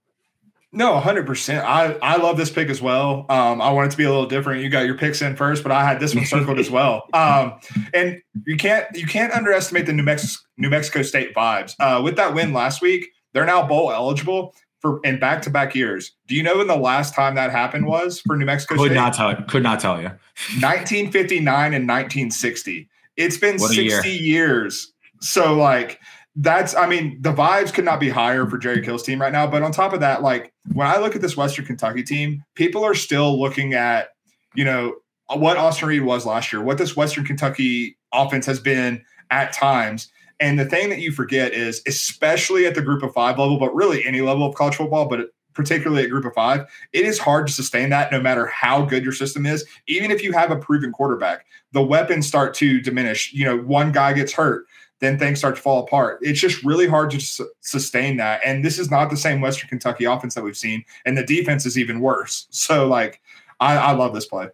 No, 0.72 1.00
100%. 1.00 1.62
I, 1.62 1.92
I 2.02 2.16
love 2.16 2.36
this 2.36 2.50
pick 2.50 2.68
as 2.68 2.82
well. 2.82 3.26
Um, 3.28 3.62
I 3.62 3.70
want 3.70 3.86
it 3.86 3.90
to 3.92 3.96
be 3.96 4.02
a 4.02 4.10
little 4.10 4.26
different. 4.26 4.60
You 4.62 4.68
got 4.68 4.86
your 4.86 4.96
picks 4.98 5.22
in 5.22 5.36
first, 5.36 5.62
but 5.62 5.70
I 5.70 5.84
had 5.84 6.00
this 6.00 6.16
one 6.16 6.24
circled 6.26 6.58
as 6.58 6.70
well. 6.70 7.08
Um, 7.14 7.60
and 7.94 8.20
you 8.44 8.56
can't 8.56 8.84
you 8.92 9.06
can't 9.06 9.32
underestimate 9.32 9.86
the 9.86 9.92
New 9.92 10.02
Mexico 10.02 10.42
New 10.58 10.68
Mexico 10.68 11.02
State 11.02 11.32
vibes. 11.32 11.74
Uh, 11.78 12.02
with 12.02 12.16
that 12.16 12.34
win 12.34 12.52
last 12.52 12.82
week, 12.82 13.06
they're 13.32 13.46
now 13.46 13.64
bowl 13.64 13.92
eligible 13.92 14.54
for 14.80 15.00
in 15.04 15.20
back 15.20 15.42
to 15.42 15.50
back 15.50 15.76
years. 15.76 16.12
Do 16.26 16.34
you 16.34 16.42
know 16.42 16.58
when 16.58 16.66
the 16.66 16.76
last 16.76 17.14
time 17.14 17.36
that 17.36 17.52
happened 17.52 17.86
was 17.86 18.20
for 18.20 18.36
New 18.36 18.46
Mexico 18.46 18.74
Could 18.74 18.86
State? 18.86 18.94
not 18.94 19.14
tell. 19.14 19.34
Could 19.44 19.62
not 19.62 19.78
tell 19.78 20.00
you. 20.00 20.08
1959 20.60 21.46
and 21.72 21.88
1960. 21.88 22.88
It's 23.16 23.36
been 23.36 23.58
60 23.58 23.82
year. 23.82 24.04
years. 24.04 24.92
So 25.20 25.54
like 25.54 26.00
that's 26.36 26.74
I 26.74 26.86
mean 26.86 27.18
the 27.20 27.32
vibes 27.32 27.72
could 27.72 27.84
not 27.84 28.00
be 28.00 28.08
higher 28.08 28.46
for 28.46 28.58
Jerry 28.58 28.82
Kill's 28.82 29.02
team 29.02 29.20
right 29.20 29.32
now. 29.32 29.46
But 29.46 29.62
on 29.62 29.72
top 29.72 29.92
of 29.92 30.00
that, 30.00 30.22
like 30.22 30.52
when 30.72 30.86
I 30.86 30.98
look 30.98 31.14
at 31.14 31.22
this 31.22 31.36
Western 31.36 31.64
Kentucky 31.64 32.02
team, 32.02 32.42
people 32.54 32.84
are 32.84 32.94
still 32.94 33.40
looking 33.40 33.74
at 33.74 34.08
you 34.54 34.64
know 34.64 34.96
what 35.32 35.56
Austin 35.56 35.88
Reed 35.88 36.02
was 36.02 36.26
last 36.26 36.52
year, 36.52 36.62
what 36.62 36.78
this 36.78 36.96
Western 36.96 37.24
Kentucky 37.24 37.96
offense 38.12 38.46
has 38.46 38.60
been 38.60 39.04
at 39.30 39.52
times. 39.52 40.10
And 40.40 40.58
the 40.58 40.64
thing 40.64 40.90
that 40.90 40.98
you 40.98 41.12
forget 41.12 41.52
is, 41.52 41.80
especially 41.86 42.66
at 42.66 42.74
the 42.74 42.82
group 42.82 43.02
of 43.02 43.12
five 43.14 43.38
level, 43.38 43.58
but 43.58 43.74
really 43.74 44.04
any 44.04 44.20
level 44.20 44.46
of 44.46 44.54
college 44.54 44.74
football, 44.74 45.08
but 45.08 45.30
particularly 45.54 46.04
at 46.04 46.10
group 46.10 46.24
of 46.24 46.34
five, 46.34 46.66
it 46.92 47.04
is 47.04 47.18
hard 47.18 47.46
to 47.46 47.52
sustain 47.52 47.88
that 47.90 48.12
no 48.12 48.20
matter 48.20 48.46
how 48.46 48.82
good 48.82 49.02
your 49.02 49.12
system 49.12 49.46
is. 49.46 49.64
Even 49.86 50.10
if 50.10 50.22
you 50.22 50.32
have 50.32 50.50
a 50.50 50.56
proven 50.56 50.92
quarterback, 50.92 51.46
the 51.72 51.82
weapons 51.82 52.26
start 52.26 52.54
to 52.54 52.80
diminish. 52.80 53.32
You 53.32 53.44
know, 53.44 53.58
one 53.58 53.92
guy 53.92 54.12
gets 54.12 54.32
hurt, 54.32 54.66
then 55.00 55.18
things 55.18 55.38
start 55.38 55.56
to 55.56 55.62
fall 55.62 55.84
apart. 55.84 56.18
It's 56.22 56.40
just 56.40 56.62
really 56.64 56.86
hard 56.86 57.10
to 57.10 57.20
su- 57.20 57.50
sustain 57.60 58.16
that. 58.18 58.40
And 58.44 58.64
this 58.64 58.78
is 58.78 58.90
not 58.90 59.10
the 59.10 59.16
same 59.16 59.40
Western 59.40 59.68
Kentucky 59.68 60.04
offense 60.04 60.34
that 60.34 60.44
we've 60.44 60.56
seen. 60.56 60.84
And 61.04 61.16
the 61.16 61.24
defense 61.24 61.66
is 61.66 61.78
even 61.78 62.00
worse. 62.00 62.46
So, 62.64 62.86
like, 62.86 63.20
I, 63.60 63.76
I 63.76 63.92
love 63.92 64.14
this 64.14 64.24
play. 64.24 64.48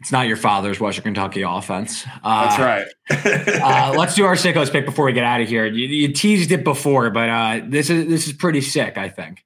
It's 0.00 0.10
not 0.10 0.26
your 0.26 0.36
father's 0.36 0.80
Western 0.80 1.04
Kentucky 1.04 1.42
offense. 1.42 2.04
Uh, 2.24 2.56
That's 2.56 2.58
right. 3.10 3.60
uh, 3.62 3.94
let's 3.96 4.14
do 4.14 4.24
our 4.24 4.34
sickos 4.34 4.72
pick 4.72 4.84
before 4.84 5.04
we 5.04 5.12
get 5.12 5.22
out 5.22 5.40
of 5.40 5.48
here. 5.48 5.66
You, 5.66 5.86
you 5.86 6.12
teased 6.12 6.50
it 6.50 6.64
before, 6.64 7.10
but 7.10 7.28
uh, 7.28 7.60
this 7.64 7.88
is 7.88 8.08
this 8.08 8.26
is 8.26 8.32
pretty 8.32 8.62
sick. 8.62 8.98
I 8.98 9.08
think. 9.08 9.44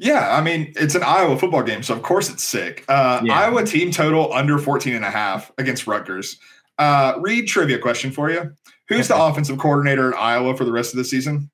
Yeah, 0.00 0.34
I 0.34 0.40
mean, 0.40 0.72
it's 0.76 0.94
an 0.94 1.02
Iowa 1.02 1.38
football 1.38 1.62
game, 1.62 1.82
so 1.82 1.94
of 1.94 2.02
course 2.02 2.30
it's 2.30 2.42
sick. 2.42 2.86
Uh, 2.88 3.20
yeah. 3.22 3.38
Iowa 3.38 3.66
team 3.66 3.90
total 3.90 4.32
under 4.32 4.58
14 4.58 4.94
and 4.94 5.04
a 5.04 5.10
half 5.10 5.52
against 5.58 5.86
Rutgers. 5.86 6.38
Uh, 6.78 7.18
Reed, 7.20 7.46
trivia 7.46 7.78
question 7.78 8.10
for 8.10 8.30
you. 8.30 8.50
Who's 8.88 9.08
the 9.08 9.22
offensive 9.22 9.58
coordinator 9.58 10.08
in 10.08 10.14
Iowa 10.14 10.56
for 10.56 10.64
the 10.64 10.72
rest 10.72 10.94
of 10.94 10.96
the 10.96 11.04
season? 11.04 11.50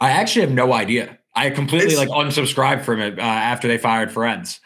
I 0.00 0.10
actually 0.10 0.42
have 0.42 0.50
no 0.50 0.72
idea. 0.72 1.20
I 1.36 1.50
completely 1.50 1.94
it's, 1.94 1.98
like 1.98 2.08
unsubscribed 2.08 2.82
from 2.82 3.00
it 3.00 3.16
uh, 3.16 3.22
after 3.22 3.68
they 3.68 3.78
fired 3.78 4.10
Ferentz. 4.10 4.58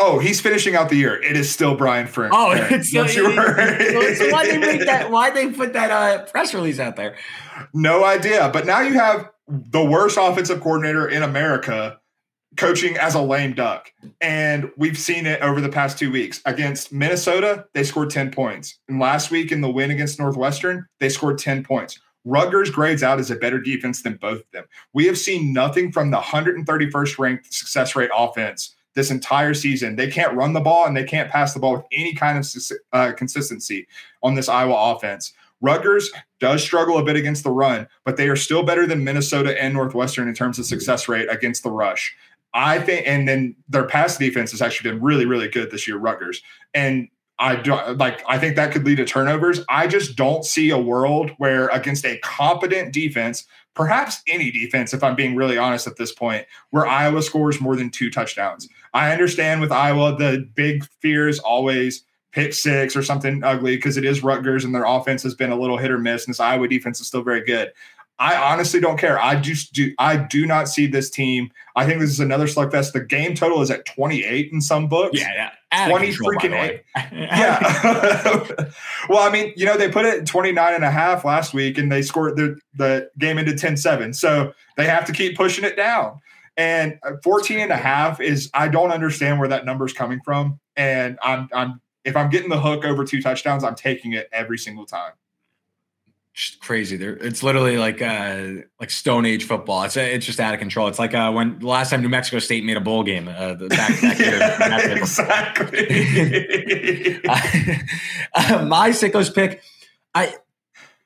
Oh, 0.00 0.18
he's 0.18 0.40
finishing 0.40 0.74
out 0.74 0.88
the 0.88 0.96
year. 0.96 1.22
It 1.22 1.36
is 1.36 1.48
still 1.48 1.76
Brian 1.76 2.08
Ferentz. 2.08 2.30
Oh, 2.32 2.50
it's 2.70 2.88
still. 2.88 3.06
so, 3.06 3.32
so 3.32 4.32
why 4.32 4.44
they 4.48 4.58
make 4.58 4.84
that? 4.86 5.08
Why 5.12 5.30
they 5.30 5.52
put 5.52 5.72
that 5.74 5.92
uh, 5.92 6.24
press 6.24 6.52
release 6.52 6.80
out 6.80 6.96
there? 6.96 7.14
No 7.72 8.04
idea. 8.04 8.50
But 8.52 8.66
now 8.66 8.80
you 8.80 8.94
have 8.94 9.30
the 9.46 9.84
worst 9.84 10.18
offensive 10.20 10.60
coordinator 10.60 11.06
in 11.06 11.22
America 11.22 12.00
coaching 12.56 12.96
as 12.96 13.14
a 13.14 13.20
lame 13.20 13.54
duck. 13.54 13.92
And 14.20 14.70
we've 14.76 14.98
seen 14.98 15.26
it 15.26 15.40
over 15.40 15.60
the 15.60 15.68
past 15.68 15.98
two 15.98 16.10
weeks. 16.10 16.40
Against 16.44 16.92
Minnesota, 16.92 17.66
they 17.72 17.84
scored 17.84 18.10
10 18.10 18.30
points. 18.30 18.78
And 18.88 19.00
last 19.00 19.30
week 19.30 19.52
in 19.52 19.60
the 19.60 19.70
win 19.70 19.90
against 19.90 20.18
Northwestern, 20.18 20.86
they 21.00 21.08
scored 21.08 21.38
10 21.38 21.64
points. 21.64 21.98
Rutgers 22.24 22.70
grades 22.70 23.02
out 23.02 23.20
as 23.20 23.30
a 23.30 23.36
better 23.36 23.60
defense 23.60 24.02
than 24.02 24.16
both 24.16 24.40
of 24.40 24.50
them. 24.52 24.64
We 24.94 25.06
have 25.06 25.18
seen 25.18 25.52
nothing 25.52 25.92
from 25.92 26.10
the 26.10 26.20
131st 26.20 27.18
ranked 27.18 27.52
success 27.52 27.94
rate 27.94 28.10
offense 28.16 28.74
this 28.94 29.10
entire 29.10 29.54
season. 29.54 29.96
They 29.96 30.10
can't 30.10 30.34
run 30.34 30.52
the 30.52 30.60
ball 30.60 30.86
and 30.86 30.96
they 30.96 31.04
can't 31.04 31.30
pass 31.30 31.52
the 31.52 31.60
ball 31.60 31.74
with 31.74 31.84
any 31.92 32.14
kind 32.14 32.38
of 32.38 32.46
uh, 32.92 33.12
consistency 33.12 33.86
on 34.22 34.34
this 34.34 34.48
Iowa 34.48 34.94
offense. 34.94 35.34
Rutgers 35.60 36.10
does 36.40 36.62
struggle 36.62 36.98
a 36.98 37.04
bit 37.04 37.16
against 37.16 37.42
the 37.42 37.50
run, 37.50 37.88
but 38.04 38.16
they 38.16 38.28
are 38.28 38.36
still 38.36 38.62
better 38.62 38.86
than 38.86 39.02
Minnesota 39.02 39.60
and 39.60 39.72
Northwestern 39.72 40.28
in 40.28 40.34
terms 40.34 40.58
of 40.58 40.66
success 40.66 41.08
rate 41.08 41.26
against 41.30 41.62
the 41.62 41.70
rush. 41.70 42.14
I 42.54 42.78
think, 42.78 43.06
and 43.06 43.28
then 43.28 43.56
their 43.68 43.84
pass 43.84 44.16
defense 44.16 44.52
has 44.52 44.62
actually 44.62 44.90
been 44.90 45.02
really, 45.02 45.26
really 45.26 45.48
good 45.48 45.70
this 45.70 45.88
year, 45.88 45.98
Rutgers. 45.98 46.40
And 46.72 47.08
I 47.40 47.56
don't 47.56 47.98
like, 47.98 48.22
I 48.28 48.38
think 48.38 48.54
that 48.54 48.72
could 48.72 48.86
lead 48.86 48.98
to 48.98 49.04
turnovers. 49.04 49.60
I 49.68 49.88
just 49.88 50.16
don't 50.16 50.44
see 50.44 50.70
a 50.70 50.78
world 50.78 51.32
where 51.38 51.66
against 51.68 52.06
a 52.06 52.16
competent 52.18 52.92
defense, 52.92 53.44
perhaps 53.74 54.22
any 54.28 54.52
defense, 54.52 54.94
if 54.94 55.02
I'm 55.02 55.16
being 55.16 55.34
really 55.34 55.58
honest 55.58 55.88
at 55.88 55.96
this 55.96 56.12
point, 56.12 56.46
where 56.70 56.86
Iowa 56.86 57.22
scores 57.22 57.60
more 57.60 57.74
than 57.74 57.90
two 57.90 58.08
touchdowns. 58.08 58.68
I 58.94 59.10
understand 59.10 59.60
with 59.60 59.72
Iowa, 59.72 60.16
the 60.16 60.48
big 60.54 60.84
fear 61.00 61.28
is 61.28 61.40
always 61.40 62.04
pick 62.30 62.54
six 62.54 62.94
or 62.96 63.02
something 63.02 63.42
ugly 63.42 63.76
because 63.76 63.96
it 63.96 64.04
is 64.04 64.22
Rutgers 64.22 64.64
and 64.64 64.72
their 64.72 64.84
offense 64.84 65.22
has 65.24 65.34
been 65.34 65.50
a 65.50 65.58
little 65.58 65.76
hit 65.76 65.90
or 65.90 65.98
miss, 65.98 66.24
and 66.24 66.32
this 66.32 66.40
Iowa 66.40 66.68
defense 66.68 67.00
is 67.00 67.08
still 67.08 67.22
very 67.22 67.44
good. 67.44 67.72
I 68.18 68.36
honestly 68.36 68.78
don't 68.78 68.98
care. 68.98 69.20
I 69.20 69.40
just 69.40 69.72
do. 69.72 69.92
I 69.98 70.16
do 70.16 70.46
not 70.46 70.68
see 70.68 70.86
this 70.86 71.10
team. 71.10 71.50
I 71.74 71.84
think 71.84 72.00
this 72.00 72.10
is 72.10 72.20
another 72.20 72.46
slugfest. 72.46 72.92
The 72.92 73.00
game 73.00 73.34
total 73.34 73.60
is 73.60 73.70
at 73.70 73.84
28 73.86 74.52
in 74.52 74.60
some 74.60 74.88
books. 74.88 75.18
Yeah, 75.18 75.50
yeah. 75.72 75.88
20 75.88 76.06
control, 76.06 76.30
freaking 76.30 76.52
eight. 76.52 76.82
yeah. 77.12 78.70
well, 79.08 79.26
I 79.26 79.30
mean, 79.30 79.52
you 79.56 79.66
know, 79.66 79.76
they 79.76 79.90
put 79.90 80.04
it 80.04 80.26
29 80.26 80.74
and 80.74 80.84
a 80.84 80.90
half 80.90 81.24
last 81.24 81.52
week 81.52 81.76
and 81.76 81.90
they 81.90 82.02
scored 82.02 82.36
the, 82.36 82.56
the 82.74 83.10
game 83.18 83.38
into 83.38 83.56
10 83.56 83.76
7. 83.76 84.12
So 84.14 84.52
they 84.76 84.86
have 84.86 85.04
to 85.06 85.12
keep 85.12 85.36
pushing 85.36 85.64
it 85.64 85.76
down. 85.76 86.20
And 86.56 87.00
uh, 87.02 87.14
14 87.24 87.58
and 87.58 87.72
a 87.72 87.76
half 87.76 88.20
is, 88.20 88.48
I 88.54 88.68
don't 88.68 88.92
understand 88.92 89.40
where 89.40 89.48
that 89.48 89.64
number 89.64 89.84
is 89.84 89.92
coming 89.92 90.20
from. 90.24 90.60
And 90.76 91.18
I'm, 91.20 91.48
I'm, 91.52 91.80
if 92.04 92.14
I'm 92.14 92.30
getting 92.30 92.50
the 92.50 92.60
hook 92.60 92.84
over 92.84 93.04
two 93.04 93.20
touchdowns, 93.20 93.64
I'm 93.64 93.74
taking 93.74 94.12
it 94.12 94.28
every 94.32 94.58
single 94.58 94.86
time 94.86 95.14
just 96.34 96.60
crazy. 96.60 96.96
There, 96.96 97.16
it's 97.16 97.44
literally 97.44 97.78
like 97.78 98.02
uh, 98.02 98.62
like 98.80 98.90
Stone 98.90 99.24
Age 99.24 99.44
football. 99.44 99.84
It's 99.84 99.96
it's 99.96 100.26
just 100.26 100.40
out 100.40 100.52
of 100.52 100.58
control. 100.58 100.88
It's 100.88 100.98
like 100.98 101.14
uh, 101.14 101.30
when 101.30 101.60
the 101.60 101.68
last 101.68 101.90
time 101.90 102.02
New 102.02 102.08
Mexico 102.08 102.40
State 102.40 102.64
made 102.64 102.76
a 102.76 102.80
bowl 102.80 103.04
game. 103.04 103.28
Uh, 103.28 103.54
the 103.54 103.68
back, 103.68 104.00
back 104.02 104.18
yeah, 104.18 104.90
exactly. 104.96 105.78
uh, 108.34 108.66
my 108.66 108.90
sickos 108.90 109.32
pick. 109.32 109.62
I, 110.12 110.34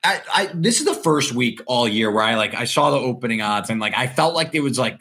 I, 0.03 0.21
I, 0.33 0.51
this 0.55 0.81
is 0.81 0.87
the 0.87 0.95
first 0.95 1.33
week 1.33 1.61
all 1.67 1.87
year 1.87 2.11
where 2.11 2.25
I 2.25 2.35
like 2.37 2.55
I 2.55 2.65
saw 2.65 2.91
the 2.91 2.99
opening 2.99 3.43
odds 3.43 3.69
and 3.69 3.81
like 3.81 3.95
I 3.95 4.07
felt 4.07 4.35
like 4.35 4.55
it 4.55 4.61
was 4.61 4.79
like 4.79 4.99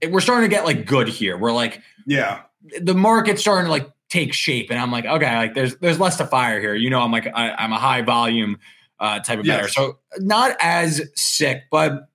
it, 0.00 0.10
we're 0.10 0.20
starting 0.20 0.50
to 0.50 0.54
get 0.54 0.64
like 0.64 0.84
good 0.84 1.08
here. 1.08 1.38
We're 1.38 1.52
like 1.52 1.80
yeah, 2.06 2.42
the 2.80 2.94
market's 2.94 3.40
starting 3.40 3.66
to 3.66 3.70
like 3.70 3.88
take 4.08 4.32
shape, 4.32 4.70
and 4.70 4.80
I'm 4.80 4.90
like 4.90 5.06
okay, 5.06 5.36
like 5.36 5.54
there's 5.54 5.76
there's 5.76 6.00
less 6.00 6.16
to 6.16 6.26
fire 6.26 6.60
here. 6.60 6.74
You 6.74 6.90
know, 6.90 7.00
I'm 7.00 7.12
like 7.12 7.28
I, 7.32 7.52
I'm 7.52 7.72
a 7.72 7.78
high 7.78 8.02
volume 8.02 8.58
uh, 8.98 9.20
type 9.20 9.38
of 9.38 9.46
yes. 9.46 9.56
better. 9.56 9.68
So 9.68 9.98
not 10.18 10.56
as 10.60 11.02
sick, 11.14 11.64
but 11.70 12.08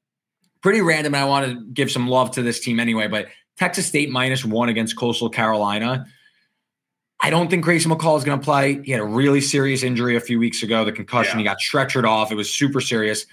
pretty 0.62 0.82
random. 0.82 1.14
And 1.14 1.24
I 1.24 1.26
want 1.26 1.48
to 1.48 1.66
give 1.72 1.92
some 1.92 2.08
love 2.08 2.32
to 2.32 2.42
this 2.42 2.60
team 2.60 2.80
anyway. 2.80 3.08
But 3.08 3.28
Texas 3.58 3.86
State 3.86 4.10
minus 4.10 4.46
one 4.46 4.70
against 4.70 4.98
Coastal 4.98 5.30
Carolina. 5.30 6.06
I 7.22 7.30
don't 7.30 7.50
think 7.50 7.66
Grayson 7.66 7.92
McCall 7.92 8.18
is 8.18 8.24
going 8.24 8.40
to 8.40 8.44
play. 8.44 8.82
He 8.84 8.92
had 8.92 9.02
a 9.02 9.06
really 9.06 9.42
serious 9.42 9.84
injury 9.84 10.16
a 10.16 10.22
few 10.22 10.40
weeks 10.40 10.64
ago, 10.64 10.86
the 10.86 10.94
concussion. 10.94 11.38
Yeah. 11.38 11.40
He 11.40 11.44
got 11.44 11.58
stretchered 11.60 12.06
off. 12.06 12.32
It 12.32 12.36
was 12.36 12.54
super 12.54 12.80
serious. 12.80 13.26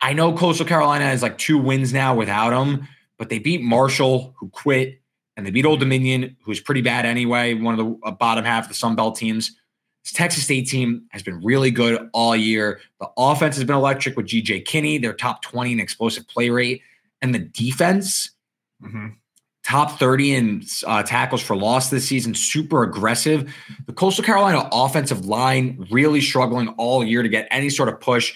I 0.00 0.12
know 0.12 0.32
Coastal 0.32 0.66
Carolina 0.66 1.04
has 1.04 1.22
like 1.22 1.38
two 1.38 1.58
wins 1.58 1.92
now 1.92 2.14
without 2.14 2.52
him, 2.52 2.86
but 3.18 3.28
they 3.28 3.38
beat 3.38 3.62
Marshall, 3.62 4.34
who 4.38 4.48
quit, 4.50 5.00
and 5.36 5.46
they 5.46 5.50
beat 5.50 5.64
Old 5.64 5.80
Dominion, 5.80 6.36
who's 6.44 6.60
pretty 6.60 6.82
bad 6.82 7.06
anyway, 7.06 7.54
one 7.54 7.78
of 7.78 7.84
the 7.84 7.98
uh, 8.04 8.10
bottom 8.12 8.44
half 8.44 8.64
of 8.64 8.68
the 8.68 8.74
Sun 8.74 8.96
Belt 8.96 9.16
teams. 9.16 9.56
This 10.02 10.12
Texas 10.12 10.44
State 10.44 10.66
team 10.68 11.04
has 11.10 11.22
been 11.22 11.40
really 11.42 11.70
good 11.70 12.08
all 12.12 12.34
year. 12.34 12.80
The 13.00 13.08
offense 13.16 13.56
has 13.56 13.64
been 13.64 13.76
electric 13.76 14.16
with 14.16 14.26
GJ 14.26 14.64
Kinney, 14.64 14.98
their 14.98 15.12
top 15.12 15.42
20 15.42 15.72
in 15.72 15.80
explosive 15.80 16.26
play 16.26 16.50
rate. 16.50 16.82
And 17.20 17.32
the 17.32 17.38
defense, 17.38 18.30
mm-hmm. 18.82 19.08
top 19.64 20.00
30 20.00 20.34
in 20.34 20.64
uh, 20.86 21.04
tackles 21.04 21.40
for 21.40 21.54
loss 21.54 21.90
this 21.90 22.08
season, 22.08 22.34
super 22.34 22.82
aggressive. 22.82 23.54
The 23.86 23.92
Coastal 23.92 24.24
Carolina 24.24 24.68
offensive 24.72 25.24
line 25.24 25.86
really 25.90 26.20
struggling 26.20 26.68
all 26.78 27.04
year 27.04 27.22
to 27.22 27.28
get 27.28 27.46
any 27.52 27.70
sort 27.70 27.88
of 27.88 28.00
push. 28.00 28.34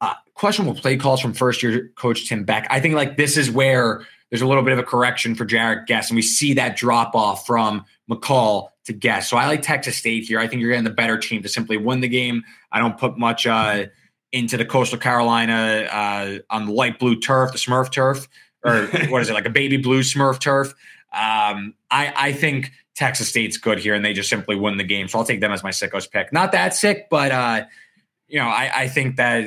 Uh, 0.00 0.14
questionable 0.32 0.74
play 0.74 0.96
calls 0.96 1.20
from 1.20 1.34
first 1.34 1.62
year 1.62 1.92
coach 1.96 2.26
Tim 2.26 2.44
Beck. 2.44 2.66
I 2.70 2.80
think 2.80 2.94
like 2.94 3.18
this 3.18 3.36
is 3.36 3.50
where 3.50 4.06
there's 4.30 4.42
a 4.42 4.46
little 4.46 4.62
bit 4.62 4.72
of 4.72 4.78
a 4.78 4.82
correction 4.82 5.34
for 5.34 5.44
Jarrett 5.44 5.86
Guest, 5.86 6.10
and 6.10 6.16
we 6.16 6.22
see 6.22 6.54
that 6.54 6.74
drop 6.74 7.14
off 7.14 7.46
from 7.46 7.84
McCall 8.10 8.68
to 8.84 8.92
Guest. 8.92 9.30
So 9.30 9.36
I 9.36 9.46
like 9.46 9.62
Texas 9.62 9.96
State 9.96 10.24
here. 10.24 10.38
I 10.38 10.46
think 10.48 10.60
you're 10.60 10.70
getting 10.70 10.84
the 10.84 10.90
better 10.90 11.16
team 11.18 11.42
to 11.42 11.48
simply 11.48 11.76
win 11.76 12.00
the 12.00 12.08
game. 12.08 12.42
I 12.70 12.80
don't 12.80 12.98
put 12.98 13.16
much 13.16 13.46
uh, 13.46 13.86
into 14.32 14.56
the 14.56 14.64
coastal 14.64 14.98
Carolina 14.98 15.88
uh, 15.90 16.38
on 16.50 16.66
the 16.66 16.72
light 16.72 16.98
blue 16.98 17.18
turf, 17.18 17.52
the 17.52 17.58
Smurf 17.58 17.92
turf, 17.92 18.28
or 18.64 18.86
what 19.08 19.22
is 19.22 19.30
it, 19.30 19.34
like 19.34 19.46
a 19.46 19.50
baby 19.50 19.76
blue 19.76 20.00
Smurf 20.00 20.40
turf. 20.40 20.74
Um, 21.12 21.74
I, 21.90 22.12
I 22.16 22.32
think 22.32 22.72
Texas 22.94 23.28
State's 23.28 23.56
good 23.56 23.78
here, 23.78 23.94
and 23.94 24.04
they 24.04 24.12
just 24.12 24.30
simply 24.30 24.56
win 24.56 24.78
the 24.78 24.84
game. 24.84 25.08
So 25.08 25.18
I'll 25.18 25.24
take 25.24 25.40
them 25.40 25.52
as 25.52 25.62
my 25.62 25.70
sickos 25.70 26.10
pick. 26.10 26.32
Not 26.32 26.52
that 26.52 26.74
sick, 26.74 27.08
but 27.10 27.30
uh, 27.30 27.64
you 28.28 28.38
know, 28.38 28.48
I, 28.48 28.70
I 28.74 28.88
think 28.88 29.16
that 29.16 29.46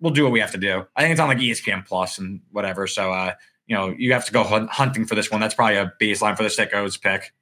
we'll 0.00 0.12
do 0.12 0.24
what 0.24 0.32
we 0.32 0.40
have 0.40 0.52
to 0.52 0.58
do. 0.58 0.86
I 0.96 1.02
think 1.02 1.12
it's 1.12 1.20
on 1.20 1.28
like 1.28 1.38
ESPN 1.38 1.86
Plus 1.86 2.18
and 2.18 2.40
whatever. 2.50 2.86
So 2.86 3.12
uh, 3.12 3.34
you 3.66 3.76
know, 3.76 3.94
you 3.96 4.12
have 4.12 4.24
to 4.26 4.32
go 4.32 4.42
hunting 4.42 5.06
for 5.06 5.14
this 5.14 5.30
one. 5.30 5.40
That's 5.40 5.54
probably 5.54 5.76
a 5.76 5.92
baseline 6.00 6.36
for 6.36 6.42
the 6.42 6.48
sickos 6.48 7.00
pick. 7.00 7.32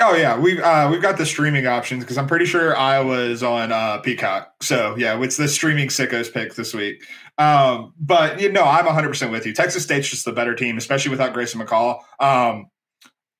Oh 0.00 0.16
yeah, 0.16 0.36
we've 0.36 0.58
uh, 0.58 0.88
we've 0.90 1.02
got 1.02 1.18
the 1.18 1.26
streaming 1.26 1.66
options 1.68 2.02
because 2.02 2.18
I'm 2.18 2.26
pretty 2.26 2.46
sure 2.46 2.76
Iowa's 2.76 3.44
on 3.44 3.70
uh, 3.70 3.98
Peacock. 3.98 4.52
So 4.60 4.96
yeah, 4.98 5.20
it's 5.22 5.36
the 5.36 5.46
streaming 5.46 5.88
sickos 5.88 6.32
pick 6.32 6.54
this 6.54 6.74
week. 6.74 7.04
Um, 7.38 7.94
but 8.00 8.40
you 8.40 8.50
know, 8.50 8.64
I'm 8.64 8.86
100 8.86 9.08
percent 9.08 9.30
with 9.30 9.46
you. 9.46 9.52
Texas 9.52 9.84
State's 9.84 10.08
just 10.08 10.24
the 10.24 10.32
better 10.32 10.54
team, 10.54 10.76
especially 10.78 11.10
without 11.10 11.32
Grayson 11.32 11.60
McCall. 11.60 12.00
Um, 12.18 12.66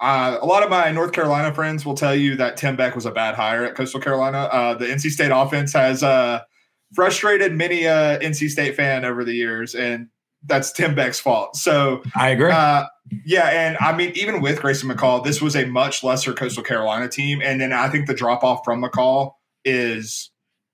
uh, 0.00 0.38
a 0.40 0.46
lot 0.46 0.62
of 0.62 0.70
my 0.70 0.92
North 0.92 1.12
Carolina 1.12 1.52
friends 1.52 1.84
will 1.84 1.94
tell 1.94 2.14
you 2.14 2.36
that 2.36 2.56
Tim 2.56 2.76
Beck 2.76 2.94
was 2.94 3.06
a 3.06 3.10
bad 3.10 3.34
hire 3.34 3.64
at 3.64 3.74
Coastal 3.74 4.00
Carolina. 4.00 4.48
Uh, 4.52 4.74
the 4.74 4.86
NC 4.86 5.10
State 5.10 5.30
offense 5.34 5.72
has 5.72 6.04
uh, 6.04 6.40
frustrated 6.94 7.52
many 7.52 7.82
NC 7.82 8.50
State 8.50 8.76
fan 8.76 9.04
over 9.04 9.24
the 9.24 9.34
years, 9.34 9.74
and 9.74 10.08
that's 10.46 10.72
Tim 10.72 10.94
Beck's 10.94 11.20
fault. 11.20 11.56
So 11.56 12.02
I 12.14 12.30
agree. 12.30 12.50
Uh, 12.50 12.84
yeah, 13.24 13.48
and 13.48 13.76
I 13.78 13.94
mean, 13.96 14.12
even 14.14 14.40
with 14.40 14.60
Grayson 14.60 14.88
McCall, 14.88 15.24
this 15.24 15.40
was 15.40 15.56
a 15.56 15.66
much 15.66 16.02
lesser 16.02 16.32
Coastal 16.32 16.62
Carolina 16.62 17.08
team, 17.08 17.40
and 17.42 17.60
then 17.60 17.72
I 17.72 17.88
think 17.88 18.06
the 18.06 18.14
drop 18.14 18.42
off 18.42 18.60
from 18.64 18.82
McCall 18.82 19.32
is 19.64 20.30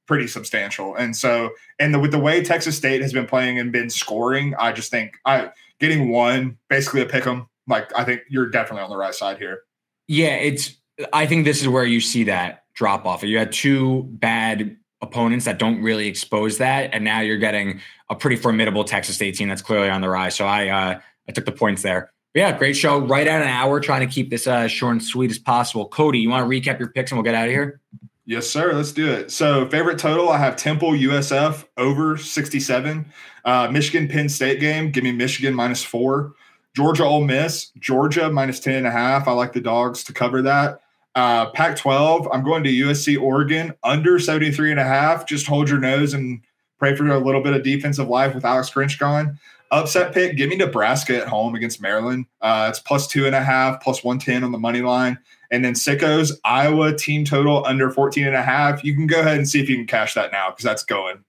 pretty 0.06 0.26
substantial. 0.26 0.94
And 0.94 1.16
so, 1.16 1.50
and 1.78 1.94
the, 1.94 1.98
with 1.98 2.10
the 2.10 2.18
way 2.18 2.42
Texas 2.42 2.76
State 2.76 3.02
has 3.02 3.12
been 3.12 3.26
playing 3.26 3.58
and 3.58 3.70
been 3.72 3.90
scoring, 3.90 4.54
I 4.58 4.72
just 4.72 4.90
think 4.90 5.18
I 5.24 5.50
getting 5.78 6.10
one 6.10 6.58
basically 6.68 7.00
a 7.00 7.06
pick 7.06 7.26
'em. 7.26 7.48
Like 7.66 7.96
I 7.96 8.04
think 8.04 8.22
you're 8.28 8.48
definitely 8.48 8.82
on 8.82 8.90
the 8.90 8.96
right 8.96 9.14
side 9.14 9.38
here. 9.38 9.62
Yeah, 10.08 10.34
it's. 10.36 10.76
I 11.12 11.26
think 11.26 11.44
this 11.44 11.62
is 11.62 11.68
where 11.68 11.84
you 11.84 12.00
see 12.00 12.24
that 12.24 12.64
drop 12.74 13.06
off. 13.06 13.22
You 13.22 13.38
had 13.38 13.52
two 13.52 14.02
bad 14.04 14.76
opponents 15.02 15.44
that 15.46 15.58
don't 15.58 15.82
really 15.82 16.06
expose 16.06 16.58
that, 16.58 16.90
and 16.92 17.04
now 17.04 17.20
you're 17.20 17.38
getting 17.38 17.80
a 18.08 18.14
pretty 18.14 18.36
formidable 18.36 18.84
Texas 18.84 19.16
State 19.16 19.34
team 19.34 19.48
that's 19.48 19.62
clearly 19.62 19.88
on 19.88 20.00
the 20.00 20.08
rise. 20.08 20.34
So 20.34 20.46
I 20.46 20.68
uh, 20.68 21.00
I 21.28 21.32
took 21.32 21.44
the 21.44 21.52
points 21.52 21.82
there. 21.82 22.12
But 22.32 22.40
yeah, 22.40 22.58
great 22.58 22.76
show. 22.76 22.98
Right 22.98 23.26
at 23.26 23.42
an 23.42 23.48
hour, 23.48 23.80
trying 23.80 24.06
to 24.06 24.12
keep 24.12 24.30
this 24.30 24.46
uh, 24.46 24.68
short 24.68 24.92
and 24.92 25.02
sweet 25.02 25.30
as 25.30 25.38
possible. 25.38 25.88
Cody, 25.88 26.20
you 26.20 26.30
want 26.30 26.48
to 26.48 26.60
recap 26.60 26.78
your 26.78 26.88
picks 26.88 27.10
and 27.10 27.18
we'll 27.18 27.24
get 27.24 27.34
out 27.34 27.46
of 27.46 27.50
here? 27.50 27.80
Yes, 28.24 28.48
sir. 28.48 28.72
Let's 28.72 28.92
do 28.92 29.10
it. 29.10 29.32
So, 29.32 29.68
favorite 29.68 29.98
total, 29.98 30.28
I 30.28 30.38
have 30.38 30.54
Temple 30.54 30.92
USF 30.92 31.64
over 31.76 32.16
67. 32.16 33.06
Uh, 33.44 33.68
Michigan 33.72 34.06
Penn 34.06 34.28
State 34.28 34.60
game, 34.60 34.92
give 34.92 35.02
me 35.02 35.10
Michigan 35.10 35.52
minus 35.52 35.82
four. 35.82 36.34
Georgia 36.76 37.04
Ole 37.04 37.24
Miss, 37.24 37.70
Georgia 37.80 38.30
minus 38.30 38.60
10 38.60 38.74
and 38.76 38.86
a 38.86 38.90
half. 38.92 39.26
I 39.26 39.32
like 39.32 39.52
the 39.52 39.60
dogs 39.60 40.04
to 40.04 40.12
cover 40.12 40.42
that. 40.42 40.80
Uh, 41.14 41.50
Pac 41.50 41.76
12, 41.76 42.28
I'm 42.32 42.44
going 42.44 42.62
to 42.64 42.70
USC 42.70 43.20
Oregon 43.20 43.74
under 43.82 44.18
73 44.18 44.70
and 44.70 44.80
a 44.80 44.84
half. 44.84 45.26
Just 45.26 45.46
hold 45.46 45.68
your 45.68 45.80
nose 45.80 46.14
and 46.14 46.40
pray 46.78 46.94
for 46.94 47.06
a 47.08 47.18
little 47.18 47.42
bit 47.42 47.52
of 47.52 47.62
defensive 47.62 48.08
life 48.08 48.34
with 48.34 48.44
Alex 48.44 48.70
Grinch 48.70 48.98
gone. 48.98 49.38
Upset 49.72 50.12
pick, 50.12 50.36
give 50.36 50.48
me 50.48 50.56
Nebraska 50.56 51.20
at 51.20 51.28
home 51.28 51.54
against 51.54 51.80
Maryland. 51.80 52.26
Uh, 52.40 52.66
it's 52.68 52.80
plus 52.80 53.06
two 53.06 53.26
and 53.26 53.36
a 53.36 53.42
half, 53.42 53.80
plus 53.80 54.02
110 54.02 54.42
on 54.42 54.50
the 54.50 54.58
money 54.58 54.80
line. 54.80 55.18
And 55.52 55.64
then 55.64 55.74
Sickos, 55.74 56.32
Iowa 56.44 56.96
team 56.96 57.24
total 57.24 57.64
under 57.64 57.90
14 57.90 58.26
and 58.26 58.36
a 58.36 58.42
half. 58.42 58.82
You 58.82 58.94
can 58.94 59.06
go 59.06 59.20
ahead 59.20 59.36
and 59.36 59.48
see 59.48 59.60
if 59.60 59.68
you 59.68 59.76
can 59.76 59.86
cash 59.86 60.14
that 60.14 60.32
now 60.32 60.50
because 60.50 60.64
that's 60.64 60.84
going. 60.84 61.24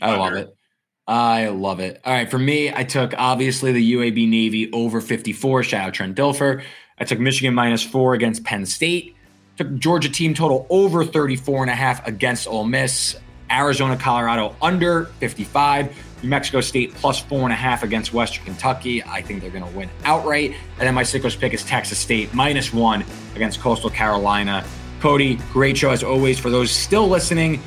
I 0.00 0.10
under. 0.10 0.20
love 0.20 0.34
it. 0.34 0.56
I 1.06 1.48
love 1.48 1.80
it. 1.80 2.00
All 2.04 2.12
right. 2.12 2.30
For 2.30 2.38
me, 2.38 2.72
I 2.72 2.84
took 2.84 3.14
obviously 3.18 3.72
the 3.72 3.94
UAB 3.94 4.28
Navy 4.28 4.70
over 4.72 5.00
54. 5.00 5.62
Shout 5.64 5.88
out 5.88 5.94
Trent 5.94 6.16
Dilfer. 6.16 6.62
I 7.00 7.04
took 7.04 7.18
Michigan 7.18 7.54
minus 7.54 7.82
four 7.82 8.14
against 8.14 8.44
Penn 8.44 8.66
State. 8.66 9.16
Took 9.56 9.74
Georgia 9.78 10.10
team 10.10 10.34
total 10.34 10.66
over 10.68 11.04
34 11.04 11.62
and 11.62 11.70
a 11.70 11.74
half 11.74 12.06
against 12.06 12.46
Ole 12.46 12.64
Miss. 12.64 13.16
Arizona, 13.50 13.96
Colorado 13.96 14.54
under 14.62 15.06
55. 15.18 15.96
New 16.22 16.28
Mexico 16.28 16.60
State 16.60 16.94
plus 16.94 17.18
four 17.18 17.40
and 17.40 17.52
a 17.52 17.56
half 17.56 17.82
against 17.82 18.12
Western 18.12 18.44
Kentucky. 18.44 19.02
I 19.02 19.22
think 19.22 19.40
they're 19.40 19.50
going 19.50 19.64
to 19.64 19.76
win 19.76 19.88
outright. 20.04 20.54
And 20.78 20.86
then 20.86 20.94
my 20.94 21.02
sickos 21.02 21.38
pick 21.38 21.54
is 21.54 21.64
Texas 21.64 21.98
State 21.98 22.32
minus 22.34 22.72
one 22.72 23.04
against 23.34 23.60
Coastal 23.60 23.90
Carolina. 23.90 24.64
Cody, 25.00 25.36
great 25.50 25.78
show 25.78 25.90
as 25.90 26.04
always. 26.04 26.38
For 26.38 26.50
those 26.50 26.70
still 26.70 27.08
listening, 27.08 27.62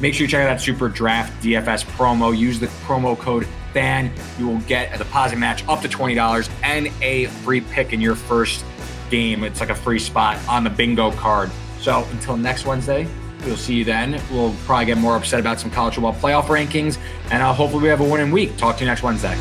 make 0.00 0.14
sure 0.14 0.24
you 0.24 0.30
check 0.30 0.46
out 0.46 0.56
that 0.56 0.60
SuperDraft 0.60 1.42
DFS 1.42 1.84
promo. 1.96 2.36
Use 2.36 2.60
the 2.60 2.68
promo 2.86 3.18
code 3.18 3.46
FAN. 3.72 4.12
You 4.38 4.46
will 4.46 4.60
get 4.60 4.94
a 4.94 4.98
deposit 4.98 5.36
match 5.36 5.66
up 5.68 5.82
to 5.82 5.88
$20 5.88 6.50
and 6.62 6.88
a 7.02 7.26
free 7.26 7.60
pick 7.60 7.92
in 7.92 8.00
your 8.00 8.14
first 8.14 8.64
game. 9.10 9.44
It's 9.44 9.60
like 9.60 9.70
a 9.70 9.74
free 9.74 9.98
spot 9.98 10.38
on 10.48 10.64
the 10.64 10.70
bingo 10.70 11.10
card. 11.12 11.50
So 11.80 12.06
until 12.12 12.36
next 12.36 12.66
Wednesday, 12.66 13.08
We'll 13.44 13.56
see 13.56 13.74
you 13.74 13.84
then. 13.84 14.20
We'll 14.30 14.54
probably 14.64 14.86
get 14.86 14.98
more 14.98 15.16
upset 15.16 15.40
about 15.40 15.60
some 15.60 15.70
college 15.70 15.94
football 15.94 16.14
playoff 16.14 16.44
rankings, 16.44 16.98
and 17.30 17.42
uh, 17.42 17.52
hopefully 17.52 17.82
we 17.82 17.88
have 17.88 18.00
a 18.00 18.04
winning 18.04 18.32
week. 18.32 18.56
Talk 18.56 18.76
to 18.78 18.84
you 18.84 18.90
next 18.90 19.02
Wednesday. 19.02 19.36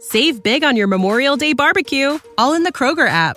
Save 0.00 0.42
big 0.42 0.64
on 0.64 0.76
your 0.76 0.88
Memorial 0.88 1.36
Day 1.36 1.52
barbecue, 1.52 2.18
all 2.36 2.54
in 2.54 2.64
the 2.64 2.72
Kroger 2.72 3.08
app. 3.08 3.36